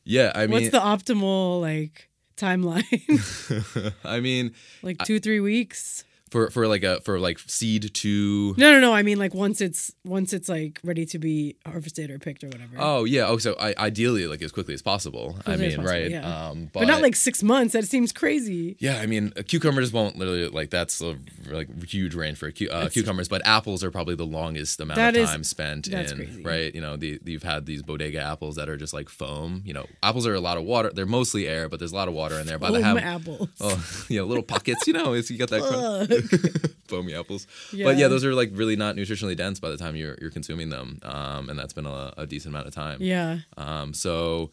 Yeah, 0.04 0.32
I 0.36 0.48
mean, 0.48 0.52
what's 0.52 0.70
the 0.70 0.80
optimal 0.80 1.62
like 1.62 2.10
timeline? 2.38 3.94
I 4.06 4.20
mean, 4.20 4.54
like 4.82 5.00
two, 5.04 5.20
three 5.20 5.40
weeks? 5.40 6.04
For 6.34 6.50
for 6.50 6.68
like 6.68 6.84
a 6.84 7.00
for 7.02 7.20
like 7.20 7.38
seed 7.40 7.94
to 7.94 8.56
No, 8.58 8.72
no, 8.74 8.80
no. 8.80 8.92
I 8.94 9.04
mean, 9.04 9.20
like 9.20 9.34
once 9.36 9.62
it's 9.62 9.94
once 10.04 10.34
it's 10.34 10.50
like 10.50 10.82
ready 10.84 11.06
to 11.06 11.20
be 11.20 11.56
harvested 11.66 12.10
or 12.10 12.18
picked 12.18 12.44
or 12.44 12.48
whatever. 12.48 12.76
Oh 12.80 13.04
yeah. 13.06 13.28
Oh, 13.28 13.38
so 13.38 13.56
I, 13.60 13.76
ideally, 13.78 14.26
like 14.28 14.42
as 14.42 14.52
quickly 14.52 14.74
as 14.74 14.82
possible. 14.82 15.36
I 15.42 15.44
Quickly 15.44 15.54
as 15.54 15.60
mean, 15.60 15.86
possible, 15.86 16.02
right? 16.02 16.12
yeah. 16.12 16.48
Um, 16.50 16.70
but, 16.74 16.88
not 16.88 17.02
like 17.04 17.16
six 17.16 17.44
months. 17.44 17.74
That 17.74 17.86
seems 17.86 18.12
crazy. 18.12 18.76
Yeah, 18.80 18.98
I 19.00 19.06
mean, 19.06 19.32
cucumbers 19.48 19.94
won't 19.94 20.18
literally 20.18 20.48
like 20.50 20.72
that's 20.72 21.00
a 21.02 21.16
like 21.50 21.70
huge 21.86 22.16
range 22.16 22.40
for 22.40 22.52
cu- 22.52 22.68
uh, 22.70 22.90
cucumbers, 22.90 23.28
but 23.30 23.46
apples 23.46 23.84
are 23.84 23.92
probably 23.92 24.16
the 24.16 24.26
longest 24.26 24.80
amount 24.82 24.96
That 24.98 25.16
of 25.16 25.22
is- 25.22 25.30
time 25.30 25.44
spent 25.44 25.88
in 25.88 26.06
crazy. 26.18 26.42
right. 26.44 26.74
You 26.74 26.82
know, 26.82 26.98
the, 26.98 27.20
you've 27.24 27.44
had 27.44 27.68
these 27.68 27.84
bodega 27.84 28.20
apples 28.22 28.56
that 28.56 28.68
are 28.70 28.78
just 28.78 28.94
like 28.94 29.08
foam. 29.08 29.62
You 29.66 29.74
know, 29.76 29.86
apples 30.02 30.26
are 30.26 30.34
a 30.34 30.40
lot 30.42 30.58
of 30.58 30.64
water. 30.64 30.90
They're 30.92 31.06
mostly 31.06 31.48
air, 31.48 31.70
but 31.70 31.78
there's 31.80 31.92
a 31.92 31.96
lot 31.96 32.08
of 32.08 32.16
water 32.16 32.40
in 32.40 32.48
there. 32.48 32.58
But 32.58 32.72
they 32.72 32.82
Foam 32.82 32.98
have 32.98 33.22
apples. 33.22 33.50
oh, 33.62 34.06
you 34.10 34.18
know, 34.20 34.26
little 34.26 34.44
pockets. 34.44 34.88
You 34.88 34.94
know, 34.94 35.14
it's, 35.14 35.30
you 35.30 35.38
got 35.38 35.50
that. 35.50 36.23
foamy 36.88 37.14
apples. 37.14 37.48
But 37.72 37.78
Yeah. 37.80 37.92
yeah, 37.92 38.08
those 38.08 38.24
are 38.26 38.34
like 38.34 38.52
really 38.54 38.76
not 38.76 38.96
nutritionally 38.96 39.36
dense 39.36 39.60
by 39.60 39.70
the 39.70 39.78
time 39.78 39.96
you're 39.96 40.18
you're 40.22 40.32
consuming 40.32 40.70
them, 40.70 41.00
um, 41.04 41.50
and 41.50 41.58
that's 41.58 41.74
been 41.74 41.86
a, 41.86 42.14
a 42.18 42.26
decent 42.28 42.54
amount 42.54 42.68
of 42.68 42.74
time. 42.74 42.98
yeah. 43.02 43.40
Um, 43.58 43.94
so, 43.94 44.52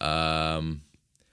um, 0.00 0.82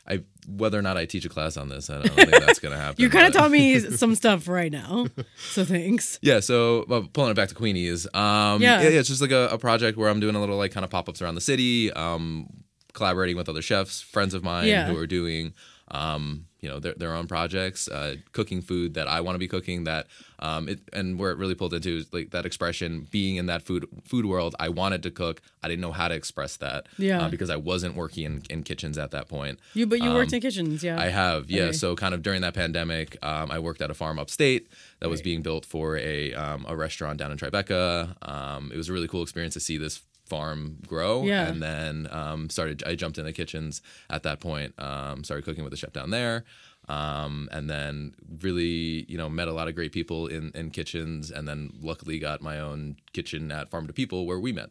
I 0.06 0.22
whether 0.48 0.78
or 0.78 0.82
not 0.82 0.98
I 0.98 1.06
teach 1.06 1.24
a 1.24 1.30
class 1.30 1.56
on 1.56 1.70
this, 1.70 1.90
I 1.90 2.02
don't 2.02 2.14
think 2.14 2.30
that's 2.32 2.60
gonna 2.60 2.76
happen. 2.86 3.02
You 3.02 3.10
kind 3.10 3.26
of 3.28 3.34
taught 3.34 3.52
me 3.52 3.80
some 3.96 4.16
stuff 4.16 4.48
right 4.50 4.72
now. 4.72 5.08
So 5.38 5.64
thanks. 5.64 6.20
Yeah, 6.22 6.42
so 6.42 6.84
well, 6.90 7.08
pulling 7.14 7.32
it 7.32 7.36
back 7.36 7.48
to 7.50 7.56
Queenie's, 7.56 8.06
um, 8.14 8.62
Yeah. 8.62 8.82
yeah. 8.82 8.90
yeah, 8.90 9.00
it's 9.00 9.08
just 9.08 9.22
like 9.22 9.32
a, 9.32 9.48
a 9.52 9.58
project 9.58 9.98
where 9.98 10.10
I'm 10.10 10.20
doing 10.20 10.36
a 10.36 10.40
little 10.42 10.58
like 10.58 10.72
kind 10.74 10.84
of 10.84 10.90
pop 10.90 11.08
ups 11.08 11.22
around 11.22 11.36
the 11.36 11.42
city, 11.42 11.92
um, 11.94 12.48
collaborating 12.92 13.38
with 13.38 13.48
other 13.48 13.62
chefs, 13.62 14.02
friends 14.02 14.34
of 14.34 14.44
mine 14.44 14.68
Yeah. 14.68 14.88
who 14.88 14.98
are 14.98 15.08
doing, 15.08 15.54
um, 15.92 16.48
you 16.64 16.70
know, 16.70 16.80
their, 16.80 16.94
their 16.96 17.14
own 17.14 17.28
projects, 17.28 17.88
uh, 17.90 18.16
cooking 18.32 18.62
food 18.62 18.94
that 18.94 19.08
I 19.08 19.20
want 19.22 19.36
to 19.36 19.40
be 19.40 19.48
cooking. 19.50 19.84
That, 19.84 20.08
um, 20.40 20.70
it, 20.70 20.80
and 20.94 21.20
where 21.20 21.32
it 21.32 21.38
really 21.38 21.56
pulled 21.56 21.74
into 21.74 21.98
is 21.98 22.06
like 22.14 22.32
that 22.32 22.46
expression, 22.46 23.08
being 23.12 23.36
in 23.36 23.46
that 23.48 23.62
food 23.64 23.86
food 24.06 24.26
world. 24.26 24.56
I 24.60 24.70
wanted 24.70 25.04
to 25.04 25.12
cook, 25.12 25.42
I 25.62 25.68
didn't 25.68 25.82
know 25.82 25.92
how 25.92 26.08
to 26.08 26.16
express 26.16 26.58
that, 26.58 26.88
Yeah. 26.98 27.22
uh, 27.22 27.30
because 27.30 27.50
I 27.50 27.58
wasn't 27.58 27.96
working 27.96 28.24
in, 28.24 28.44
in 28.50 28.64
kitchens 28.64 28.98
at 28.98 29.12
that 29.12 29.28
point. 29.28 29.60
You, 29.74 29.86
but 29.88 30.00
you 30.00 30.12
worked 30.14 30.32
Um, 30.32 30.36
in 30.38 30.42
kitchens, 30.42 30.84
yeah. 30.84 31.00
I 31.00 31.10
have, 31.10 31.50
yeah. 31.50 31.64
Okay. 31.64 31.74
So 31.74 31.96
kind 31.96 32.14
of 32.16 32.22
during 32.24 32.42
that 32.42 32.54
pandemic, 32.54 33.18
um, 33.24 33.52
I 33.52 33.60
worked 33.60 33.82
at 33.82 33.92
a 33.92 33.94
farm 33.94 34.18
upstate 34.18 34.68
that 35.00 35.10
was 35.10 35.22
being 35.22 35.42
built 35.42 35.66
for 35.66 35.98
a 35.98 36.34
um, 36.34 36.66
a 36.68 36.76
restaurant 36.78 37.20
down 37.20 37.32
in 37.34 37.38
Tribeca. 37.38 38.16
Um, 38.28 38.72
it 38.74 38.78
was 38.78 38.88
a 38.90 38.94
really 38.94 39.08
cool 39.10 39.22
experience 39.24 39.54
to 39.56 39.60
see 39.60 39.78
this 39.78 40.02
farm 40.34 40.78
grow, 40.88 41.24
Yeah. 41.24 41.48
and 41.50 41.62
then 41.62 42.08
um, 42.12 42.50
started. 42.50 42.84
I 42.86 42.96
jumped 42.96 43.18
in 43.18 43.26
the 43.26 43.34
kitchens 43.34 43.82
at 44.10 44.24
that 44.24 44.40
point. 44.40 44.74
Um, 44.80 45.24
started 45.24 45.46
cooking 45.46 45.64
with 45.64 45.72
the 45.72 45.78
chef 45.78 45.94
down 45.94 46.10
there. 46.10 46.44
Um, 46.90 47.48
and 47.52 47.70
then 47.70 48.14
really, 48.42 49.06
you 49.12 49.18
know, 49.18 49.30
met 49.30 49.48
a 49.48 49.54
lot 49.54 49.68
of 49.70 49.76
great 49.76 49.92
people 49.94 50.28
in, 50.28 50.52
in 50.54 50.70
kitchens, 50.72 51.32
and 51.32 51.48
then 51.48 51.60
luckily 51.82 52.20
got 52.20 52.42
my 52.42 52.60
own 52.60 52.98
kitchen 53.14 53.52
at 53.52 53.70
Farm 53.72 53.88
to 53.88 53.94
People 53.94 54.26
where 54.26 54.40
we 54.40 54.52
met. 54.52 54.70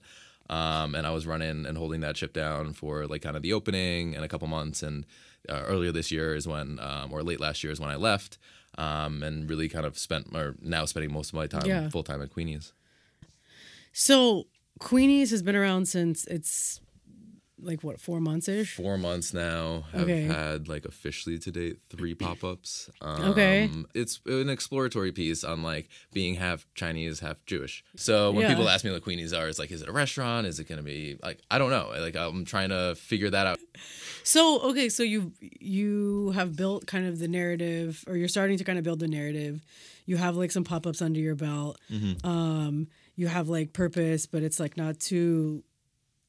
Um, 0.50 0.94
and 0.94 1.06
I 1.06 1.10
was 1.10 1.26
running 1.26 1.64
and 1.64 1.78
holding 1.78 2.00
that 2.02 2.16
ship 2.18 2.32
down 2.34 2.74
for 2.74 3.06
like 3.06 3.22
kind 3.22 3.36
of 3.36 3.42
the 3.42 3.54
opening 3.54 4.14
and 4.14 4.24
a 4.24 4.28
couple 4.28 4.46
months. 4.48 4.82
And 4.82 5.06
uh, 5.48 5.62
earlier 5.66 5.90
this 5.92 6.10
year 6.12 6.34
is 6.34 6.46
when, 6.46 6.78
um, 6.80 7.12
or 7.14 7.22
late 7.22 7.40
last 7.40 7.62
year 7.64 7.72
is 7.72 7.80
when 7.80 7.88
I 7.88 7.96
left, 7.96 8.36
um, 8.76 9.22
and 9.22 9.48
really 9.48 9.68
kind 9.70 9.86
of 9.86 9.96
spent, 9.96 10.26
or 10.34 10.54
now 10.60 10.84
spending 10.84 11.12
most 11.12 11.28
of 11.30 11.34
my 11.34 11.46
time 11.46 11.64
Yeah. 11.66 11.88
full 11.88 12.02
time 12.02 12.20
at 12.20 12.30
Queenie's. 12.34 12.72
so 13.92 14.46
Queenie's 14.78 15.30
has 15.30 15.42
been 15.42 15.56
around 15.56 15.86
since 15.86 16.24
it's 16.26 16.80
like 17.64 17.84
what 17.84 18.00
four 18.00 18.18
months 18.20 18.48
ish. 18.48 18.74
Four 18.74 18.98
months 18.98 19.32
now. 19.32 19.84
Have 19.92 20.02
Okay. 20.08 20.24
had 20.24 20.66
like 20.68 20.84
officially 20.84 21.38
to 21.38 21.52
date 21.52 21.76
three 21.90 22.14
pop 22.14 22.42
ups. 22.42 22.90
Um, 23.00 23.24
Okay. 23.26 23.70
It's 23.94 24.18
an 24.26 24.48
exploratory 24.48 25.12
piece 25.12 25.44
on 25.44 25.62
like 25.62 25.88
being 26.12 26.34
half 26.34 26.66
Chinese, 26.74 27.20
half 27.20 27.44
Jewish. 27.46 27.84
So 27.94 28.32
when 28.32 28.42
Yeah. 28.42 28.48
people 28.48 28.68
ask 28.68 28.84
me 28.84 28.90
what 28.90 29.02
Queenie's 29.04 29.32
are, 29.32 29.46
it's 29.48 29.60
like, 29.60 29.70
is 29.70 29.80
it 29.82 29.88
a 29.88 29.92
restaurant? 29.92 30.48
Is 30.48 30.58
it 30.58 30.64
going 30.66 30.78
to 30.78 30.82
be 30.82 31.16
like, 31.22 31.40
I 31.52 31.58
don't 31.58 31.70
know. 31.70 31.92
Like 32.00 32.16
I'm 32.16 32.44
trying 32.44 32.70
to 32.70 32.96
figure 32.96 33.30
that 33.30 33.46
out. 33.46 33.60
So 34.24 34.60
okay, 34.70 34.88
so 34.88 35.04
you 35.04 35.32
you 35.40 36.30
have 36.32 36.56
built 36.56 36.86
kind 36.86 37.06
of 37.06 37.18
the 37.20 37.28
narrative, 37.28 38.02
or 38.08 38.16
you're 38.16 38.28
starting 38.28 38.58
to 38.58 38.64
kind 38.64 38.78
of 38.78 38.84
build 38.84 38.98
the 38.98 39.08
narrative. 39.08 39.62
You 40.06 40.16
have 40.16 40.36
like 40.36 40.50
some 40.50 40.64
pop 40.64 40.84
ups 40.86 41.00
under 41.00 41.20
your 41.20 41.34
belt. 41.36 41.78
Um, 42.24 42.88
you 43.16 43.26
have 43.28 43.48
like 43.48 43.72
purpose, 43.72 44.26
but 44.26 44.42
it's 44.42 44.58
like 44.60 44.76
not 44.76 44.98
too 45.00 45.62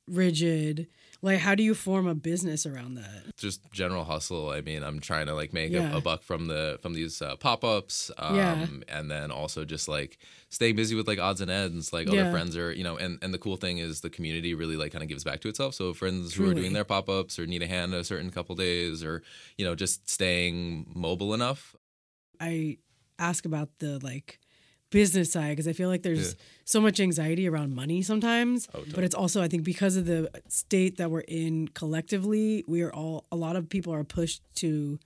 rigid. 0.08 0.88
Like, 1.22 1.40
how 1.40 1.56
do 1.56 1.64
you 1.64 1.74
form 1.74 2.08
a 2.08 2.16
business 2.16 2.66
around 2.66 2.96
that? 2.96 3.24
just 3.38 3.62
general 3.72 4.04
hustle. 4.04 4.50
I 4.50 4.62
mean, 4.62 4.84
I'm 4.84 5.00
trying 5.00 5.26
to 5.28 5.34
like 5.34 5.54
make 5.54 5.72
Yeah. 5.72 5.92
a, 5.94 5.98
a 5.98 6.02
buck 6.02 6.22
from 6.24 6.48
the 6.48 6.78
from 6.82 6.94
these 6.94 7.22
uh, 7.22 7.36
pop 7.38 7.64
ups, 7.64 8.12
um, 8.18 8.36
Yeah. 8.36 8.68
and 8.90 9.10
then 9.10 9.32
also 9.32 9.66
just 9.66 9.88
like 9.88 10.18
staying 10.50 10.76
busy 10.76 10.96
with 10.96 11.08
like 11.08 11.20
odds 11.20 11.42
and 11.42 11.50
ends. 11.50 11.92
Like 11.94 12.08
other 12.08 12.26
friends 12.32 12.56
are, 12.58 12.72
you 12.72 12.84
know, 12.84 12.98
and 12.98 13.18
and 13.22 13.34
the 13.34 13.38
cool 13.38 13.56
thing 13.58 13.78
is 13.80 14.02
the 14.02 14.10
community 14.10 14.54
really 14.54 14.76
like 14.78 14.92
kind 14.92 15.02
of 15.04 15.10
gives 15.10 15.24
back 15.24 15.40
to 15.42 15.50
itself. 15.50 15.74
So 15.74 15.94
friends 15.94 16.34
who 16.36 16.48
are 16.50 16.54
doing 16.54 16.74
their 16.74 16.84
pop 16.86 17.10
ups 17.10 17.40
or 17.40 17.46
need 17.48 17.64
a 17.64 17.68
hand 17.68 17.94
a 17.94 18.04
certain 18.04 18.30
couple 18.30 18.56
days, 18.56 19.04
or 19.04 19.24
you 19.58 19.66
know, 19.66 19.74
just 19.76 20.10
staying 20.10 20.92
mobile 20.94 21.34
enough. 21.34 21.76
I 22.40 22.78
ask 23.20 23.46
about 23.46 23.70
the 23.80 24.00
like 24.00 24.40
business 25.00 25.32
side 25.36 25.52
because 25.54 25.68
I 25.68 25.74
feel 25.74 25.90
like 25.94 26.04
there's 26.04 26.30
Yeah. 26.34 26.40
so 26.74 26.80
much 26.80 27.00
anxiety 27.00 27.46
around 27.50 27.70
money 27.76 28.02
sometimes. 28.04 28.68
Oh, 28.74 28.84
but 28.96 29.04
it's 29.04 29.16
also 29.16 29.42
I 29.42 29.48
think 29.52 29.64
because 29.64 29.96
of 29.98 30.06
the 30.06 30.20
state 30.48 30.94
that 31.00 31.10
we're 31.12 31.28
in 31.44 31.68
collectively, 31.82 32.64
we 32.68 32.82
are 32.86 32.94
all 32.94 33.26
a 33.32 33.36
lot 33.46 33.56
of 33.56 33.68
people 33.70 33.92
are 33.94 34.04
pushed 34.06 34.42
to 34.64 35.00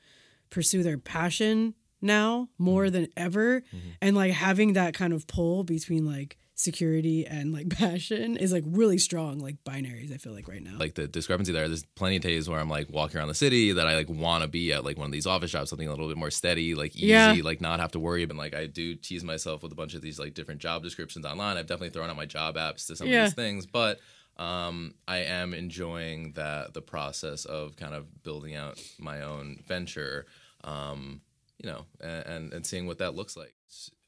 pursue 0.49 0.83
their 0.83 0.97
passion 0.97 1.73
now 2.01 2.49
more 2.57 2.85
Mm-hmm. 2.85 2.93
than 2.93 3.07
ever. 3.17 3.63
And 4.01 4.15
like 4.15 4.33
having 4.33 4.73
that 4.73 4.93
kind 4.93 5.13
of 5.13 5.25
pull 5.27 5.63
between 5.63 6.05
like 6.05 6.37
security 6.57 7.25
and 7.25 7.53
like 7.53 7.69
passion 7.77 8.35
is 8.35 8.51
like 8.51 8.63
really 8.67 8.97
strong, 8.97 9.39
like 9.39 9.63
binaries, 9.63 10.13
I 10.13 10.17
feel 10.17 10.33
like 10.33 10.47
right 10.47 10.61
now. 10.61 10.77
like 10.77 10.95
the 10.95 11.07
discrepancy 11.07 11.51
there. 11.53 11.67
There's 11.67 11.85
plenty 11.95 12.17
of 12.17 12.23
days 12.23 12.49
where 12.49 12.59
I'm 12.59 12.69
like 12.69 12.89
walking 12.89 13.17
around 13.17 13.29
the 13.29 13.35
city 13.35 13.71
that 13.73 13.87
I 13.87 13.95
like 13.95 14.09
want 14.09 14.41
to 14.41 14.49
be 14.49 14.73
at 14.73 14.83
like 14.83 14.97
one 14.97 15.05
of 15.05 15.11
these 15.11 15.27
office 15.27 15.51
jobs, 15.51 15.69
something 15.69 15.87
a 15.87 15.91
little 15.91 16.07
bit 16.07 16.17
more 16.17 16.31
steady, 16.31 16.75
like 16.75 16.95
easy, 16.95 17.05
Yeah. 17.07 17.35
like 17.43 17.61
not 17.61 17.79
have 17.79 17.91
to 17.91 17.99
worry. 17.99 18.25
But 18.25 18.37
like 18.37 18.53
I 18.55 18.65
do 18.65 18.95
tease 18.95 19.23
myself 19.23 19.63
with 19.63 19.71
a 19.71 19.75
bunch 19.75 19.93
of 19.93 20.01
these 20.01 20.19
like 20.19 20.33
different 20.33 20.59
job 20.59 20.83
descriptions 20.83 21.25
online. 21.25 21.57
I've 21.57 21.67
definitely 21.67 21.91
thrown 21.91 22.09
out 22.09 22.17
my 22.17 22.25
job 22.25 22.55
apps 22.55 22.87
to 22.87 22.95
some 22.95 23.07
Yeah. 23.07 23.23
of 23.23 23.29
these 23.29 23.35
things, 23.35 23.65
but 23.65 23.99
um, 24.37 24.93
I 25.07 25.17
am 25.19 25.53
enjoying 25.53 26.33
that 26.33 26.73
the 26.73 26.81
process 26.81 27.45
of 27.45 27.75
kind 27.75 27.93
of 27.95 28.23
building 28.23 28.55
out 28.55 28.79
my 28.99 29.21
own 29.21 29.57
venture, 29.67 30.25
um, 30.63 31.21
you 31.63 31.69
know, 31.69 31.85
and, 32.01 32.25
and 32.25 32.53
and 32.53 32.65
seeing 32.65 32.85
what 32.87 32.97
that 32.99 33.15
looks 33.15 33.35
like. 33.37 33.53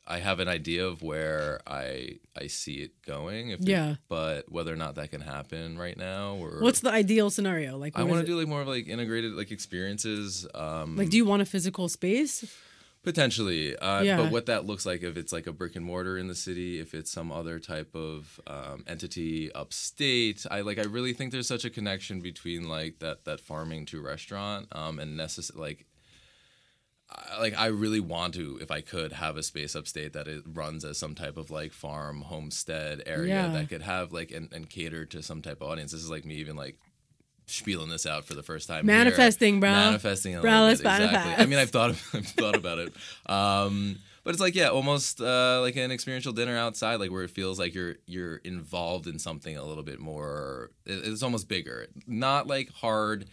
I 0.09 0.19
have 0.19 0.39
an 0.39 0.47
idea 0.47 0.85
of 0.87 1.01
where 1.03 1.61
I 1.67 2.17
I 2.35 2.47
see 2.47 2.75
it 2.85 2.91
going. 3.05 3.49
If 3.49 3.59
it- 3.61 3.67
Yeah. 3.67 3.95
but 4.07 4.51
whether 4.51 4.73
or 4.73 4.77
not 4.77 4.95
that 4.95 5.11
can 5.11 5.21
happen 5.21 5.77
right 5.77 5.95
now, 5.97 6.35
or 6.35 6.59
What's 6.61 6.79
the 6.79 6.91
ideal 6.91 7.29
scenario? 7.29 7.77
Like 7.77 7.93
I 7.97 8.03
want 8.03 8.21
to 8.21 8.25
do 8.27 8.37
like 8.37 8.47
more 8.47 8.61
of 8.61 8.67
like 8.67 8.87
integrated 8.87 9.33
like 9.33 9.51
experiences. 9.51 10.47
Um, 10.55 10.95
like 10.97 11.09
do 11.09 11.17
you 11.17 11.25
want 11.25 11.41
a 11.41 11.45
physical 11.45 11.87
space? 11.89 12.43
potentially, 13.01 13.77
uh, 13.77 14.01
Yeah. 14.01 14.17
but 14.17 14.31
what 14.31 14.45
that 14.47 14.65
looks 14.65 14.85
like 14.85 15.03
if 15.03 15.15
it's 15.15 15.31
like 15.31 15.47
a 15.47 15.53
brick 15.53 15.75
and 15.77 15.85
mortar 15.85 16.17
in 16.17 16.27
the 16.27 16.35
city, 16.35 16.79
if 16.79 16.93
it's 16.93 17.09
some 17.09 17.31
other 17.31 17.57
type 17.57 17.95
of 17.95 18.41
um, 18.45 18.83
entity 18.87 19.49
upstate. 19.53 20.45
I 20.51 20.61
like 20.61 20.77
I 20.79 20.83
really 20.83 21.13
think 21.13 21.31
there's 21.31 21.47
such 21.47 21.63
a 21.63 21.69
connection 21.69 22.19
between 22.19 22.67
like 22.67 22.99
that 22.99 23.23
that 23.25 23.39
farming 23.39 23.85
to 23.87 24.01
restaurant 24.01 24.67
um, 24.73 24.99
and 24.99 25.17
necess- 25.17 25.55
like. 25.55 25.85
I- 27.11 27.39
Like 27.39 27.57
I 27.57 27.67
really 27.67 27.99
want 27.99 28.33
to, 28.35 28.57
if 28.61 28.69
I 28.71 28.81
could, 28.81 29.13
have 29.13 29.37
a 29.37 29.43
space 29.43 29.75
upstate 29.75 30.13
that 30.13 30.27
it 30.27 30.43
runs 30.53 30.85
as 30.85 30.97
some 30.97 31.15
type 31.15 31.37
of 31.37 31.49
like 31.49 31.73
farm 31.73 32.21
homestead 32.21 33.01
area 33.05 33.27
Yeah. 33.43 33.47
that 33.53 33.69
could 33.69 33.81
have 33.81 34.11
like 34.13 34.31
and, 34.31 34.51
and 34.53 34.69
cater 34.69 35.05
to 35.05 35.21
some 35.23 35.41
type 35.41 35.61
of 35.61 35.69
audience. 35.69 35.91
This 35.91 36.01
is 36.03 36.09
like 36.11 36.25
me 36.25 36.35
even 36.35 36.55
like 36.55 36.77
spieling 37.47 37.89
this 37.89 38.05
out 38.05 38.25
for 38.25 38.35
the 38.35 38.43
first 38.43 38.67
time. 38.67 38.85
here. 38.85 38.95
Manifesting, 38.95 39.59
bro. 39.59 39.71
Manifesting, 39.71 40.35
a 40.35 40.41
Bro, 40.41 40.51
let's 40.65 40.81
exactly. 40.81 41.07
manifest. 41.07 41.39
I 41.41 41.45
mean, 41.47 41.57
I've 41.59 41.71
thought, 41.71 41.89
I've 42.13 42.27
thought 42.27 42.55
about 42.55 42.77
it. 42.77 42.93
Um, 43.25 43.97
but 44.23 44.31
it's 44.35 44.41
like, 44.41 44.53
yeah, 44.53 44.67
almost 44.67 45.19
uh, 45.19 45.59
like 45.61 45.75
an 45.77 45.91
experiential 45.91 46.31
dinner 46.33 46.55
outside, 46.55 46.97
like 46.99 47.09
where 47.09 47.23
it 47.23 47.31
feels 47.31 47.57
like 47.57 47.73
you're 47.73 47.95
you're 48.05 48.35
involved 48.37 49.07
in 49.07 49.17
something 49.17 49.57
a 49.57 49.63
little 49.63 49.81
bit 49.81 49.99
more. 49.99 50.69
It's 50.85 51.23
almost 51.23 51.47
bigger, 51.47 51.87
not 52.05 52.45
like 52.45 52.69
hard 52.69 53.25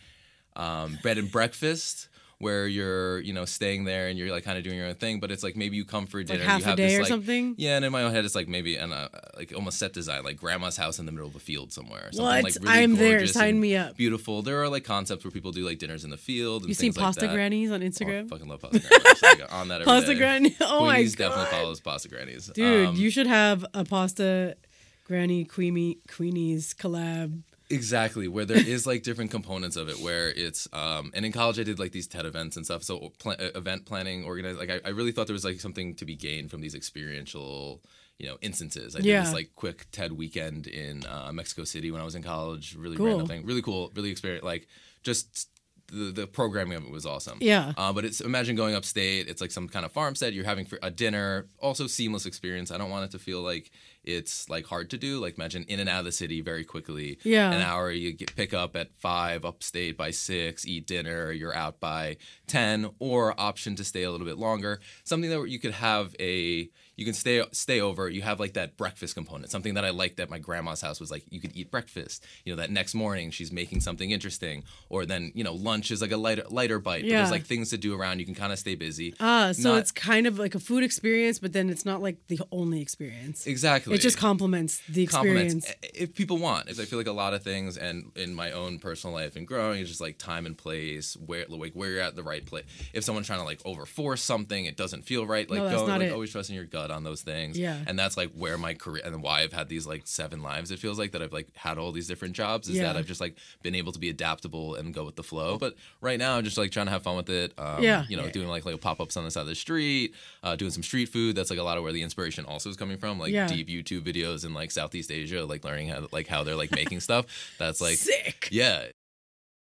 um, 0.55 0.99
bed 1.03 1.19
and 1.19 1.31
breakfast. 1.31 2.09
Where 2.39 2.67
you're, 2.67 3.19
you 3.21 3.33
know, 3.33 3.47
staying 3.47 3.85
there 3.85 4.09
and 4.09 4.19
you're 4.19 4.31
like 4.31 4.45
kind 4.45 4.59
of 4.59 4.65
doing 4.65 4.77
your 4.77 4.89
own 4.89 4.95
thing, 4.97 5.21
but 5.21 5.31
it's 5.31 5.43
like 5.43 5.57
maybe 5.57 5.79
you 5.79 5.87
come 5.87 6.05
for 6.07 6.23
dinner. 6.23 6.45
half 6.45 6.67
you 6.67 6.73
a 6.73 6.77
day 6.77 6.89
this, 6.89 6.97
or 6.99 7.01
like, 7.01 7.09
something? 7.09 7.55
Yeah, 7.57 7.77
and 7.77 7.85
in 7.87 7.91
my 7.91 8.03
own 8.03 8.13
head, 8.13 8.27
it's 8.27 8.35
like 8.35 8.47
maybe 8.47 8.77
and 8.77 8.93
uh, 8.93 9.09
like 9.39 9.55
almost 9.57 9.79
set 9.79 9.95
design, 9.95 10.23
like 10.23 10.37
grandma's 10.37 10.77
house 10.77 10.99
in 10.99 11.07
the 11.07 11.13
middle 11.13 11.29
of 11.29 11.35
a 11.35 11.39
field 11.39 11.73
somewhere. 11.73 12.11
Something 12.13 12.25
What? 12.27 12.45
like 12.45 12.55
really 12.61 12.69
I'm 12.83 12.97
there. 12.97 13.27
Sign 13.27 13.59
me 13.59 13.75
up. 13.75 13.97
Beautiful. 13.97 14.43
There 14.43 14.63
are 14.63 14.69
like 14.69 14.85
concepts 14.85 15.25
where 15.25 15.31
people 15.31 15.51
do 15.51 15.65
like 15.65 15.79
dinners 15.79 16.05
in 16.05 16.11
the 16.11 16.19
field. 16.19 16.65
And 16.67 16.79
You 16.79 16.87
like 16.89 16.95
Pasta 16.97 17.21
that. 17.27 17.33
Grannies 17.33 17.71
on 17.71 17.81
Oh, 17.81 17.87
I 17.87 17.89
Instagram? 17.89 18.29
fucking 18.29 18.49
love 18.49 18.61
pasta 18.61 18.81
grannies. 18.81 19.23
Like, 19.23 19.53
on 19.55 19.69
that 19.69 19.85
Pasta. 19.87 20.15
Granny. 20.15 20.55
Oh 20.61 20.85
my 20.85 21.01
Queenies 21.01 21.17
god. 21.17 21.29
definitely 21.31 21.59
follows 21.59 21.81
pasta 21.81 22.09
grannies. 22.11 22.51
Dude, 22.55 22.89
Um, 22.89 22.97
you 22.97 23.09
should 23.09 23.29
have 23.29 23.65
a 23.73 23.83
pasta 23.87 24.57
granny 25.05 25.47
queenie 25.47 26.01
queenies 26.07 26.75
collab. 26.75 27.43
Exactly 27.71 28.29
where 28.29 28.45
there 28.45 28.57
is 28.59 28.87
like 28.87 29.03
different 29.03 29.31
components 29.31 29.77
of 29.77 29.89
it. 29.89 29.99
Where 30.01 30.31
it's 30.31 30.69
um, 30.73 31.11
and 31.15 31.25
in 31.27 31.33
college 31.33 31.59
I 31.59 31.63
did 31.63 31.79
like 31.79 31.93
these 31.93 32.07
TED 32.07 32.27
events 32.27 32.57
and 32.57 32.65
stuff. 32.65 32.83
So 32.83 33.13
pla- 33.19 33.33
uh, 33.35 33.51
event 33.55 33.87
planning, 33.87 34.25
organized. 34.25 34.59
Like 34.59 34.71
I, 34.71 34.81
I 34.85 34.89
really 34.91 35.13
thought 35.13 35.27
there 35.27 35.35
was 35.35 35.45
like 35.45 35.61
something 35.61 35.95
to 35.97 36.05
be 36.05 36.17
gained 36.17 36.51
from 36.51 36.61
these 36.61 36.75
experiential. 36.75 37.83
You 38.19 38.27
know, 38.29 38.39
instances. 38.41 38.97
I 38.97 39.01
did 39.01 39.23
this 39.27 39.35
like 39.35 39.51
quick 39.57 39.89
TED 39.93 40.13
weekend 40.13 40.67
in 40.67 41.05
uh, 41.05 41.31
Mexico 41.35 41.65
City 41.65 41.91
when 41.91 42.01
I 42.01 42.05
was 42.05 42.15
in 42.15 42.23
college. 42.23 42.75
Really 42.75 42.97
Cool. 42.97 43.09
random 43.09 43.27
thing. 43.27 43.45
Really 43.45 43.61
cool. 43.61 43.93
Really 43.95 44.11
experience. 44.11 44.43
Like 44.43 44.69
just 45.03 45.51
the, 45.89 46.13
the 46.13 46.27
programming 46.27 46.79
of 46.79 46.85
it 46.85 46.91
was 46.91 47.05
awesome. 47.05 47.37
Yeah. 47.43 47.75
Uh, 47.77 47.93
but 47.93 48.07
it's 48.07 48.23
imagine 48.23 48.57
going 48.57 48.75
upstate. 48.75 49.29
It's 49.29 49.43
like 49.43 49.51
some 49.51 49.69
kind 49.69 49.85
of 49.85 49.93
farmstead. 49.93 50.33
You're 50.33 50.47
having 50.47 50.65
for 50.65 50.79
a 50.83 50.91
dinner. 50.91 51.49
Also 51.59 51.87
seamless 51.87 52.25
experience. 52.25 52.71
I 52.71 52.79
don't 52.79 52.89
want 52.89 53.05
it 53.05 53.11
to 53.11 53.19
feel 53.19 53.43
like 53.43 53.71
it's 54.07 54.49
like 54.49 54.67
hard 54.67 54.91
to 54.91 54.99
do. 54.99 55.19
Like 55.19 55.37
imagine 55.37 55.65
in 55.69 55.81
and 55.81 55.89
out 55.89 55.99
of 56.01 56.05
the 56.05 56.13
city 56.13 56.41
very 56.41 56.65
quickly. 56.65 57.19
Yeah. 57.25 57.53
An 57.53 57.61
hour. 57.61 57.91
You 57.91 58.13
get 58.13 58.35
pick 58.35 58.55
up 58.55 58.77
at 58.77 58.95
five, 58.99 59.45
upstate 59.45 59.97
by 59.97 60.13
six, 60.13 60.67
eat 60.67 60.87
dinner. 60.87 61.33
You're 61.33 61.55
out 61.55 61.81
by 61.81 62.17
ten, 62.47 62.91
or 62.99 63.39
option 63.39 63.77
to 63.77 63.85
stay 63.85 64.05
a 64.05 64.11
little 64.11 64.27
bit 64.27 64.39
longer. 64.39 64.81
Something 65.05 65.31
that 65.31 65.49
you 65.49 65.59
could 65.59 65.73
have 65.73 66.15
a 66.21 66.71
you 66.97 67.05
can 67.05 67.15
stay 67.15 67.43
stay 67.53 67.81
over. 67.81 68.09
You 68.09 68.23
have 68.23 68.41
like 68.41 68.55
that 68.55 68.77
breakfast 68.77 69.15
component. 69.15 69.51
Something 69.51 69.75
that 69.75 69.85
I 69.85 69.91
liked 69.91 70.19
at 70.21 70.31
my 70.31 70.39
grandma's 70.39 70.81
house 70.81 70.99
was 70.99 71.11
like 71.11 71.25
you 71.31 71.41
could 71.41 71.55
eat 71.55 71.71
breakfast. 71.71 72.25
You 72.45 72.53
know 72.55 72.57
that 72.63 72.71
next 72.71 72.95
morning 72.95 73.31
she's 73.31 73.53
making 73.53 73.81
something 73.81 74.11
interesting, 74.11 74.65
or 74.89 75.05
then 75.07 75.31
you 75.35 75.45
know 75.45 75.55
lunch 75.55 75.91
is 75.91 76.01
like 76.01 76.13
a 76.13 76.17
lighter 76.17 76.45
lighter 76.51 76.79
bite. 76.79 77.03
But 77.03 77.11
Yeah. 77.11 77.19
there's 77.19 77.31
like 77.31 77.45
things 77.45 77.71
to 77.71 77.79
do 77.79 77.95
around. 77.99 78.19
You 78.21 78.25
can 78.25 78.35
kind 78.35 78.53
of 78.53 78.59
stay 78.59 78.75
busy. 78.75 79.15
Ah, 79.21 79.53
so 79.53 79.73
Not- 79.73 79.79
it's 79.81 79.93
kind 79.93 80.27
of 80.27 80.39
like 80.39 80.55
a 80.55 80.59
food 80.61 80.83
experience, 80.83 81.39
but 81.39 81.53
then 81.53 81.69
it's 81.71 81.85
not 81.85 82.01
like 82.03 82.17
the 82.29 82.41
only 82.51 82.81
experience. 82.81 83.47
exactly. 83.47 83.95
It 83.95 83.99
just 84.01 84.17
complements 84.19 84.81
the 84.89 85.07
compliments 85.07 85.67
experience. 85.69 85.93
if 86.01 86.15
people 86.15 86.39
want. 86.39 86.69
If 86.71 86.81
I 86.81 86.85
feel 86.87 86.99
like 86.99 87.07
a 87.07 87.13
lot 87.13 87.35
of 87.35 87.43
things, 87.43 87.77
and 87.77 88.11
in 88.17 88.35
my 88.35 88.53
own 88.53 88.79
personal 88.79 89.15
life 89.15 89.37
and 89.37 89.47
growing, 89.47 89.81
it's 89.81 89.91
just 89.91 90.01
like 90.01 90.17
time 90.19 90.47
and 90.47 90.57
place, 90.57 91.15
where 91.27 91.45
like 91.49 91.73
where 91.75 91.91
you're 91.91 92.01
at 92.01 92.17
the 92.17 92.23
right 92.23 92.45
place. 92.45 92.65
If 92.95 93.05
someone's 93.05 93.27
trying 93.27 93.41
to 93.41 93.45
like 93.45 93.63
overforce 93.65 94.21
something, 94.21 94.65
it 94.65 94.77
doesn't 94.77 95.03
feel 95.03 95.27
right. 95.27 95.49
Like 95.51 95.59
No, 95.61 95.71
go, 95.71 95.85
like 95.85 96.01
it. 96.03 96.13
always 96.13 96.31
trusting 96.33 96.57
your 96.57 96.65
gut 96.65 96.86
on 96.91 97.05
those 97.05 97.23
things. 97.23 97.59
Yeah. 97.59 97.79
and 97.87 97.99
that's 97.99 98.17
like 98.17 98.31
where 98.33 98.57
my 98.59 98.75
career 98.75 99.03
and 99.05 99.23
why 99.23 99.43
I've 99.43 99.53
had 99.53 99.69
these 99.69 99.87
like 99.87 100.03
seven 100.07 100.43
lives. 100.43 100.71
It 100.71 100.79
feels 100.79 100.99
like 100.99 101.13
that 101.13 101.23
I've 101.23 101.33
like 101.33 101.49
had 101.57 101.79
all 101.79 101.93
these 101.93 102.07
different 102.09 102.35
jobs. 102.35 102.69
Is 102.69 102.77
Yeah. 102.77 102.85
that 102.85 102.97
I've 102.97 103.07
just 103.07 103.21
like 103.21 103.37
been 103.63 103.75
able 103.75 103.93
to 103.93 103.99
be 103.99 104.09
adaptable 104.11 104.75
and 104.75 104.93
go 104.95 105.05
with 105.05 105.17
the 105.17 105.23
flow. 105.23 105.59
But 105.59 105.75
right 106.01 106.19
now, 106.19 106.37
I'm 106.37 106.45
just 106.45 106.59
like 106.59 106.71
trying 106.71 106.87
to 106.87 106.93
have 106.93 107.03
fun 107.03 107.17
with 107.17 107.31
it. 107.31 107.53
Um, 107.59 107.83
Yeah. 107.83 108.05
you 108.09 108.17
know, 108.17 108.25
Yeah. 108.27 108.31
doing 108.33 108.49
like 108.49 108.65
like 108.65 108.81
pop 108.81 109.01
ups 109.01 109.17
on 109.17 109.25
the 109.25 109.31
side 109.31 109.43
of 109.43 109.47
the 109.47 109.55
street, 109.55 110.15
uh, 110.43 110.57
doing 110.57 110.71
some 110.71 110.83
street 110.83 111.07
food. 111.07 111.37
That's 111.37 111.51
like 111.51 111.59
a 111.59 111.63
lot 111.63 111.77
of 111.79 111.83
where 111.83 111.93
the 111.93 112.03
inspiration 112.03 112.45
also 112.45 112.71
is 112.71 112.77
coming 112.77 112.99
from. 112.99 113.19
Like 113.19 113.33
Yeah. 113.33 113.47
deep 113.47 113.69
YouTube 113.69 114.03
videos 114.03 114.45
in 114.45 114.55
like 114.55 114.71
Southeast 114.71 115.11
Asia, 115.11 115.45
like 115.45 115.65
learning 115.65 115.89
how 115.89 116.09
like 116.13 116.27
how 116.27 116.45
they're 116.45 116.57
like 116.57 116.71
making 116.73 117.01
stuff. 117.09 117.27
That's 117.59 117.81
like 117.81 117.97
Sick. 117.99 118.49
yeah. 118.51 118.87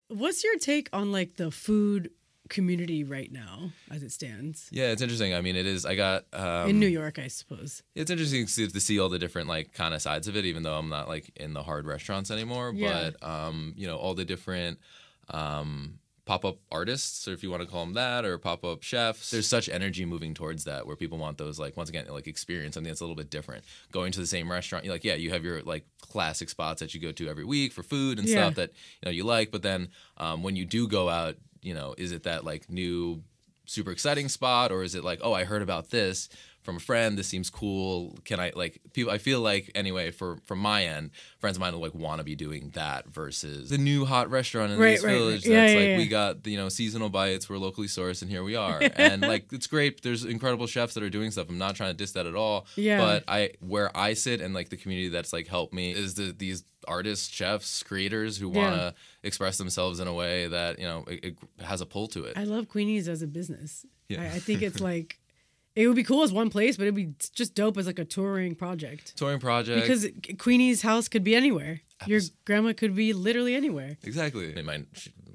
What's 0.09 0.45
your 0.45 0.59
take 0.59 0.89
on 0.93 1.13
like 1.13 1.37
the 1.37 1.51
food 1.51 2.11
community 2.49 3.05
right 3.05 3.31
now 3.33 3.71
as 3.91 4.03
it 4.03 4.13
stands? 4.13 4.69
Yeah, 4.71 4.91
it's 4.93 5.03
interesting. 5.03 5.35
I 5.35 5.41
mean, 5.41 5.57
it 5.57 5.67
is. 5.67 5.85
I 5.87 5.95
got 5.95 6.25
um, 6.33 6.69
In 6.71 6.79
New 6.79 6.87
York, 6.89 7.19
I 7.19 7.29
suppose. 7.29 7.83
It's 7.95 8.11
interesting 8.11 8.47
to 8.47 8.53
see, 8.53 8.69
to 8.69 8.81
see 8.81 8.99
all 9.01 9.09
the 9.09 9.19
different 9.19 9.49
like 9.49 9.73
kind 9.73 9.95
of 9.95 10.03
sides 10.03 10.29
of 10.29 10.37
it, 10.37 10.45
even 10.45 10.63
though 10.63 10.75
I'm 10.77 10.89
not 10.89 11.09
like 11.09 11.31
in 11.37 11.55
the 11.55 11.63
hard 11.63 11.87
restaurants 11.87 12.31
anymore. 12.31 12.73
Yeah. 12.75 13.11
But 13.21 13.27
um, 13.29 13.75
you 13.77 13.87
know, 13.87 13.97
all 13.97 14.15
the 14.15 14.25
different 14.25 14.79
um 15.31 15.99
pop-up 16.27 16.57
artists 16.73 17.29
or 17.29 17.35
if 17.35 17.43
you 17.43 17.51
want 17.51 17.63
to 17.63 17.69
call 17.69 17.85
them 17.85 17.93
that 17.95 18.25
or 18.25 18.39
pop-up 18.39 18.83
chefs 18.83 19.31
there's 19.31 19.47
such 19.47 19.69
energy 19.69 20.07
moving 20.07 20.33
towards 20.33 20.65
that 20.65 20.87
where 20.87 20.97
people 20.97 21.19
want 21.19 21.37
those 21.37 21.59
like 21.59 21.77
once 21.77 21.91
again 21.91 22.07
like 22.09 22.27
experience 22.27 22.75
something 22.75 22.91
that's 22.91 23.03
a 23.03 23.05
little 23.05 23.15
bit 23.15 23.29
different 23.29 23.63
going 23.93 24.11
to 24.11 24.21
the 24.21 24.27
same 24.27 24.51
restaurant 24.51 24.87
you're 24.87 24.95
like 24.95 25.05
yeah 25.05 25.15
you 25.15 25.29
have 25.29 25.45
your 25.45 25.61
like 25.65 25.85
classic 26.01 26.49
spots 26.49 26.81
that 26.81 26.95
you 26.95 27.01
go 27.01 27.13
to 27.13 27.29
every 27.29 27.45
week 27.45 27.73
for 27.75 27.83
food 27.83 28.19
and 28.19 28.27
Yeah. 28.27 28.37
stuff 28.37 28.55
that 28.55 28.71
you 29.03 29.07
know 29.07 29.11
you 29.11 29.23
like 29.25 29.51
but 29.51 29.61
then 29.63 29.89
um, 30.17 30.43
when 30.43 30.57
you 30.57 30.65
do 30.65 30.89
go 30.89 31.11
out 31.11 31.37
you 31.65 31.75
know 31.75 31.95
is 31.99 32.13
it 32.13 32.23
that 32.25 32.45
like 32.45 32.71
new 32.71 33.23
super 33.67 33.91
exciting 33.91 34.29
spot 34.29 34.71
or 34.71 34.83
is 34.83 34.95
it 34.95 35.03
like 35.03 35.21
oh 35.23 35.33
i 35.33 35.45
heard 35.45 35.63
about 35.63 35.91
this 35.91 36.29
from 36.65 36.77
a 36.77 36.81
friend. 36.81 37.17
This 37.17 37.29
seems 37.29 37.51
cool. 37.51 38.17
Can 38.25 38.41
I 38.41 38.53
like 38.57 38.81
people? 38.93 39.13
I 39.13 39.19
feel 39.19 39.41
like 39.41 39.71
anyway, 39.75 40.11
for 40.11 40.39
from 40.47 40.59
my 40.59 40.87
end, 40.87 41.11
friends 41.39 41.57
of 41.57 41.61
mine 41.61 41.75
will 41.75 41.81
like 41.81 41.95
want 41.95 42.19
to 42.19 42.25
be 42.25 42.35
doing 42.35 42.71
that 42.75 43.07
versus 43.07 43.69
the 43.71 43.79
new 43.79 44.05
hot 44.05 44.31
restaurant 44.31 44.73
in 44.73 44.79
Right, 44.79 44.97
this 44.97 45.05
right, 45.05 45.13
village. 45.13 45.47
Yeah, 45.47 45.61
that's 45.61 45.73
yeah, 45.73 45.79
like 45.79 45.89
yeah. 45.89 45.97
we 45.99 46.07
got 46.09 46.47
you 46.47 46.57
know 46.57 46.69
seasonal 46.71 47.11
bites. 47.11 47.49
We're 47.49 47.59
locally 47.59 47.87
sourced, 47.87 48.23
and 48.23 48.31
here 48.31 48.43
we 48.43 48.57
are. 48.57 48.81
and 48.97 49.23
like 49.23 49.53
it's 49.53 49.67
great. 49.67 50.03
There's 50.03 50.25
incredible 50.25 50.67
chefs 50.67 50.95
that 50.95 51.03
are 51.03 51.11
doing 51.11 51.31
stuff. 51.31 51.49
I'm 51.49 51.59
not 51.59 51.77
trying 51.77 51.91
to 51.91 51.97
diss 51.97 52.13
that 52.13 52.27
at 52.27 52.35
all. 52.35 52.67
Yeah. 52.77 52.99
But 52.99 53.25
I 53.29 53.51
where 53.61 53.95
I 53.97 54.15
sit 54.15 54.41
and 54.41 54.55
like 54.55 54.71
the 54.71 54.79
community 54.79 55.11
that's 55.11 55.33
like 55.33 55.47
helped 55.47 55.75
me 55.75 55.93
is 55.93 56.15
the 56.15 56.35
these 56.37 56.65
artists, 56.89 57.29
chefs, 57.29 57.83
creators 57.83 58.37
who 58.39 58.49
want 58.49 58.75
to 58.75 58.95
express 59.23 59.59
themselves 59.59 60.01
in 60.01 60.09
a 60.09 60.15
way 60.15 60.49
that 60.49 60.79
you 60.79 60.87
know 60.87 61.05
it, 61.09 61.25
it 61.25 61.37
has 61.61 61.81
a 61.83 61.87
pull 61.87 62.09
to 62.09 62.25
it. 62.25 62.39
I 62.39 62.45
love 62.45 62.69
Queenie's 62.69 63.09
as 63.09 63.23
a 63.23 63.27
business. 63.27 63.85
Yeah. 64.09 64.23
I, 64.23 64.27
I 64.27 64.39
think 64.39 64.63
it's 64.63 64.81
like 64.93 65.19
it 65.77 65.87
would 65.89 65.97
be 65.97 66.05
cool 66.05 66.23
as 66.23 66.33
one 66.33 66.51
place, 66.51 66.77
but 66.77 66.85
it'd 66.85 66.95
be 66.95 67.15
just 67.35 67.55
dope 67.55 67.77
as 67.79 67.87
like 67.87 67.99
a 67.99 68.05
touring 68.05 68.55
project. 68.55 69.17
Touring 69.17 69.41
project 69.41 69.81
Because 69.83 70.07
Queenie's 70.39 70.83
house 70.83 71.09
could 71.09 71.25
be 71.25 71.35
anywhere. 71.35 71.81
Your 72.07 72.21
grandma 72.45 72.73
could 72.75 72.95
be 72.95 73.13
literally 73.13 73.55
anywhere. 73.55 73.97
Exactly. 74.03 74.61
My 74.63 74.83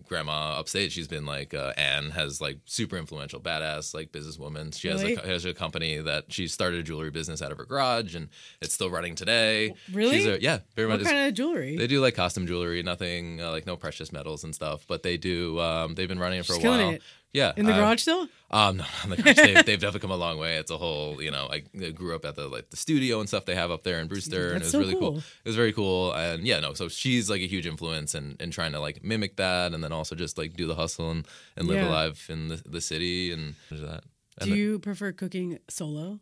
grandma 0.07 0.57
upstate, 0.59 0.91
she's 0.91 1.07
been 1.07 1.25
like 1.25 1.53
uh, 1.53 1.73
Anne 1.77 2.11
has 2.11 2.41
like 2.41 2.57
super 2.65 2.97
influential, 2.97 3.39
badass 3.39 3.93
like 3.93 4.11
businesswoman. 4.11 4.75
She 4.77 4.87
has 4.87 5.01
Really? 5.01 5.15
a 5.15 5.27
has 5.27 5.45
a 5.45 5.53
company 5.53 5.97
that 5.99 6.31
she 6.33 6.47
started 6.47 6.79
a 6.79 6.83
jewelry 6.83 7.11
business 7.11 7.41
out 7.41 7.51
of 7.51 7.57
her 7.57 7.65
garage, 7.65 8.15
and 8.15 8.29
it's 8.61 8.73
still 8.73 8.89
running 8.89 9.15
today. 9.15 9.73
Really? 9.91 10.17
She's 10.17 10.25
a, 10.27 10.41
yeah, 10.41 10.59
very 10.75 10.87
What 10.87 10.99
much. 11.01 11.07
kind 11.11 11.27
of 11.27 11.33
jewelry? 11.33 11.75
They 11.77 11.87
do 11.87 12.01
like 12.01 12.15
costume 12.15 12.47
jewelry, 12.47 12.81
nothing 12.83 13.41
uh, 13.41 13.51
like 13.51 13.65
no 13.65 13.75
precious 13.75 14.11
metals 14.11 14.43
and 14.43 14.53
stuff, 14.53 14.85
but 14.87 15.03
they 15.03 15.17
do. 15.17 15.59
Um, 15.59 15.95
they've 15.95 16.07
been 16.09 16.19
running 16.19 16.39
it 16.39 16.45
for 16.45 16.53
She's 16.55 16.63
a 16.65 16.67
while. 16.69 16.89
it. 16.91 17.01
Yeah, 17.31 17.53
In 17.55 17.67
the 17.67 17.73
uh, 17.73 17.77
garage 17.77 18.01
still? 18.01 18.27
Um, 18.49 18.77
no, 18.77 18.85
on 19.03 19.11
the 19.11 19.17
garage. 19.17 19.35
they've, 19.35 19.65
they've 19.65 19.79
definitely 19.79 19.99
come 19.99 20.09
a 20.11 20.15
long 20.17 20.39
way. 20.39 20.57
It's 20.57 20.71
a 20.71 20.77
whole, 20.77 21.21
you 21.21 21.29
know, 21.29 21.47
I 21.51 21.59
grew 21.91 22.15
up 22.15 22.25
at 22.25 22.35
the 22.35 22.47
like 22.47 22.71
the 22.71 22.77
studio 22.77 23.19
and 23.19 23.27
stuff 23.29 23.45
they 23.45 23.53
have 23.53 23.69
up 23.69 23.83
there 23.83 23.99
in 23.99 24.07
Brewster, 24.07 24.47
and 24.47 24.57
it 24.57 24.63
That's 24.63 24.65
was 24.65 24.71
so 24.71 24.79
really 24.79 24.93
cool. 24.93 25.11
cool. 25.11 25.17
It 25.19 25.47
was 25.47 25.55
very 25.55 25.71
cool, 25.71 26.11
and 26.13 26.47
yeah, 26.47 26.59
no. 26.59 26.73
So 26.73 26.87
she's 26.89 27.29
like 27.29 27.41
a 27.41 27.47
huge 27.47 27.67
influence 27.67 28.15
in, 28.15 28.35
in 28.39 28.49
trying 28.49 28.71
to 28.71 28.79
like 28.79 29.03
mimic 29.03 29.35
that, 29.37 29.73
and 29.75 29.83
then 29.83 29.91
also 29.91 30.15
just 30.15 30.37
like 30.39 30.55
do 30.55 30.65
the 30.65 30.73
hustle 30.75 31.11
and, 31.11 31.27
and 31.55 31.67
live 31.67 31.77
Yeah. 31.81 31.89
a 31.89 31.91
life 31.91 32.29
in 32.31 32.47
the, 32.47 32.55
the 32.67 32.81
city 32.81 33.31
and 33.31 33.53
that. 33.69 34.01
And 34.41 34.49
Do 34.51 34.55
you 34.57 34.79
prefer 34.79 35.11
cooking 35.11 35.59
solo? 35.69 36.19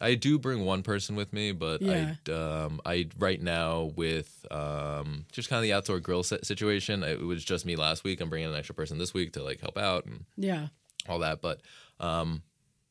I 0.00 0.14
do 0.14 0.38
bring 0.38 0.64
one 0.64 0.82
person 0.82 1.16
with 1.16 1.32
me, 1.32 1.52
but 1.52 1.80
Yeah. 1.80 2.14
I 2.28 2.32
um 2.32 2.80
I 2.84 3.08
right 3.18 3.40
now 3.40 3.92
with 3.96 4.44
um 4.50 5.24
just 5.32 5.48
kind 5.48 5.58
of 5.58 5.62
the 5.62 5.72
outdoor 5.72 6.00
grill 6.00 6.22
si- 6.22 6.38
situation. 6.42 7.02
It 7.02 7.20
was 7.20 7.44
just 7.44 7.64
me 7.64 7.76
last 7.76 8.04
week. 8.04 8.20
I'm 8.20 8.28
bringing 8.28 8.48
an 8.50 8.54
extra 8.56 8.74
person 8.74 8.98
this 8.98 9.14
week 9.14 9.32
to 9.32 9.42
like 9.42 9.60
help 9.60 9.78
out 9.78 10.04
and 10.04 10.24
Yeah. 10.36 10.68
all 11.08 11.20
that. 11.20 11.40
But 11.40 11.62
um, 11.98 12.42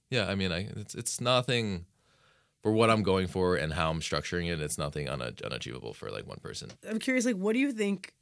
yeah, 0.09 0.27
I 0.27 0.35
mean, 0.35 0.51
I 0.51 0.69
it's 0.75 0.95
it's 0.95 1.21
nothing 1.21 1.85
for 2.63 2.71
what 2.71 2.89
I'm 2.89 3.03
going 3.03 3.27
for 3.27 3.55
and 3.55 3.73
how 3.73 3.91
I'm 3.91 3.99
structuring 4.01 4.51
it. 4.51 4.59
It's 4.59 4.77
nothing 4.79 5.07
una- 5.07 5.33
unachievable 5.43 5.93
for 5.93 6.09
like 6.09 6.25
one 6.27 6.39
person. 6.39 6.71
I'm 6.89 6.97
curious, 6.97 7.23
like, 7.25 7.35
what 7.35 7.53
do 7.53 7.59
you 7.59 7.71
think 7.71 8.13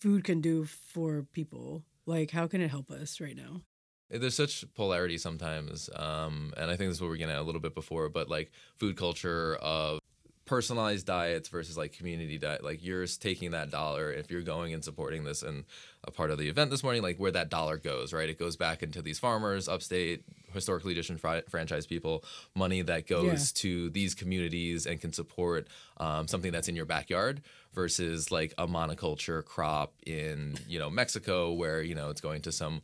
food 0.00 0.24
can 0.24 0.40
do 0.40 0.64
for 0.64 1.24
people? 1.32 1.84
Like, 2.04 2.32
how 2.32 2.48
can 2.48 2.60
it 2.60 2.70
help 2.70 2.90
us 2.90 3.20
right 3.20 3.36
now? 3.36 3.62
There's 4.10 4.34
such 4.34 4.64
polarity 4.74 5.18
sometimes, 5.18 5.90
um, 5.94 6.54
and 6.56 6.70
I 6.70 6.76
think 6.76 6.88
this 6.88 6.96
is 6.96 7.00
what 7.00 7.10
we're 7.10 7.16
getting 7.16 7.34
at 7.34 7.40
a 7.40 7.44
little 7.44 7.60
bit 7.60 7.74
before. 7.74 8.08
But 8.08 8.28
like 8.28 8.50
food 8.78 8.96
culture 8.96 9.56
of 9.56 10.00
personalized 10.48 11.04
diets 11.06 11.50
versus 11.50 11.76
like 11.76 11.92
community 11.92 12.38
diet 12.38 12.64
like 12.64 12.82
you're 12.82 13.04
taking 13.06 13.50
that 13.50 13.70
dollar 13.70 14.10
if 14.10 14.30
you're 14.30 14.40
going 14.40 14.72
and 14.72 14.82
supporting 14.82 15.22
this 15.22 15.42
and 15.42 15.62
a 16.04 16.10
part 16.10 16.30
of 16.30 16.38
the 16.38 16.48
event 16.48 16.70
this 16.70 16.82
morning 16.82 17.02
like 17.02 17.18
where 17.18 17.30
that 17.30 17.50
dollar 17.50 17.76
goes 17.76 18.14
right 18.14 18.30
it 18.30 18.38
goes 18.38 18.56
back 18.56 18.82
into 18.82 19.02
these 19.02 19.18
farmers 19.18 19.68
upstate 19.68 20.24
historically 20.54 20.94
disenfranchised 20.94 21.50
franchise 21.50 21.86
people 21.86 22.24
money 22.54 22.80
that 22.80 23.06
goes 23.06 23.52
to 23.52 23.90
these 23.90 24.14
communities 24.14 24.86
and 24.86 25.02
can 25.02 25.12
support 25.12 25.68
um, 25.98 26.26
something 26.26 26.50
that's 26.50 26.66
in 26.66 26.74
your 26.74 26.86
backyard 26.86 27.42
versus 27.74 28.32
like 28.32 28.54
a 28.56 28.66
monoculture 28.66 29.44
crop 29.44 29.92
in 30.06 30.56
you 30.66 30.78
know 30.78 30.88
mexico 30.88 31.52
where 31.52 31.82
you 31.82 31.94
know 31.94 32.08
it's 32.08 32.22
going 32.22 32.40
to 32.40 32.50
some 32.50 32.80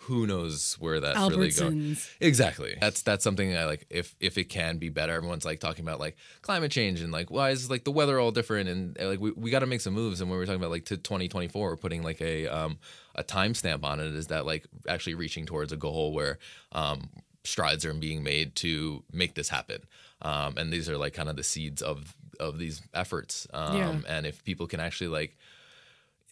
who 0.00 0.26
knows 0.26 0.74
where 0.78 1.00
that's 1.00 1.18
really 1.30 1.50
going 1.50 1.96
Exactly. 2.20 2.76
That's 2.80 3.02
that's 3.02 3.24
something 3.24 3.56
I 3.56 3.64
like. 3.64 3.86
If 3.90 4.14
if 4.20 4.38
it 4.38 4.44
can 4.44 4.78
be 4.78 4.88
better, 4.88 5.12
everyone's 5.12 5.44
like 5.44 5.58
talking 5.58 5.84
about 5.84 5.98
like 5.98 6.16
climate 6.42 6.70
change 6.70 7.00
and 7.00 7.12
like 7.12 7.30
why 7.30 7.50
is 7.50 7.70
like 7.70 7.84
the 7.84 7.90
weather 7.90 8.20
all 8.20 8.30
different 8.30 8.68
and 8.68 9.00
uh, 9.00 9.08
like 9.08 9.20
we, 9.20 9.32
we 9.32 9.50
got 9.50 9.60
to 9.60 9.66
make 9.66 9.80
some 9.80 9.94
moves. 9.94 10.20
And 10.20 10.30
when 10.30 10.38
we're 10.38 10.46
talking 10.46 10.60
about 10.60 10.70
like 10.70 10.84
to 10.86 10.96
2024, 10.96 11.70
we're 11.70 11.76
putting 11.76 12.02
like 12.02 12.20
a 12.20 12.46
um 12.46 12.78
a 13.14 13.24
timestamp 13.24 13.84
on 13.84 14.00
it. 14.00 14.14
Is 14.14 14.28
that 14.28 14.46
like 14.46 14.66
actually 14.88 15.14
reaching 15.14 15.46
towards 15.46 15.72
a 15.72 15.76
goal 15.76 16.12
where 16.12 16.38
um 16.72 17.08
strides 17.44 17.84
are 17.84 17.94
being 17.94 18.22
made 18.22 18.54
to 18.56 19.02
make 19.12 19.34
this 19.34 19.48
happen. 19.48 19.80
Um, 20.22 20.56
and 20.56 20.72
these 20.72 20.88
are 20.88 20.98
like 20.98 21.14
kind 21.14 21.28
of 21.28 21.36
the 21.36 21.42
seeds 21.42 21.82
of 21.82 22.14
of 22.38 22.58
these 22.58 22.82
efforts. 22.92 23.46
Um, 23.52 23.76
Yeah. 23.76 24.00
And 24.08 24.26
if 24.26 24.44
people 24.44 24.66
can 24.66 24.80
actually 24.80 25.08
like 25.08 25.36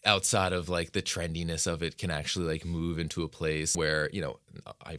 outside 0.07 0.53
of 0.53 0.69
like 0.69 0.93
the 0.93 1.03
trendiness 1.03 1.67
of 1.67 1.83
it 1.83 1.97
can 1.99 2.11
actually 2.11 2.47
like 2.47 2.65
move 2.65 2.99
into 2.99 3.23
a 3.23 3.29
place 3.29 3.75
where 3.77 4.11
you 4.13 4.21
know 4.21 4.39
i 4.85 4.99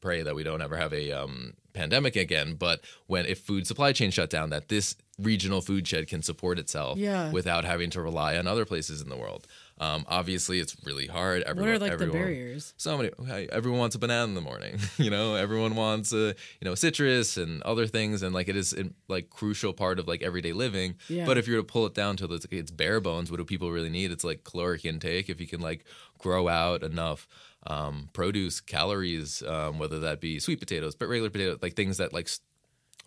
pray 0.00 0.22
that 0.22 0.34
we 0.34 0.42
don't 0.42 0.62
ever 0.62 0.76
have 0.76 0.92
a 0.94 1.12
um, 1.12 1.52
pandemic 1.74 2.16
again 2.16 2.54
but 2.54 2.80
when 3.06 3.26
if 3.26 3.38
food 3.40 3.66
supply 3.66 3.92
chain 3.92 4.10
shut 4.10 4.30
down 4.30 4.50
that 4.50 4.68
this 4.68 4.96
regional 5.18 5.60
food 5.60 5.86
shed 5.86 6.06
can 6.08 6.22
support 6.22 6.58
itself 6.58 6.96
Yeah. 6.98 7.30
without 7.30 7.64
having 7.64 7.90
to 7.90 8.00
rely 8.00 8.36
on 8.38 8.46
other 8.46 8.64
places 8.64 9.02
in 9.02 9.08
the 9.10 9.16
world 9.16 9.46
um, 9.80 10.04
obviously 10.08 10.60
it's 10.60 10.76
really 10.84 11.06
hard. 11.06 11.40
What 11.40 11.48
everyone, 11.48 11.74
are 11.74 11.78
like 11.78 11.98
the 11.98 12.06
barriers? 12.06 12.74
so 12.76 12.98
many 12.98 13.10
okay, 13.18 13.48
everyone 13.50 13.80
wants 13.80 13.96
a 13.96 13.98
banana 13.98 14.24
in 14.24 14.34
the 14.34 14.42
morning. 14.42 14.78
You 15.00 15.10
know 15.10 15.34
everyone 15.34 15.76
wants 15.76 16.12
a 16.12 16.34
you 16.60 16.64
know 16.64 16.74
citrus 16.74 17.38
and 17.38 17.62
other 17.62 17.86
things 17.86 18.22
and 18.22 18.34
like 18.34 18.48
it 18.48 18.56
is 18.56 18.74
in, 18.74 18.94
like 19.08 19.30
crucial 19.30 19.72
part 19.72 19.98
of 19.98 20.06
like 20.06 20.22
everyday 20.22 20.52
living. 20.52 20.96
Yeah. 21.08 21.24
but 21.24 21.38
if 21.38 21.48
you're 21.48 21.62
to 21.62 21.64
pull 21.64 21.86
it 21.86 21.94
down 21.94 22.18
to 22.18 22.30
its, 22.34 22.44
its 22.50 22.70
bare 22.70 23.00
bones 23.00 23.30
what 23.30 23.38
do 23.38 23.44
people 23.44 23.70
really 23.70 23.88
need? 23.88 24.10
It's 24.10 24.24
like 24.24 24.44
caloric 24.44 24.84
intake. 24.84 25.30
If 25.30 25.40
you 25.40 25.46
can 25.46 25.60
like 25.60 25.84
grow 26.18 26.48
out 26.48 26.82
enough 26.82 27.26
um, 27.66 28.10
produce 28.12 28.60
calories 28.60 29.42
um, 29.42 29.78
whether 29.78 30.00
that 30.00 30.20
be 30.20 30.38
sweet 30.38 30.60
potatoes 30.60 30.94
but 30.94 31.08
regular 31.08 31.30
potatoes 31.30 31.58
like 31.62 31.74
things 31.74 31.96
that 31.96 32.12
like 32.12 32.28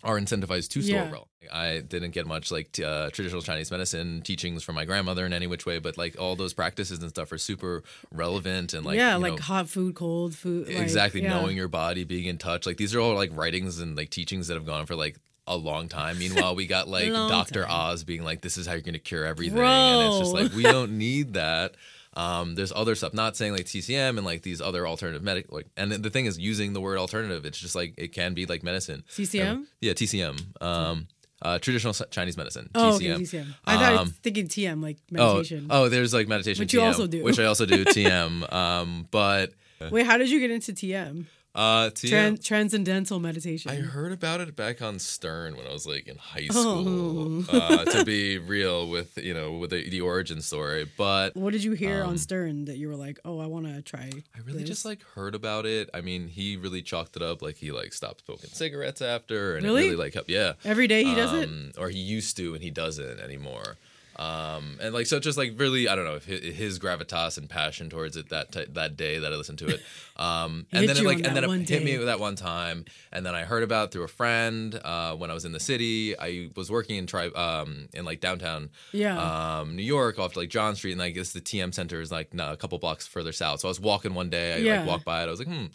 are 0.04 0.18
incentivized 0.18 0.68
to 0.70 0.82
store 0.82 0.96
Yeah. 0.96 1.10
well. 1.10 1.28
I 1.52 1.80
didn't 1.80 2.12
get 2.12 2.26
much 2.26 2.50
like 2.50 2.78
uh, 2.80 3.10
traditional 3.10 3.42
Chinese 3.42 3.70
medicine 3.70 4.22
teachings 4.22 4.62
from 4.62 4.76
my 4.76 4.84
grandmother 4.84 5.26
in 5.26 5.32
any 5.32 5.46
which 5.46 5.66
way, 5.66 5.78
but 5.78 5.98
like 5.98 6.18
all 6.18 6.36
those 6.36 6.54
practices 6.54 7.00
and 7.00 7.10
stuff 7.10 7.30
are 7.32 7.38
super 7.38 7.82
relevant 8.10 8.72
and 8.74 8.84
like 8.86 8.96
yeah, 8.96 9.16
like 9.16 9.34
know, 9.34 9.42
hot 9.42 9.68
food, 9.68 9.94
cold 9.94 10.34
food. 10.34 10.68
like, 10.68 10.78
exactly 10.78 11.22
yeah. 11.22 11.30
knowing 11.30 11.56
your 11.56 11.68
body 11.68 12.04
being 12.04 12.26
in 12.26 12.38
touch 12.38 12.66
like 12.66 12.76
these 12.76 12.94
are 12.94 13.00
all 13.00 13.14
like 13.14 13.30
writings 13.34 13.78
and 13.80 13.96
like 13.96 14.10
teachings 14.10 14.48
that 14.48 14.54
have 14.54 14.66
gone 14.66 14.86
for 14.86 14.94
like 14.94 15.16
a 15.46 15.56
long 15.56 15.88
time 15.88 16.18
meanwhile 16.18 16.54
we 16.54 16.66
got 16.66 16.88
like 16.96 17.08
dr 17.10 17.62
time. 17.62 17.70
oz 17.70 18.04
being 18.04 18.24
like 18.24 18.40
this 18.40 18.56
is 18.56 18.66
how 18.66 18.72
you're 18.72 18.80
gonna 18.82 18.98
cure 18.98 19.24
everything 19.26 19.58
and 19.58 20.08
it's 20.08 20.18
just 20.18 20.32
like 20.32 20.52
we 20.52 20.62
don't 20.62 20.96
need 20.96 21.34
that 21.34 21.74
um, 22.16 22.54
there's 22.54 22.72
other 22.74 22.94
stuff 22.94 23.12
not 23.14 23.36
saying 23.36 23.52
like 23.52 23.66
tcm 23.66 24.16
and 24.16 24.24
like 24.24 24.42
these 24.42 24.60
other 24.60 24.86
alternative 24.86 25.22
medic 25.22 25.50
like 25.50 25.66
and 25.76 25.90
the 25.92 26.10
thing 26.10 26.26
is 26.26 26.38
using 26.38 26.72
the 26.72 26.80
word 26.80 26.98
alternative 26.98 27.44
it's 27.44 27.58
just 27.58 27.74
like 27.74 27.94
it 27.96 28.08
can 28.12 28.34
be 28.34 28.46
like 28.46 28.62
medicine 28.62 29.02
CCM? 29.08 29.46
Um, 29.48 29.66
yeah 29.80 29.92
tcm 29.92 30.62
um, 30.62 31.08
uh, 31.42 31.58
traditional 31.58 31.92
chinese 31.92 32.36
medicine 32.36 32.70
Oh, 32.74 32.98
tcm 32.98 33.14
okay, 33.14 33.22
TCM. 33.24 33.54
I 33.66 33.74
thought 33.74 33.82
I 33.84 33.92
was 33.92 34.00
Um, 34.00 34.14
thinking 34.22 34.48
TM, 34.48 34.82
like 34.82 34.98
meditation. 35.10 35.66
oh, 35.70 35.84
oh 35.84 35.88
there's 35.88 36.14
like 36.14 36.28
meditation, 36.28 36.62
Which 36.62 36.72
you 36.72 36.80
also 36.82 37.06
do. 37.06 37.22
which 37.22 37.38
I 37.38 37.44
also 37.44 37.66
do, 37.66 37.84
TM. 37.84 38.50
Um, 38.52 39.08
but 39.10 39.52
Wait, 39.90 40.06
how 40.06 40.16
did 40.16 40.30
you 40.30 40.40
get 40.40 40.50
into 40.50 40.72
TM? 40.72 41.26
Uh, 41.54 41.90
TM, 41.90 42.10
Tran- 42.10 42.44
transcendental 42.44 43.20
meditation. 43.20 43.70
I 43.70 43.76
heard 43.76 44.10
about 44.12 44.40
it 44.40 44.56
back 44.56 44.82
on 44.82 44.98
Stern 44.98 45.56
when 45.56 45.66
I 45.66 45.72
was 45.72 45.86
like 45.86 46.08
in 46.08 46.16
high 46.16 46.48
Oh. 46.50 47.42
school. 47.42 47.44
uh, 47.48 47.84
to 47.84 48.04
be 48.04 48.38
real 48.38 48.88
with 48.88 49.16
you 49.18 49.32
know 49.34 49.52
with 49.52 49.70
the, 49.70 49.88
the 49.88 50.00
origin 50.00 50.40
story, 50.42 50.90
but 50.96 51.36
what 51.36 51.52
did 51.52 51.62
you 51.62 51.72
hear 51.72 52.02
on 52.02 52.10
Um, 52.10 52.18
Stern 52.18 52.64
that 52.64 52.76
you 52.76 52.88
were 52.88 52.96
like, 52.96 53.18
oh, 53.24 53.38
I 53.38 53.46
want 53.46 53.66
to 53.66 53.82
try? 53.82 54.10
I 54.34 54.38
really 54.44 54.60
this? 54.60 54.68
just 54.68 54.84
like 54.84 55.02
heard 55.14 55.34
about 55.34 55.64
it. 55.66 55.88
I 55.94 56.00
mean, 56.00 56.28
he 56.28 56.56
really 56.56 56.82
chalked 56.82 57.14
it 57.16 57.22
up 57.22 57.40
like 57.42 57.56
he 57.56 57.70
like 57.70 57.92
stopped 57.92 58.24
smoking 58.24 58.50
cigarettes 58.52 59.00
after, 59.00 59.54
and 59.56 59.64
Really? 59.64 59.84
really 59.84 59.96
like 59.96 60.14
helped. 60.14 60.30
Yeah, 60.30 60.54
every 60.64 60.88
day 60.88 61.04
he 61.04 61.14
does 61.14 61.32
it. 61.32 61.48
um, 61.48 61.70
or 61.78 61.88
he 61.88 61.98
used 62.00 62.36
to, 62.38 62.54
and 62.54 62.62
he 62.62 62.70
doesn't 62.70 63.20
anymore. 63.20 63.76
Um, 64.16 64.78
and 64.80 64.94
like 64.94 65.06
so, 65.06 65.18
just 65.18 65.36
like 65.36 65.54
really, 65.58 65.88
I 65.88 65.96
don't 65.96 66.04
know 66.04 66.14
if 66.14 66.24
his 66.24 66.78
gravitas 66.78 67.36
and 67.36 67.48
passion 67.50 67.90
towards 67.90 68.16
it 68.16 68.28
that 68.28 68.52
t- 68.52 68.66
that 68.70 68.96
day 68.96 69.18
that 69.18 69.32
I 69.32 69.36
listened 69.36 69.58
to 69.60 69.66
it. 69.68 69.82
Um, 70.16 70.66
and 70.70 70.88
then 70.88 70.96
it, 70.96 71.02
like 71.02 71.26
and 71.26 71.34
then 71.36 71.42
it 71.42 71.68
hit 71.68 71.82
me 71.84 71.96
that 71.96 72.20
one 72.20 72.36
time, 72.36 72.84
and 73.10 73.26
then 73.26 73.34
I 73.34 73.42
heard 73.42 73.64
about 73.64 73.86
it 73.88 73.90
through 73.90 74.04
a 74.04 74.08
friend 74.08 74.72
uh, 74.84 75.16
when 75.16 75.28
I 75.28 75.34
was 75.34 75.44
in 75.44 75.50
the 75.50 75.58
city. 75.58 76.16
I 76.16 76.50
was 76.54 76.70
working 76.70 76.94
in 76.98 77.08
tri- 77.08 77.32
um, 77.34 77.88
in 77.92 78.04
like 78.04 78.20
downtown 78.20 78.70
Yeah. 78.92 79.58
um, 79.58 79.74
New 79.74 79.82
York 79.82 80.20
off 80.20 80.36
like 80.36 80.50
John 80.50 80.76
Street, 80.76 80.92
and 80.92 81.02
I 81.02 81.10
guess 81.10 81.32
the 81.32 81.40
TM 81.40 81.74
Center 81.74 82.00
is 82.00 82.12
like 82.12 82.32
no, 82.32 82.52
a 82.52 82.56
couple 82.56 82.78
blocks 82.78 83.08
further 83.08 83.32
south. 83.32 83.58
So 83.58 83.66
I 83.66 83.70
was 83.70 83.80
walking 83.80 84.14
one 84.14 84.30
day, 84.30 84.54
I 84.54 84.56
Yeah. 84.58 84.78
like 84.78 84.86
walked 84.88 85.04
by 85.04 85.24
it, 85.24 85.26
I 85.26 85.30
was 85.30 85.40
like, 85.40 85.48
hmm. 85.48 85.66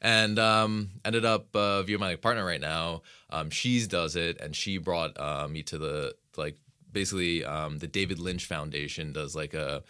And 0.00 0.38
um, 0.38 0.90
ended 1.04 1.26
up 1.26 1.54
uh, 1.54 1.82
via 1.82 1.98
my 1.98 2.16
partner 2.16 2.42
right 2.44 2.60
now. 2.62 3.02
Um, 3.28 3.50
she's 3.50 3.86
does 3.86 4.16
it, 4.16 4.40
and 4.40 4.56
she 4.56 4.78
brought 4.78 5.18
uh, 5.20 5.46
me 5.46 5.62
to 5.64 5.76
the 5.76 6.14
like 6.38 6.56
basically 6.94 7.44
um, 7.44 7.78
the 7.78 7.86
David 7.86 8.18
Lynch 8.18 8.46
Foundation 8.46 9.12
does 9.12 9.36
like 9.36 9.52
a 9.52 9.82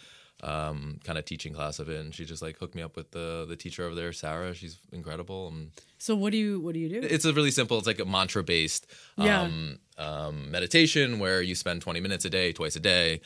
um, 0.43 0.99
kind 1.05 1.17
of 1.19 1.25
teaching 1.25 1.55
class 1.55 1.79
of 1.79 1.89
it, 1.89 2.01
and 2.01 2.13
she 2.15 2.25
just 2.25 2.43
like 2.43 2.59
hooked 2.59 2.75
me 2.75 2.83
up 2.83 2.97
with 2.97 3.13
the 3.13 3.47
the 3.49 3.57
teacher 3.57 3.85
over 3.85 3.95
there, 3.95 4.13
Sarah. 4.13 4.53
She's 4.55 4.79
incredible. 4.93 5.49
And 5.49 5.71
So 5.99 6.15
what 6.17 6.33
do 6.33 6.39
you 6.39 6.61
what 6.61 6.75
do 6.75 6.81
you 6.81 6.89
do? 6.89 7.07
it's 7.07 7.25
a 7.25 7.33
really 7.33 7.53
simple. 7.53 7.79
It's 7.79 7.87
like 7.87 8.01
a 8.01 8.05
mantra 8.05 8.43
based 8.43 8.87
Yeah. 9.17 9.43
um, 9.43 9.79
um, 9.97 10.51
meditation 10.51 11.19
where 11.21 11.41
you 11.41 11.55
spend 11.55 11.83
20 11.83 12.01
minutes 12.01 12.25
a 12.25 12.31
day, 12.31 12.53
twice 12.53 12.75
a 12.77 12.81
day, 12.81 13.21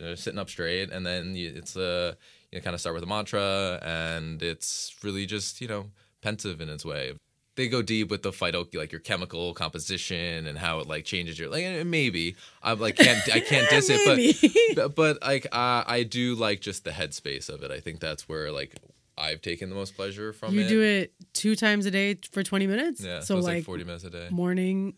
uh, 0.00 0.14
sitting 0.14 0.38
up 0.38 0.48
straight, 0.48 0.90
and 0.90 1.04
then 1.04 1.34
you, 1.34 1.52
it's 1.54 1.74
a 1.76 2.16
you 2.52 2.60
kind 2.60 2.74
of 2.74 2.80
start 2.80 2.94
with 2.94 3.02
a 3.02 3.06
mantra, 3.08 3.78
and 3.82 4.40
it's 4.42 4.94
really 5.02 5.26
just 5.26 5.60
you 5.60 5.68
know 5.68 5.86
pensive 6.22 6.60
in 6.60 6.68
its 6.68 6.84
way. 6.84 7.14
They 7.54 7.68
go 7.68 7.82
deep 7.82 8.10
with 8.10 8.22
the 8.22 8.30
phyto 8.30 8.66
like 8.74 8.92
your 8.92 9.00
chemical 9.00 9.52
composition 9.54 10.46
and 10.46 10.56
how 10.56 10.80
it 10.80 10.86
like 10.88 11.04
changes 11.04 11.38
your 11.38 11.50
like 11.50 11.84
maybe 11.86 12.36
I'm 12.62 12.80
like 12.80 12.96
can't 12.96 13.20
I 13.32 13.40
can't 13.40 13.68
diss 13.68 13.88
it 13.90 14.74
but 14.74 14.94
but 14.96 15.20
like 15.22 15.46
uh, 15.52 15.84
I 15.86 16.02
do 16.02 16.34
like 16.34 16.60
just 16.60 16.84
the 16.84 16.90
headspace 16.92 17.48
of 17.48 17.62
it. 17.62 17.70
I 17.70 17.80
think 17.80 18.00
that's 18.00 18.28
where 18.28 18.50
like 18.50 18.76
I've 19.18 19.42
taken 19.42 19.68
the 19.68 19.74
most 19.74 19.94
pleasure 19.96 20.32
from 20.32 20.54
you 20.54 20.62
it. 20.62 20.68
do 20.68 20.80
it 20.80 21.12
two 21.34 21.54
times 21.54 21.84
a 21.84 21.90
day 21.90 22.18
for 22.30 22.42
20 22.42 22.66
minutes? 22.66 23.02
Yeah, 23.04 23.20
So 23.20 23.34
so, 23.34 23.38
it's 23.38 23.46
like, 23.46 23.56
like 23.56 23.64
40 23.64 23.84
minutes 23.84 24.04
a 24.04 24.10
day. 24.10 24.28
morning, 24.30 24.94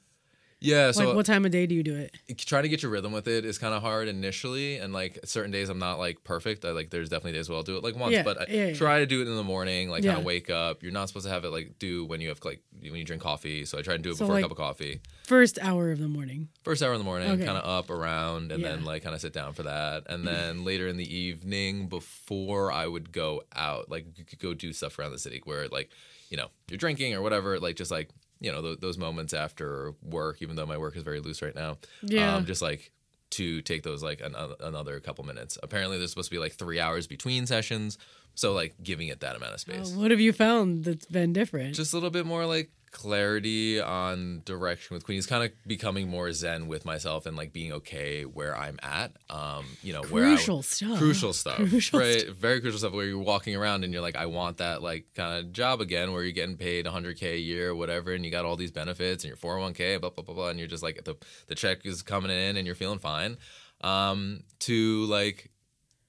Yeah, 0.64 0.90
so 0.92 1.04
like 1.06 1.16
what 1.16 1.26
time 1.26 1.44
of 1.44 1.50
day 1.50 1.66
do 1.66 1.74
you 1.74 1.82
do 1.82 1.94
it? 1.94 2.14
trying 2.38 2.62
to 2.64 2.68
get 2.68 2.82
your 2.82 2.90
rhythm 2.90 3.12
with 3.12 3.28
it 3.28 3.44
is 3.44 3.58
kind 3.58 3.74
of 3.74 3.82
hard 3.82 4.08
initially 4.08 4.78
and 4.78 4.92
like 4.92 5.18
certain 5.24 5.50
days 5.50 5.68
i'm 5.68 5.78
not 5.78 5.98
like 5.98 6.24
perfect 6.24 6.64
i 6.64 6.70
like 6.70 6.90
there's 6.90 7.08
definitely 7.08 7.32
days 7.32 7.48
where 7.48 7.56
i'll 7.56 7.62
do 7.62 7.76
it 7.76 7.82
like 7.84 7.96
once 7.96 8.12
Yeah, 8.12 8.22
but 8.22 8.40
I 8.40 8.46
yeah, 8.48 8.66
yeah. 8.66 8.74
try 8.74 8.98
to 9.00 9.06
do 9.06 9.20
it 9.22 9.28
in 9.28 9.36
the 9.36 9.42
morning 9.44 9.88
like 9.90 10.04
kind 10.04 10.18
of 10.18 10.24
wake 10.24 10.50
up 10.50 10.82
you're 10.82 10.92
not 10.92 11.08
supposed 11.08 11.26
to 11.26 11.32
have 11.32 11.44
it 11.44 11.50
like 11.50 11.78
do 11.78 12.04
when 12.04 12.20
you 12.20 12.28
have 12.28 12.40
like 12.44 12.60
when 12.80 12.94
you 12.96 13.04
drink 13.04 13.22
coffee 13.22 13.64
so 13.64 13.78
i 13.78 13.82
try 13.82 13.94
and 13.94 14.02
do 14.02 14.10
it 14.10 14.16
So, 14.16 14.24
before 14.24 14.34
like- 14.36 14.44
a 14.44 14.48
cup 14.48 14.50
of 14.52 14.56
coffee 14.58 15.00
First 15.24 15.58
hour 15.62 15.90
of 15.90 15.98
the 16.00 16.08
morning. 16.08 16.48
first 16.64 16.82
hour 16.82 16.92
in 16.92 16.98
the 16.98 17.04
morning 17.04 17.30
Okay. 17.30 17.46
kind 17.46 17.56
of 17.56 17.64
up 17.64 17.88
around 17.90 18.52
and 18.52 18.62
then 18.62 18.84
like 18.84 19.02
kind 19.04 19.14
of 19.14 19.20
sit 19.22 19.32
down 19.32 19.52
for 19.54 19.62
that 19.62 20.04
and 20.08 20.24
mm-hmm. 20.24 20.34
then 20.34 20.64
later 20.64 20.86
in 20.88 20.96
the 20.98 21.16
evening 21.16 21.88
before 21.88 22.70
i 22.72 22.86
would 22.86 23.12
go 23.12 23.42
out 23.54 23.90
like 23.90 24.06
go 24.38 24.52
do 24.54 24.72
stuff 24.72 24.98
around 24.98 25.12
the 25.12 25.18
city 25.18 25.40
where 25.44 25.68
like 25.68 25.90
you 26.30 26.36
know 26.36 26.48
you're 26.68 26.78
drinking 26.78 27.14
or 27.14 27.22
whatever 27.22 27.58
like 27.60 27.76
just 27.76 27.90
like 27.90 28.08
you 28.44 28.52
know 28.52 28.60
th- 28.62 28.80
those 28.80 28.98
moments 28.98 29.32
after 29.32 29.92
work 30.02 30.36
even 30.40 30.54
though 30.56 30.66
my 30.66 30.78
work 30.78 30.96
is 30.96 31.02
very 31.02 31.20
loose 31.20 31.40
right 31.42 31.54
now 31.54 31.78
Yeah. 32.02 32.34
um, 32.36 32.44
just 32.44 32.62
like 32.62 32.90
to 33.30 33.62
take 33.62 33.82
those 33.82 34.02
like 34.02 34.20
an, 34.20 34.34
another 34.60 35.00
couple 35.00 35.24
minutes 35.24 35.58
apparently 35.62 35.98
there's 35.98 36.10
supposed 36.10 36.30
to 36.30 36.34
be 36.36 36.38
like 36.38 36.52
three 36.54 36.78
hours 36.78 37.06
between 37.06 37.46
sessions 37.46 37.98
so 38.36 38.52
like 38.52 38.74
giving 38.82 39.08
it 39.08 39.20
that 39.20 39.34
amount 39.36 39.50
of 39.54 39.56
Uh, 39.56 39.58
space 39.84 39.92
what 39.94 40.10
have 40.10 40.20
you 40.20 40.32
found 40.32 40.84
that's 40.84 41.06
been 41.06 41.32
different? 41.32 41.74
just 41.74 41.92
a 41.92 41.96
little 41.96 42.10
bit 42.18 42.26
more 42.26 42.44
like 42.46 42.70
clarity 42.94 43.80
on 43.80 44.40
direction 44.44 44.94
with 44.94 45.04
Queenies, 45.04 45.28
kind 45.28 45.44
of 45.44 45.50
becoming 45.66 46.08
more 46.08 46.32
zen 46.32 46.68
with 46.68 46.86
myself 46.86 47.26
and 47.26 47.36
like 47.36 47.52
being 47.52 47.72
okay 47.72 48.22
where 48.22 48.56
I'm 48.56 48.78
at. 48.82 49.12
Um, 49.28 49.66
you 49.82 49.92
know, 49.92 50.02
where 50.04 50.24
Crucial 50.24 50.58
I, 50.58 50.62
stuff. 50.62 50.98
crucial 50.98 51.32
stuff, 51.32 51.56
Crucial 51.56 52.00
right? 52.00 52.30
Very 52.30 52.60
crucial 52.60 52.78
stuff 52.78 52.92
where 52.92 53.04
you're 53.04 53.18
walking 53.18 53.56
around 53.56 53.84
and 53.84 53.92
you're 53.92 54.00
like, 54.00 54.16
I 54.16 54.26
want 54.26 54.58
that 54.58 54.80
like 54.82 55.06
kind 55.14 55.38
of 55.38 55.52
job 55.52 55.80
again, 55.80 56.12
where 56.12 56.22
you're 56.22 56.32
getting 56.32 56.56
paid 56.56 56.86
100k 56.86 57.34
a 57.34 57.38
year 57.38 57.70
or 57.70 57.74
whatever, 57.74 58.12
and 58.12 58.24
you 58.24 58.30
got 58.30 58.44
all 58.44 58.56
these 58.56 58.70
benefits 58.72 59.24
and 59.24 59.28
your 59.28 59.36
401k, 59.36 60.00
blah 60.00 60.10
blah 60.10 60.24
blah 60.24 60.34
blah, 60.34 60.48
and 60.48 60.58
you're 60.58 60.68
just 60.68 60.82
like 60.82 61.04
the 61.04 61.16
the 61.48 61.54
check 61.54 61.84
is 61.84 62.00
coming 62.02 62.30
in 62.30 62.56
and 62.56 62.64
you're 62.64 62.76
feeling 62.76 63.00
fine. 63.00 63.36
Um, 63.80 64.44
to 64.60 65.04
like 65.06 65.50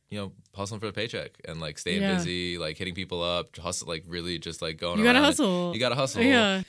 you 0.10 0.20
know, 0.20 0.32
hustling 0.54 0.80
for 0.80 0.86
the 0.88 0.94
paycheck 0.94 1.32
and 1.46 1.60
like 1.60 1.78
staying 1.78 2.02
Yeah. 2.02 2.16
busy, 2.16 2.58
like 2.58 2.78
hitting 2.78 2.94
people 2.96 3.22
up, 3.24 3.56
hustle, 3.58 3.88
like 3.88 4.04
really 4.08 4.38
just 4.40 4.62
like 4.62 4.78
going. 4.78 5.00
You 5.00 5.04
gotta 5.04 5.20
hustle. 5.20 5.74
You 5.74 5.80
gotta 5.80 5.96
hustle. 5.96 6.22
Yeah. 6.24 6.62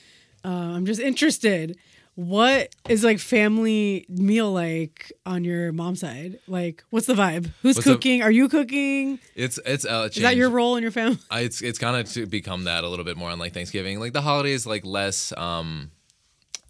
Uh, 0.43 0.49
I'm 0.49 0.85
just 0.85 0.99
interested. 1.01 1.77
What 2.15 2.73
is 2.89 3.03
like 3.03 3.19
family 3.19 4.07
meal 4.09 4.51
like 4.51 5.11
on 5.27 5.43
your 5.43 5.71
mom's 5.71 5.99
side? 5.99 6.39
Like, 6.47 6.83
what's 6.89 7.05
the 7.05 7.13
vibe? 7.13 7.51
Who's 7.61 7.75
What's 7.75 7.85
the- 7.85 7.93
cooking? 7.93 8.23
Are 8.23 8.31
you 8.31 8.49
cooking? 8.49 9.19
It's 9.35 9.59
it's 9.65 9.85
uh, 9.85 10.09
Is 10.11 10.21
that 10.23 10.35
your 10.35 10.49
role 10.49 10.77
in 10.77 10.81
your 10.81 10.91
family? 10.91 11.19
I, 11.29 11.41
it's 11.41 11.61
it's 11.61 11.77
kind 11.77 11.95
of 11.95 12.11
to 12.13 12.25
become 12.25 12.63
that 12.63 12.83
a 12.83 12.89
little 12.89 13.05
bit 13.05 13.17
more 13.17 13.29
on 13.29 13.37
like 13.37 13.53
Thanksgiving, 13.53 13.99
like 13.99 14.13
the 14.13 14.21
holidays, 14.23 14.65
like 14.65 14.83
less 14.83 15.31
um 15.37 15.91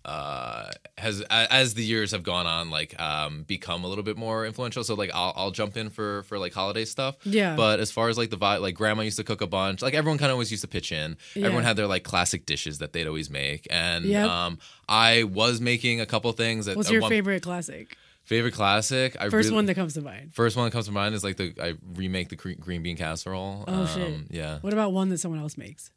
uh 0.08 0.72
has 0.98 1.22
as 1.30 1.74
the 1.74 1.84
years 1.84 2.12
have 2.12 2.24
gone 2.24 2.46
on 2.48 2.70
like 2.70 2.98
um 3.00 3.44
become 3.44 3.84
a 3.84 3.88
little 3.88 4.04
bit 4.06 4.16
more 4.18 4.46
influential 4.46 4.84
so 4.84 4.96
like 4.96 5.12
i'll, 5.14 5.34
I'll 5.36 5.52
jump 5.52 5.76
in 5.76 5.90
for 5.90 6.24
for 6.24 6.40
like 6.40 6.54
holiday 6.54 6.86
stuff 6.86 7.18
Yeah. 7.24 7.56
but 7.58 7.80
as 7.82 7.92
far 7.92 8.08
as 8.08 8.18
like 8.18 8.30
the 8.30 8.38
vibe 8.38 8.62
like 8.62 8.74
grandma 8.76 9.02
used 9.04 9.18
to 9.18 9.24
cook 9.26 9.42
a 9.42 9.48
bunch 9.48 9.82
like 9.82 9.94
everyone 9.94 10.18
kind 10.18 10.32
of 10.32 10.36
always 10.36 10.50
used 10.50 10.62
to 10.62 10.68
pitch 10.70 10.92
in 10.94 11.18
Yeah. 11.36 11.46
everyone 11.48 11.66
had 11.66 11.76
their 11.76 11.88
like 11.88 12.04
classic 12.04 12.46
dishes 12.46 12.78
that 12.80 12.94
they'd 12.94 13.06
always 13.08 13.30
make 13.30 13.68
and 13.70 14.06
Yep. 14.06 14.30
um 14.30 14.60
i 14.88 15.24
was 15.24 15.60
making 15.60 16.00
a 16.00 16.06
couple 16.06 16.32
things 16.32 16.68
that 16.68 16.78
What's 16.78 16.90
your 16.90 17.02
one- 17.02 17.10
favorite 17.10 17.44
classic? 17.44 17.98
favorite 18.24 18.54
classic 18.54 19.16
i 19.20 19.30
First 19.30 19.48
really- 19.48 19.56
one 19.56 19.66
that 19.66 19.76
comes 19.76 19.94
to 19.96 20.02
mind. 20.02 20.34
first 20.34 20.56
one 20.56 20.66
that 20.66 20.72
comes 20.72 20.86
to 20.86 20.92
mind 20.94 21.16
is 21.16 21.24
like 21.24 21.36
the 21.38 21.54
i 21.62 21.74
remake 21.96 22.30
the 22.30 22.36
green 22.38 22.82
bean 22.82 22.96
casserole 22.98 23.66
Oh, 23.68 23.86
shit. 23.86 24.08
Um, 24.08 24.26
yeah 24.30 24.60
What 24.62 24.72
about 24.74 24.94
one 24.94 25.10
that 25.10 25.18
someone 25.20 25.40
else 25.42 25.58
makes? 25.58 25.92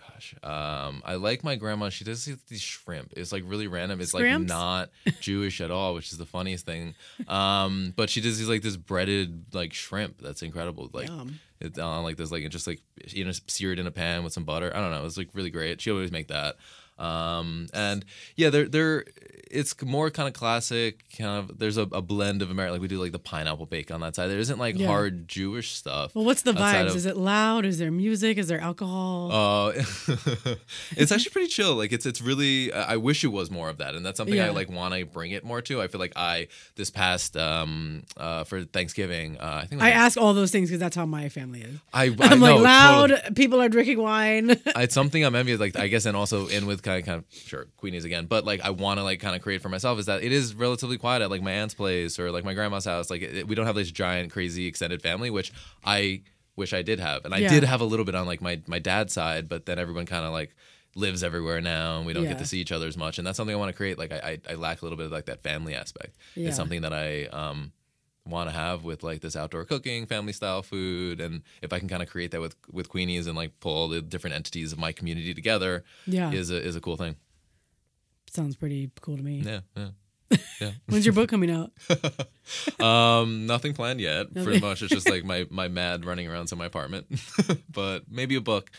Gosh, 0.00 0.34
um, 0.42 1.02
I 1.04 1.16
like 1.16 1.44
my 1.44 1.56
grandma. 1.56 1.90
She 1.90 2.04
does 2.04 2.24
these 2.24 2.60
shrimp. 2.62 3.12
It's 3.14 3.30
like 3.30 3.42
really 3.46 3.66
random. 3.66 4.00
It's 4.00 4.14
like 4.14 4.24
not 4.40 4.88
Jewish 5.20 5.60
at 5.60 5.70
all, 5.70 5.94
which 5.94 6.12
is 6.12 6.18
the 6.18 6.24
funniest 6.24 6.64
thing. 6.64 6.94
Um, 7.28 7.92
but 7.94 8.08
she 8.08 8.22
does 8.22 8.38
these 8.38 8.48
like 8.48 8.62
this 8.62 8.76
breaded 8.76 9.44
like 9.52 9.74
shrimp. 9.74 10.18
That's 10.22 10.40
incredible. 10.42 10.88
Like 10.94 11.08
Yum. 11.08 11.40
it's 11.60 11.78
on 11.78 12.04
like 12.04 12.16
this 12.16 12.32
like 12.32 12.48
just 12.48 12.66
like 12.66 12.80
you 13.08 13.24
know 13.26 13.32
seared 13.46 13.78
in 13.78 13.86
a 13.86 13.90
pan 13.90 14.24
with 14.24 14.32
some 14.32 14.44
butter. 14.44 14.72
I 14.74 14.80
don't 14.80 14.92
know. 14.92 15.04
It's 15.04 15.18
like 15.18 15.28
really 15.34 15.50
great. 15.50 15.80
She 15.80 15.90
always 15.90 16.10
make 16.10 16.28
that. 16.28 16.56
Um, 16.98 17.68
and 17.74 18.04
yeah, 18.36 18.48
they're 18.48 18.68
they're 18.68 19.04
it's 19.52 19.80
more 19.82 20.10
kind 20.10 20.26
of 20.28 20.34
classic. 20.34 21.04
Kind 21.16 21.30
of 21.50 21.58
there's 21.58 21.76
a, 21.76 21.82
a 21.82 22.02
blend 22.02 22.42
of 22.42 22.50
American. 22.50 22.72
Like 22.74 22.82
we 22.82 22.88
do 22.88 22.98
like 23.00 23.12
the 23.12 23.18
pineapple 23.18 23.66
bake 23.66 23.90
on 23.90 24.00
that 24.00 24.16
side. 24.16 24.28
There 24.28 24.38
isn't 24.38 24.58
like 24.58 24.78
Yeah. 24.78 24.86
hard 24.88 25.28
Jewish 25.28 25.72
stuff. 25.74 26.14
Well, 26.14 26.24
what's 26.24 26.42
the 26.42 26.52
vibes? 26.52 26.90
of- 26.90 26.96
Is 26.96 27.06
it 27.06 27.16
loud? 27.16 27.64
Is 27.66 27.78
there 27.78 27.90
music? 27.90 28.38
Is 28.38 28.48
there 28.48 28.60
alcohol? 28.60 29.30
uh, 29.32 29.72
it's 30.96 31.12
actually 31.12 31.30
pretty 31.30 31.48
chill. 31.48 31.74
Like 31.74 31.92
it's 31.92 32.06
it's 32.06 32.20
really. 32.22 32.72
I 32.72 32.96
wish 32.96 33.24
it 33.24 33.28
was 33.28 33.50
more 33.50 33.68
of 33.68 33.78
that, 33.78 33.94
and 33.94 34.04
that's 34.04 34.16
something 34.16 34.40
I 34.40 34.50
like 34.50 34.70
want 34.70 34.94
to 34.94 35.04
bring 35.04 35.32
it 35.32 35.44
more 35.44 35.60
to. 35.62 35.80
I 35.82 35.88
feel 35.88 36.00
like 36.00 36.12
I 36.16 36.48
this 36.76 36.90
past 36.90 37.36
um 37.36 38.04
uh 38.16 38.44
for 38.44 38.64
Thanksgiving, 38.64 39.38
uh, 39.38 39.60
I 39.62 39.66
think 39.66 39.82
I 39.82 39.86
like- 39.86 39.94
ask 39.96 40.18
all 40.20 40.34
those 40.34 40.50
things 40.50 40.68
because 40.70 40.80
that's 40.80 40.96
how 40.96 41.06
my 41.06 41.28
family 41.28 41.62
is. 41.62 41.78
I, 41.92 42.04
I'm 42.06 42.40
like 42.40 42.56
know, 42.56 42.62
loud. 42.62 43.10
totally. 43.10 43.34
People 43.34 43.60
are 43.60 43.68
drinking 43.68 43.98
wine. 44.00 44.56
It's 44.66 44.94
something 44.94 45.24
I'm 45.24 45.34
envious. 45.34 45.60
Like 45.60 45.76
I 45.78 45.88
guess, 45.92 46.06
and 46.06 46.16
also 46.16 46.46
in 46.48 46.66
with 46.66 46.82
kind 46.82 47.00
of 47.00 47.06
kind 47.06 47.18
of 47.18 47.24
sure 47.30 47.66
Queenies 47.82 48.04
again, 48.04 48.26
but 48.26 48.44
like 48.44 48.60
I 48.62 48.70
want 48.70 48.98
to 48.98 49.04
like 49.04 49.20
kind 49.20 49.36
of 49.36 49.41
create 49.42 49.60
for 49.62 49.68
myself 49.68 49.98
is 49.98 50.06
that 50.06 50.22
it 50.22 50.32
is 50.32 50.54
relatively 50.54 50.96
quiet 50.98 51.22
at 51.22 51.30
like 51.30 51.42
my 51.42 51.52
aunt's 51.52 51.74
place 51.74 52.18
or 52.18 52.30
like 52.30 52.44
my 52.44 52.54
grandma's 52.54 52.84
house. 52.84 53.10
Like 53.10 53.22
it, 53.22 53.46
we 53.48 53.54
don't 53.54 53.66
have 53.66 53.74
this 53.74 53.90
giant 53.90 54.32
crazy 54.32 54.66
extended 54.66 55.02
family, 55.02 55.28
which 55.30 55.52
I 55.84 56.22
wish 56.56 56.72
I 56.72 56.82
did 56.82 57.00
have, 57.00 57.24
and 57.24 57.34
I 57.34 57.38
Yeah. 57.38 57.48
did 57.50 57.64
have 57.64 57.80
a 57.80 57.84
little 57.84 58.04
bit 58.04 58.14
on 58.14 58.26
like 58.26 58.40
my 58.40 58.60
my 58.66 58.78
dad's 58.78 59.12
side, 59.12 59.48
but 59.48 59.66
then 59.66 59.78
everyone 59.78 60.06
kind 60.06 60.24
of 60.24 60.32
like 60.32 60.54
lives 60.94 61.22
everywhere 61.24 61.60
now 61.62 61.96
and 61.96 62.06
we 62.06 62.12
don't 62.12 62.24
Yeah. 62.24 62.30
get 62.30 62.38
to 62.40 62.44
see 62.46 62.60
each 62.60 62.70
other 62.70 62.86
as 62.86 62.98
much 62.98 63.16
and 63.16 63.26
that's 63.26 63.38
something 63.38 63.56
i 63.56 63.58
want 63.58 63.70
to 63.70 63.74
create 63.74 63.96
like 63.96 64.12
I, 64.12 64.38
I 64.46 64.52
i 64.52 64.54
lack 64.56 64.82
a 64.82 64.84
little 64.84 64.98
bit 64.98 65.06
of 65.06 65.12
like 65.12 65.24
that 65.24 65.42
family 65.42 65.74
aspect 65.74 66.18
Yeah. 66.34 66.48
it's 66.48 66.56
something 66.58 66.82
that 66.82 66.92
i 66.92 67.24
um 67.32 67.72
want 68.28 68.50
to 68.50 68.54
have 68.54 68.84
with 68.84 69.02
like 69.02 69.22
this 69.22 69.34
outdoor 69.34 69.64
cooking 69.64 70.04
family 70.04 70.34
style 70.34 70.60
food 70.60 71.18
and 71.18 71.44
if 71.62 71.72
i 71.72 71.78
can 71.78 71.88
kind 71.88 72.02
of 72.02 72.10
create 72.10 72.30
that 72.32 72.42
with 72.42 72.56
with 72.70 72.90
queenies 72.90 73.26
and 73.26 73.34
like 73.36 73.58
pull 73.58 73.72
all 73.74 73.88
the 73.88 74.02
different 74.02 74.36
entities 74.36 74.70
of 74.70 74.78
my 74.78 74.92
community 74.92 75.32
together 75.32 75.82
Yeah. 76.06 76.30
is 76.30 76.50
a 76.50 76.62
is 76.62 76.76
a 76.76 76.80
cool 76.82 76.98
thing 76.98 77.16
Sounds 78.34 78.56
pretty 78.56 78.90
cool 79.00 79.16
to 79.16 79.22
me. 79.22 79.42
yeah 79.44 79.60
yeah 80.60 80.70
When's 80.86 81.04
your 81.04 81.12
book 81.12 81.28
coming 81.28 81.50
out? 81.50 81.70
um 82.80 83.46
nothing 83.46 83.74
planned 83.74 84.00
yet 84.00 84.28
Nothing. 84.34 84.44
pretty 84.44 84.60
much 84.60 84.82
it's 84.82 84.92
just 84.92 85.08
like 85.10 85.24
my 85.24 85.46
my 85.50 85.68
mad 85.68 86.04
running 86.04 86.26
around 86.28 86.50
in 86.50 86.58
my 86.58 86.66
apartment 86.66 87.06
but 87.70 88.04
maybe 88.10 88.36
a 88.36 88.40
book 88.40 88.70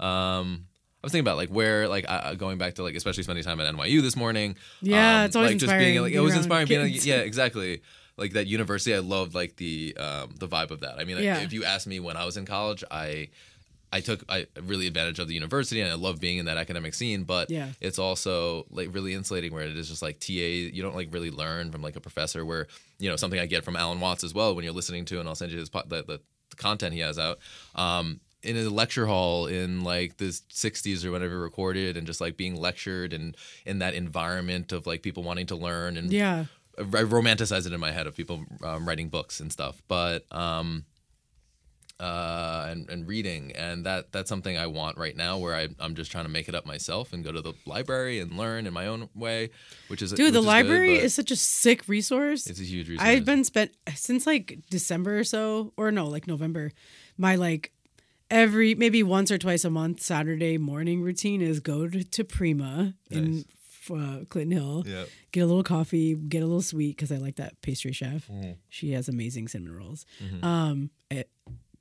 um 0.00 0.66
I 1.02 1.06
was 1.06 1.12
thinking 1.12 1.24
about 1.26 1.36
like 1.36 1.48
where 1.48 1.88
like 1.88 2.04
uh, 2.08 2.34
going 2.34 2.58
back 2.58 2.74
to 2.76 2.82
like 2.84 2.94
especially 2.94 3.24
spending 3.24 3.44
time 3.44 3.60
at 3.60 3.74
NYU 3.74 4.00
this 4.02 4.14
morning. 4.14 4.54
Yeah, 4.80 5.20
um, 5.20 5.26
it's 5.26 5.34
always 5.34 5.50
like 5.50 5.58
just 5.58 5.70
being 5.72 5.80
inspiring 5.96 6.02
like 6.02 6.12
it 6.12 6.20
was 6.20 6.36
inspiring 6.36 6.68
being 6.68 6.82
like 6.82 7.04
yeah 7.04 7.16
exactly 7.16 7.82
like 8.16 8.34
that 8.34 8.46
university. 8.46 8.94
I 8.94 9.00
loved 9.00 9.34
like 9.34 9.56
the 9.56 9.96
um 9.98 10.30
the 10.38 10.46
vibe 10.46 10.70
of 10.70 10.80
that. 10.82 11.00
I 11.00 11.04
mean, 11.04 11.16
like, 11.16 11.24
Yeah. 11.24 11.40
if 11.40 11.52
you 11.52 11.64
asked 11.64 11.88
me 11.88 11.98
when 11.98 12.16
I 12.16 12.24
was 12.24 12.36
in 12.36 12.46
college, 12.46 12.84
I 12.88 13.30
I 13.92 14.00
took 14.00 14.24
I 14.28 14.46
really 14.62 14.86
advantage 14.86 15.18
of 15.18 15.28
the 15.28 15.34
university 15.34 15.80
and 15.82 15.90
I 15.90 15.94
love 15.96 16.18
being 16.18 16.38
in 16.38 16.46
that 16.46 16.56
academic 16.56 16.94
scene, 16.94 17.24
but 17.24 17.50
Yeah. 17.50 17.68
it's 17.80 17.98
also 17.98 18.66
like 18.70 18.94
really 18.94 19.12
insulating 19.14 19.52
where 19.52 19.64
it 19.64 19.76
is 19.76 19.88
just 19.88 20.00
like 20.02 20.18
TA 20.18 20.32
you 20.32 20.82
don't 20.82 20.96
like 20.96 21.12
really 21.12 21.30
learn 21.30 21.70
from 21.70 21.82
like 21.82 21.96
a 21.96 22.00
professor 22.00 22.44
where 22.44 22.66
you 22.98 23.08
know 23.10 23.16
something 23.16 23.38
I 23.38 23.46
get 23.46 23.64
from 23.64 23.76
Alan 23.76 24.00
Watts 24.00 24.24
as 24.24 24.32
well 24.32 24.54
when 24.54 24.64
you're 24.64 24.72
listening 24.72 25.04
to 25.06 25.20
and 25.20 25.28
I'll 25.28 25.34
send 25.34 25.52
you 25.52 25.58
his 25.58 25.68
po- 25.68 25.82
the, 25.86 26.02
the, 26.02 26.20
the 26.50 26.56
content 26.56 26.94
he 26.94 27.00
has 27.00 27.18
out 27.18 27.38
um 27.74 28.20
in 28.42 28.56
a 28.56 28.68
lecture 28.68 29.06
hall 29.06 29.46
in 29.46 29.84
like 29.84 30.16
the 30.16 30.24
60s 30.26 31.04
or 31.04 31.12
whenever 31.12 31.38
recorded 31.38 31.96
and 31.96 32.06
just 32.06 32.20
like 32.20 32.36
being 32.36 32.56
lectured 32.56 33.12
and 33.12 33.36
in 33.66 33.78
that 33.78 33.94
environment 33.94 34.72
of 34.72 34.84
like 34.86 35.02
people 35.02 35.22
wanting 35.22 35.46
to 35.46 35.54
learn 35.56 35.96
and 35.96 36.12
Yeah. 36.12 36.46
I 36.78 36.82
romanticize 36.82 37.66
it 37.66 37.72
in 37.74 37.80
my 37.80 37.92
head 37.92 38.06
of 38.06 38.16
people 38.16 38.44
um, 38.64 38.88
writing 38.88 39.10
books 39.10 39.40
and 39.40 39.52
stuff, 39.52 39.82
but 39.88 40.24
um, 40.34 40.86
uh, 42.02 42.66
and, 42.70 42.90
and 42.90 43.06
reading, 43.06 43.52
and 43.52 43.86
that 43.86 44.10
that's 44.12 44.28
something 44.28 44.56
I 44.58 44.66
want 44.66 44.98
right 44.98 45.16
now. 45.16 45.38
Where 45.38 45.54
I, 45.54 45.68
I'm 45.78 45.94
just 45.94 46.10
trying 46.10 46.24
to 46.24 46.30
make 46.30 46.48
it 46.48 46.54
up 46.54 46.66
myself 46.66 47.12
and 47.12 47.22
go 47.22 47.30
to 47.32 47.40
the 47.40 47.52
library 47.64 48.18
and 48.18 48.36
learn 48.36 48.66
in 48.66 48.72
my 48.74 48.86
own 48.88 49.08
way, 49.14 49.50
which 49.88 50.02
is 50.02 50.10
Dude, 50.12 50.26
which 50.26 50.32
the 50.34 50.40
is 50.40 50.46
library 50.46 50.96
but 50.96 51.04
is 51.04 51.14
such 51.14 51.30
a 51.30 51.36
sick 51.36 51.86
resource. 51.88 52.46
it's 52.46 52.60
a 52.60 52.64
huge 52.64 52.88
resource. 52.88 53.06
I've 53.08 53.24
been 53.24 53.44
spent 53.44 53.70
since 53.94 54.26
like 54.26 54.58
December 54.70 55.18
or 55.20 55.24
so, 55.24 55.72
or 55.76 55.92
no, 55.92 56.06
like 56.08 56.26
November. 56.26 56.72
My 57.16 57.36
like 57.36 57.72
every 58.30 58.74
maybe 58.74 59.02
once 59.02 59.30
or 59.30 59.38
twice 59.38 59.64
a 59.64 59.70
month 59.70 60.00
Saturday 60.00 60.58
morning 60.58 61.02
routine 61.02 61.40
is 61.42 61.60
go 61.60 61.86
to, 61.88 62.02
to 62.02 62.24
Prima 62.24 62.94
in 63.10 63.44
uh, 63.90 64.20
Clinton 64.28 64.52
Hill, 64.52 64.84
Yeah. 64.86 65.04
get 65.32 65.40
a 65.40 65.46
little 65.46 65.64
coffee, 65.64 66.14
get 66.14 66.42
a 66.42 66.46
little 66.46 66.62
sweet 66.62 66.96
because 66.96 67.12
I 67.12 67.16
like 67.16 67.36
that 67.36 67.60
pastry 67.62 67.92
chef. 67.92 68.30
She 68.68 68.92
has 68.92 69.08
amazing 69.08 69.48
cinnamon 69.48 69.76
rolls. 69.76 70.06
Um, 70.42 70.90
eh, 71.10 71.24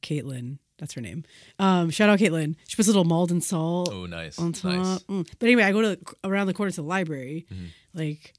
Caitlin, 0.02 0.58
that's 0.78 0.94
her 0.94 1.02
name. 1.02 1.24
Um, 1.60 1.90
shout 1.90 2.10
out 2.10 2.20
Caitlin. 2.20 2.56
She 2.68 2.76
puts 2.76 2.88
a 2.88 2.92
little 2.92 3.04
Maldon 3.06 3.42
salt 3.42 3.90
Oh, 3.92 4.06
nice, 4.06 4.38
on 4.40 4.54
top. 4.54 4.72
nice. 4.74 5.00
Mm. 5.04 5.28
But 5.40 5.46
anyway, 5.48 5.64
I 5.64 5.72
go 5.72 5.82
to 5.82 6.00
around 6.24 6.48
the 6.48 6.54
corner 6.54 6.72
to 6.72 6.76
the 6.82 6.88
library, 6.88 7.46
Mm-hmm. 7.52 7.66
like, 7.94 8.34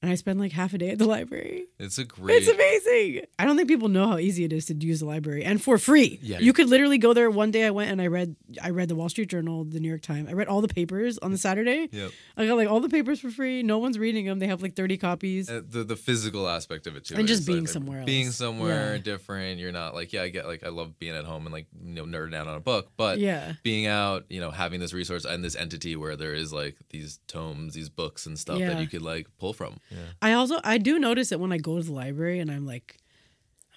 and 0.00 0.10
I 0.10 0.14
spend 0.14 0.38
like 0.38 0.52
half 0.52 0.74
a 0.74 0.78
day 0.78 0.90
at 0.90 0.98
the 0.98 1.06
library. 1.06 1.66
It's 1.78 1.98
a 1.98 2.04
great. 2.04 2.36
It's 2.42 2.48
amazing. 2.48 3.26
I 3.38 3.44
don't 3.44 3.56
think 3.56 3.68
people 3.68 3.88
know 3.88 4.06
how 4.08 4.18
easy 4.18 4.44
it 4.44 4.52
is 4.52 4.66
to 4.66 4.74
use 4.74 5.00
the 5.00 5.06
library 5.06 5.44
and 5.44 5.60
for 5.62 5.76
free. 5.78 6.18
Yeah. 6.22 6.38
you 6.38 6.52
could 6.52 6.68
literally 6.68 6.98
go 6.98 7.12
there. 7.14 7.30
One 7.30 7.50
day 7.50 7.64
I 7.66 7.70
went 7.70 7.90
and 7.90 8.00
I 8.00 8.06
read 8.06 8.36
I 8.62 8.70
read 8.70 8.88
the 8.88 8.94
Wall 8.94 9.08
Street 9.08 9.28
Journal, 9.28 9.64
the 9.64 9.80
New 9.80 9.88
York 9.88 10.02
Times. 10.02 10.28
I 10.28 10.32
read 10.32 10.46
all 10.48 10.60
the 10.60 10.68
papers 10.68 11.18
on 11.18 11.32
the 11.32 11.38
Saturday. 11.38 11.88
Yep. 11.90 12.10
I 12.36 12.46
got 12.46 12.56
like 12.56 12.68
all 12.68 12.80
the 12.80 12.88
papers 12.88 13.20
for 13.20 13.30
free. 13.30 13.62
No 13.62 13.78
one's 13.78 13.98
reading 13.98 14.26
them. 14.26 14.38
They 14.38 14.46
have 14.46 14.62
like 14.62 14.74
30 14.76 14.96
copies. 14.98 15.48
Uh, 15.50 15.62
the 15.68 15.84
the 15.84 15.96
physical 15.96 16.48
aspect 16.48 16.86
of 16.86 16.96
it 16.96 17.04
too, 17.04 17.16
And 17.16 17.26
just 17.26 17.46
being 17.46 17.60
like, 17.60 17.68
somewhere 17.68 18.04
being 18.04 18.26
else. 18.26 18.36
somewhere 18.36 18.94
Yeah. 18.96 19.02
different. 19.02 19.58
You're 19.58 19.72
not 19.72 19.94
like 19.94 20.12
yeah, 20.12 20.22
I 20.22 20.28
get 20.28 20.46
like 20.46 20.64
I 20.64 20.68
love 20.68 20.98
being 20.98 21.14
at 21.16 21.24
home 21.24 21.44
and 21.46 21.52
like 21.52 21.66
you 21.84 21.94
know 21.94 22.04
nerding 22.04 22.34
out 22.34 22.46
on 22.48 22.56
a 22.56 22.60
book, 22.60 22.92
but 22.96 23.18
Yeah. 23.18 23.54
being 23.62 23.86
out, 23.86 24.24
you 24.28 24.40
know, 24.40 24.50
having 24.50 24.78
this 24.80 24.92
resource 24.92 25.24
and 25.24 25.42
this 25.44 25.56
entity 25.56 25.96
where 25.96 26.16
there 26.16 26.34
is 26.34 26.52
like 26.52 26.76
these 26.90 27.18
tomes, 27.26 27.74
these 27.74 27.88
books 27.88 28.26
and 28.26 28.38
stuff 28.38 28.58
Yeah. 28.58 28.68
that 28.74 28.80
you 28.80 28.86
could 28.86 29.02
like 29.02 29.26
pull 29.38 29.52
from. 29.52 29.78
Yeah, 29.90 29.98
I 30.20 30.32
also 30.32 30.60
I 30.64 30.78
do 30.78 30.98
notice 30.98 31.28
that 31.30 31.38
when 31.40 31.52
I 31.52 31.58
go 31.58 31.76
to 31.78 31.82
the 31.82 31.92
library 31.92 32.38
and 32.40 32.50
I'm 32.50 32.66
like 32.66 32.98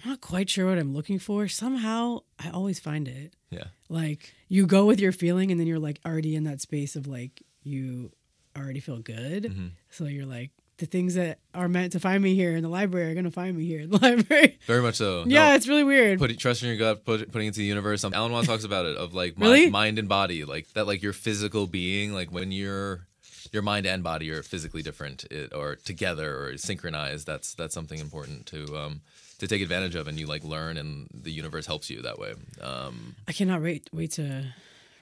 I'm 0.04 0.10
not 0.10 0.22
quite 0.22 0.50
sure 0.50 0.68
what 0.68 0.78
I'm 0.80 0.94
looking 0.94 1.20
for, 1.20 1.48
somehow 1.48 2.20
I 2.40 2.50
always 2.50 2.80
find 2.80 3.08
it. 3.08 3.34
yeah, 3.52 3.66
Like 3.88 4.34
you 4.48 4.66
go 4.66 4.86
with 4.86 5.00
your 5.00 5.12
feeling 5.12 5.52
and 5.52 5.60
then 5.60 5.68
you're 5.68 5.80
like 5.80 6.00
already 6.06 6.36
in 6.36 6.44
that 6.46 6.60
space 6.62 6.96
of 6.96 7.06
like 7.08 7.44
you 7.64 8.12
already 8.58 8.80
feel 8.80 9.00
good. 9.00 9.44
Mm-hmm. 9.44 9.68
So 9.92 10.06
you're 10.06 10.26
like 10.26 10.50
the 10.78 10.88
things 10.88 11.14
that 11.14 11.38
are 11.54 11.70
meant 11.70 11.92
to 11.92 12.00
find 12.00 12.24
me 12.24 12.34
here 12.34 12.56
in 12.56 12.64
the 12.64 12.68
library 12.70 13.12
are 13.12 13.14
gonna 13.16 13.30
find 13.30 13.56
me 13.56 13.66
here 13.66 13.82
in 13.82 13.92
the 13.92 13.98
library. 14.02 14.58
very 14.66 14.82
much 14.82 14.96
so. 14.96 15.24
yeah, 15.28 15.50
No, 15.50 15.56
it's 15.56 15.68
really 15.68 15.84
weird. 15.84 16.18
put 16.18 16.36
trust 16.40 16.64
in 16.64 16.70
your 16.70 16.78
gut, 16.78 17.06
put, 17.06 17.32
putting 17.32 17.48
it 17.50 17.54
to 17.54 17.60
the 17.60 17.66
universe. 17.66 18.04
Alan 18.04 18.32
Watts 18.32 18.48
talks 18.48 18.64
about 18.64 18.88
it 18.88 18.98
of 18.98 19.14
like 19.14 19.36
Really? 19.38 19.62
mind, 19.62 19.72
mind 19.72 20.00
and 20.00 20.10
body, 20.10 20.44
like 20.44 20.68
that, 20.74 20.88
like 20.88 21.04
your 21.04 21.14
physical 21.14 21.68
being, 21.68 22.12
like 22.14 22.32
when 22.32 22.52
you're 22.52 23.06
your 23.52 23.62
mind 23.64 23.86
and 23.86 24.04
body 24.04 24.30
are 24.32 24.44
physically 24.44 24.82
different, 24.82 25.26
it, 25.32 25.54
or 25.54 25.76
together 25.76 26.44
or 26.46 26.58
synchronized. 26.58 27.26
That's 27.28 27.54
that's 27.56 27.74
something 27.74 28.00
important 28.00 28.46
to 28.48 28.78
um 28.78 29.02
to 29.40 29.48
take 29.48 29.62
advantage 29.62 29.96
of, 29.96 30.08
and 30.08 30.20
you 30.20 30.28
like 30.28 30.44
learn, 30.44 30.78
and 30.78 31.08
the 31.14 31.32
universe 31.32 31.66
helps 31.66 31.90
you 31.90 32.02
that 32.04 32.20
way. 32.20 32.34
Um, 32.62 33.16
I 33.28 33.32
cannot 33.32 33.62
wait 33.62 33.90
wait 33.92 34.12
to 34.14 34.54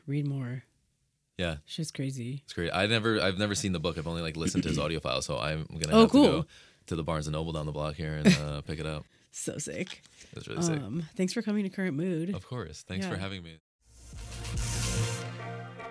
read 0.07 0.25
more. 0.27 0.63
yeah, 1.37 1.57
It's 1.65 1.75
just 1.75 1.93
crazy. 1.93 2.41
it's 2.43 2.53
great. 2.53 2.71
I 2.73 2.85
never 2.87 3.19
I've 3.21 3.37
never 3.37 3.55
seen 3.55 3.73
the 3.73 3.79
book. 3.79 3.97
I've 3.97 4.07
only 4.07 4.21
like 4.21 4.35
listened 4.37 4.63
to 4.63 4.69
his 4.69 4.79
audio 4.79 4.99
file, 4.99 5.21
so 5.21 5.37
I'm 5.37 5.65
gonna 5.65 5.93
Oh, 5.95 6.01
have 6.01 6.11
cool. 6.11 6.23
to 6.25 6.31
go 6.41 6.45
to 6.87 6.95
the 6.95 7.03
Barnes 7.03 7.27
and 7.27 7.33
Noble 7.33 7.51
down 7.51 7.65
the 7.65 7.71
block 7.71 7.95
here 7.95 8.13
and 8.23 8.27
uh, 8.41 8.61
pick 8.61 8.79
it 8.79 8.85
up. 8.85 9.05
So 9.31 9.57
sick. 9.59 10.01
It's 10.35 10.47
really 10.47 10.63
sick. 10.63 10.77
Um, 10.81 11.03
thanks 11.15 11.33
for 11.33 11.41
coming 11.43 11.63
to 11.63 11.69
Current 11.69 11.95
Mood. 11.95 12.33
Of 12.33 12.47
course. 12.47 12.81
Thanks 12.87 13.05
for 13.05 13.15
having 13.17 13.43
me. 13.43 13.57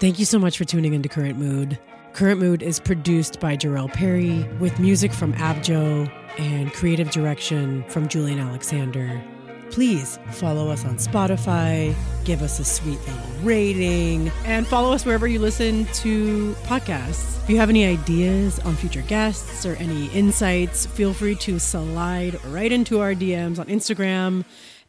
Thank 0.01 0.19
you 0.19 0.25
so 0.25 0.39
much 0.39 0.57
for 0.59 0.65
tuning 0.65 0.95
into 0.95 1.09
Current 1.09 1.39
Mood. 1.39 1.79
Current 2.19 2.41
Mood 2.41 2.63
is 2.65 2.81
produced 2.81 3.39
by 3.39 3.57
Jarell 3.57 3.93
Perry 3.93 4.43
with 4.59 4.81
music 4.81 5.13
from 5.13 5.33
Abjo 5.35 6.11
and 6.37 6.73
creative 6.73 7.13
direction 7.13 7.85
from 7.85 8.09
Julian 8.09 8.41
Alexander. 8.41 9.23
Please 9.71 10.19
follow 10.33 10.69
us 10.69 10.85
on 10.85 10.97
Spotify, 10.97 11.95
give 12.25 12.43
us 12.43 12.59
a 12.59 12.65
sweet 12.65 12.99
little 13.07 13.23
rating, 13.45 14.33
and 14.45 14.67
follow 14.67 14.91
us 14.91 15.07
wherever 15.07 15.29
you 15.29 15.39
listen 15.39 15.85
to 15.95 16.57
podcasts. 16.65 17.41
If 17.45 17.51
you 17.51 17.59
have 17.59 17.71
any 17.71 17.87
ideas 17.87 18.59
on 18.59 18.75
future 18.75 19.03
guests 19.03 19.65
or 19.65 19.77
any 19.77 20.07
insights, 20.07 20.87
feel 20.87 21.13
free 21.13 21.37
to 21.37 21.61
slide 21.61 22.45
right 22.47 22.73
into 22.73 22.99
our 22.99 23.15
DMs 23.15 23.61
on 23.61 23.67
Instagram 23.67 24.45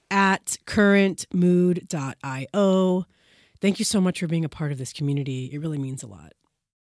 at 0.10 0.58
currentmood.io. 0.66 3.06
Thank 3.62 3.78
you 3.78 3.86
so 3.86 4.02
much 4.02 4.20
for 4.20 4.26
being 4.26 4.46
a 4.46 4.50
part 4.50 4.72
of 4.72 4.80
this 4.80 4.92
community. 4.92 5.52
It 5.54 5.60
really 5.60 5.78
means 5.78 6.02
a 6.02 6.08
lot. 6.08 6.34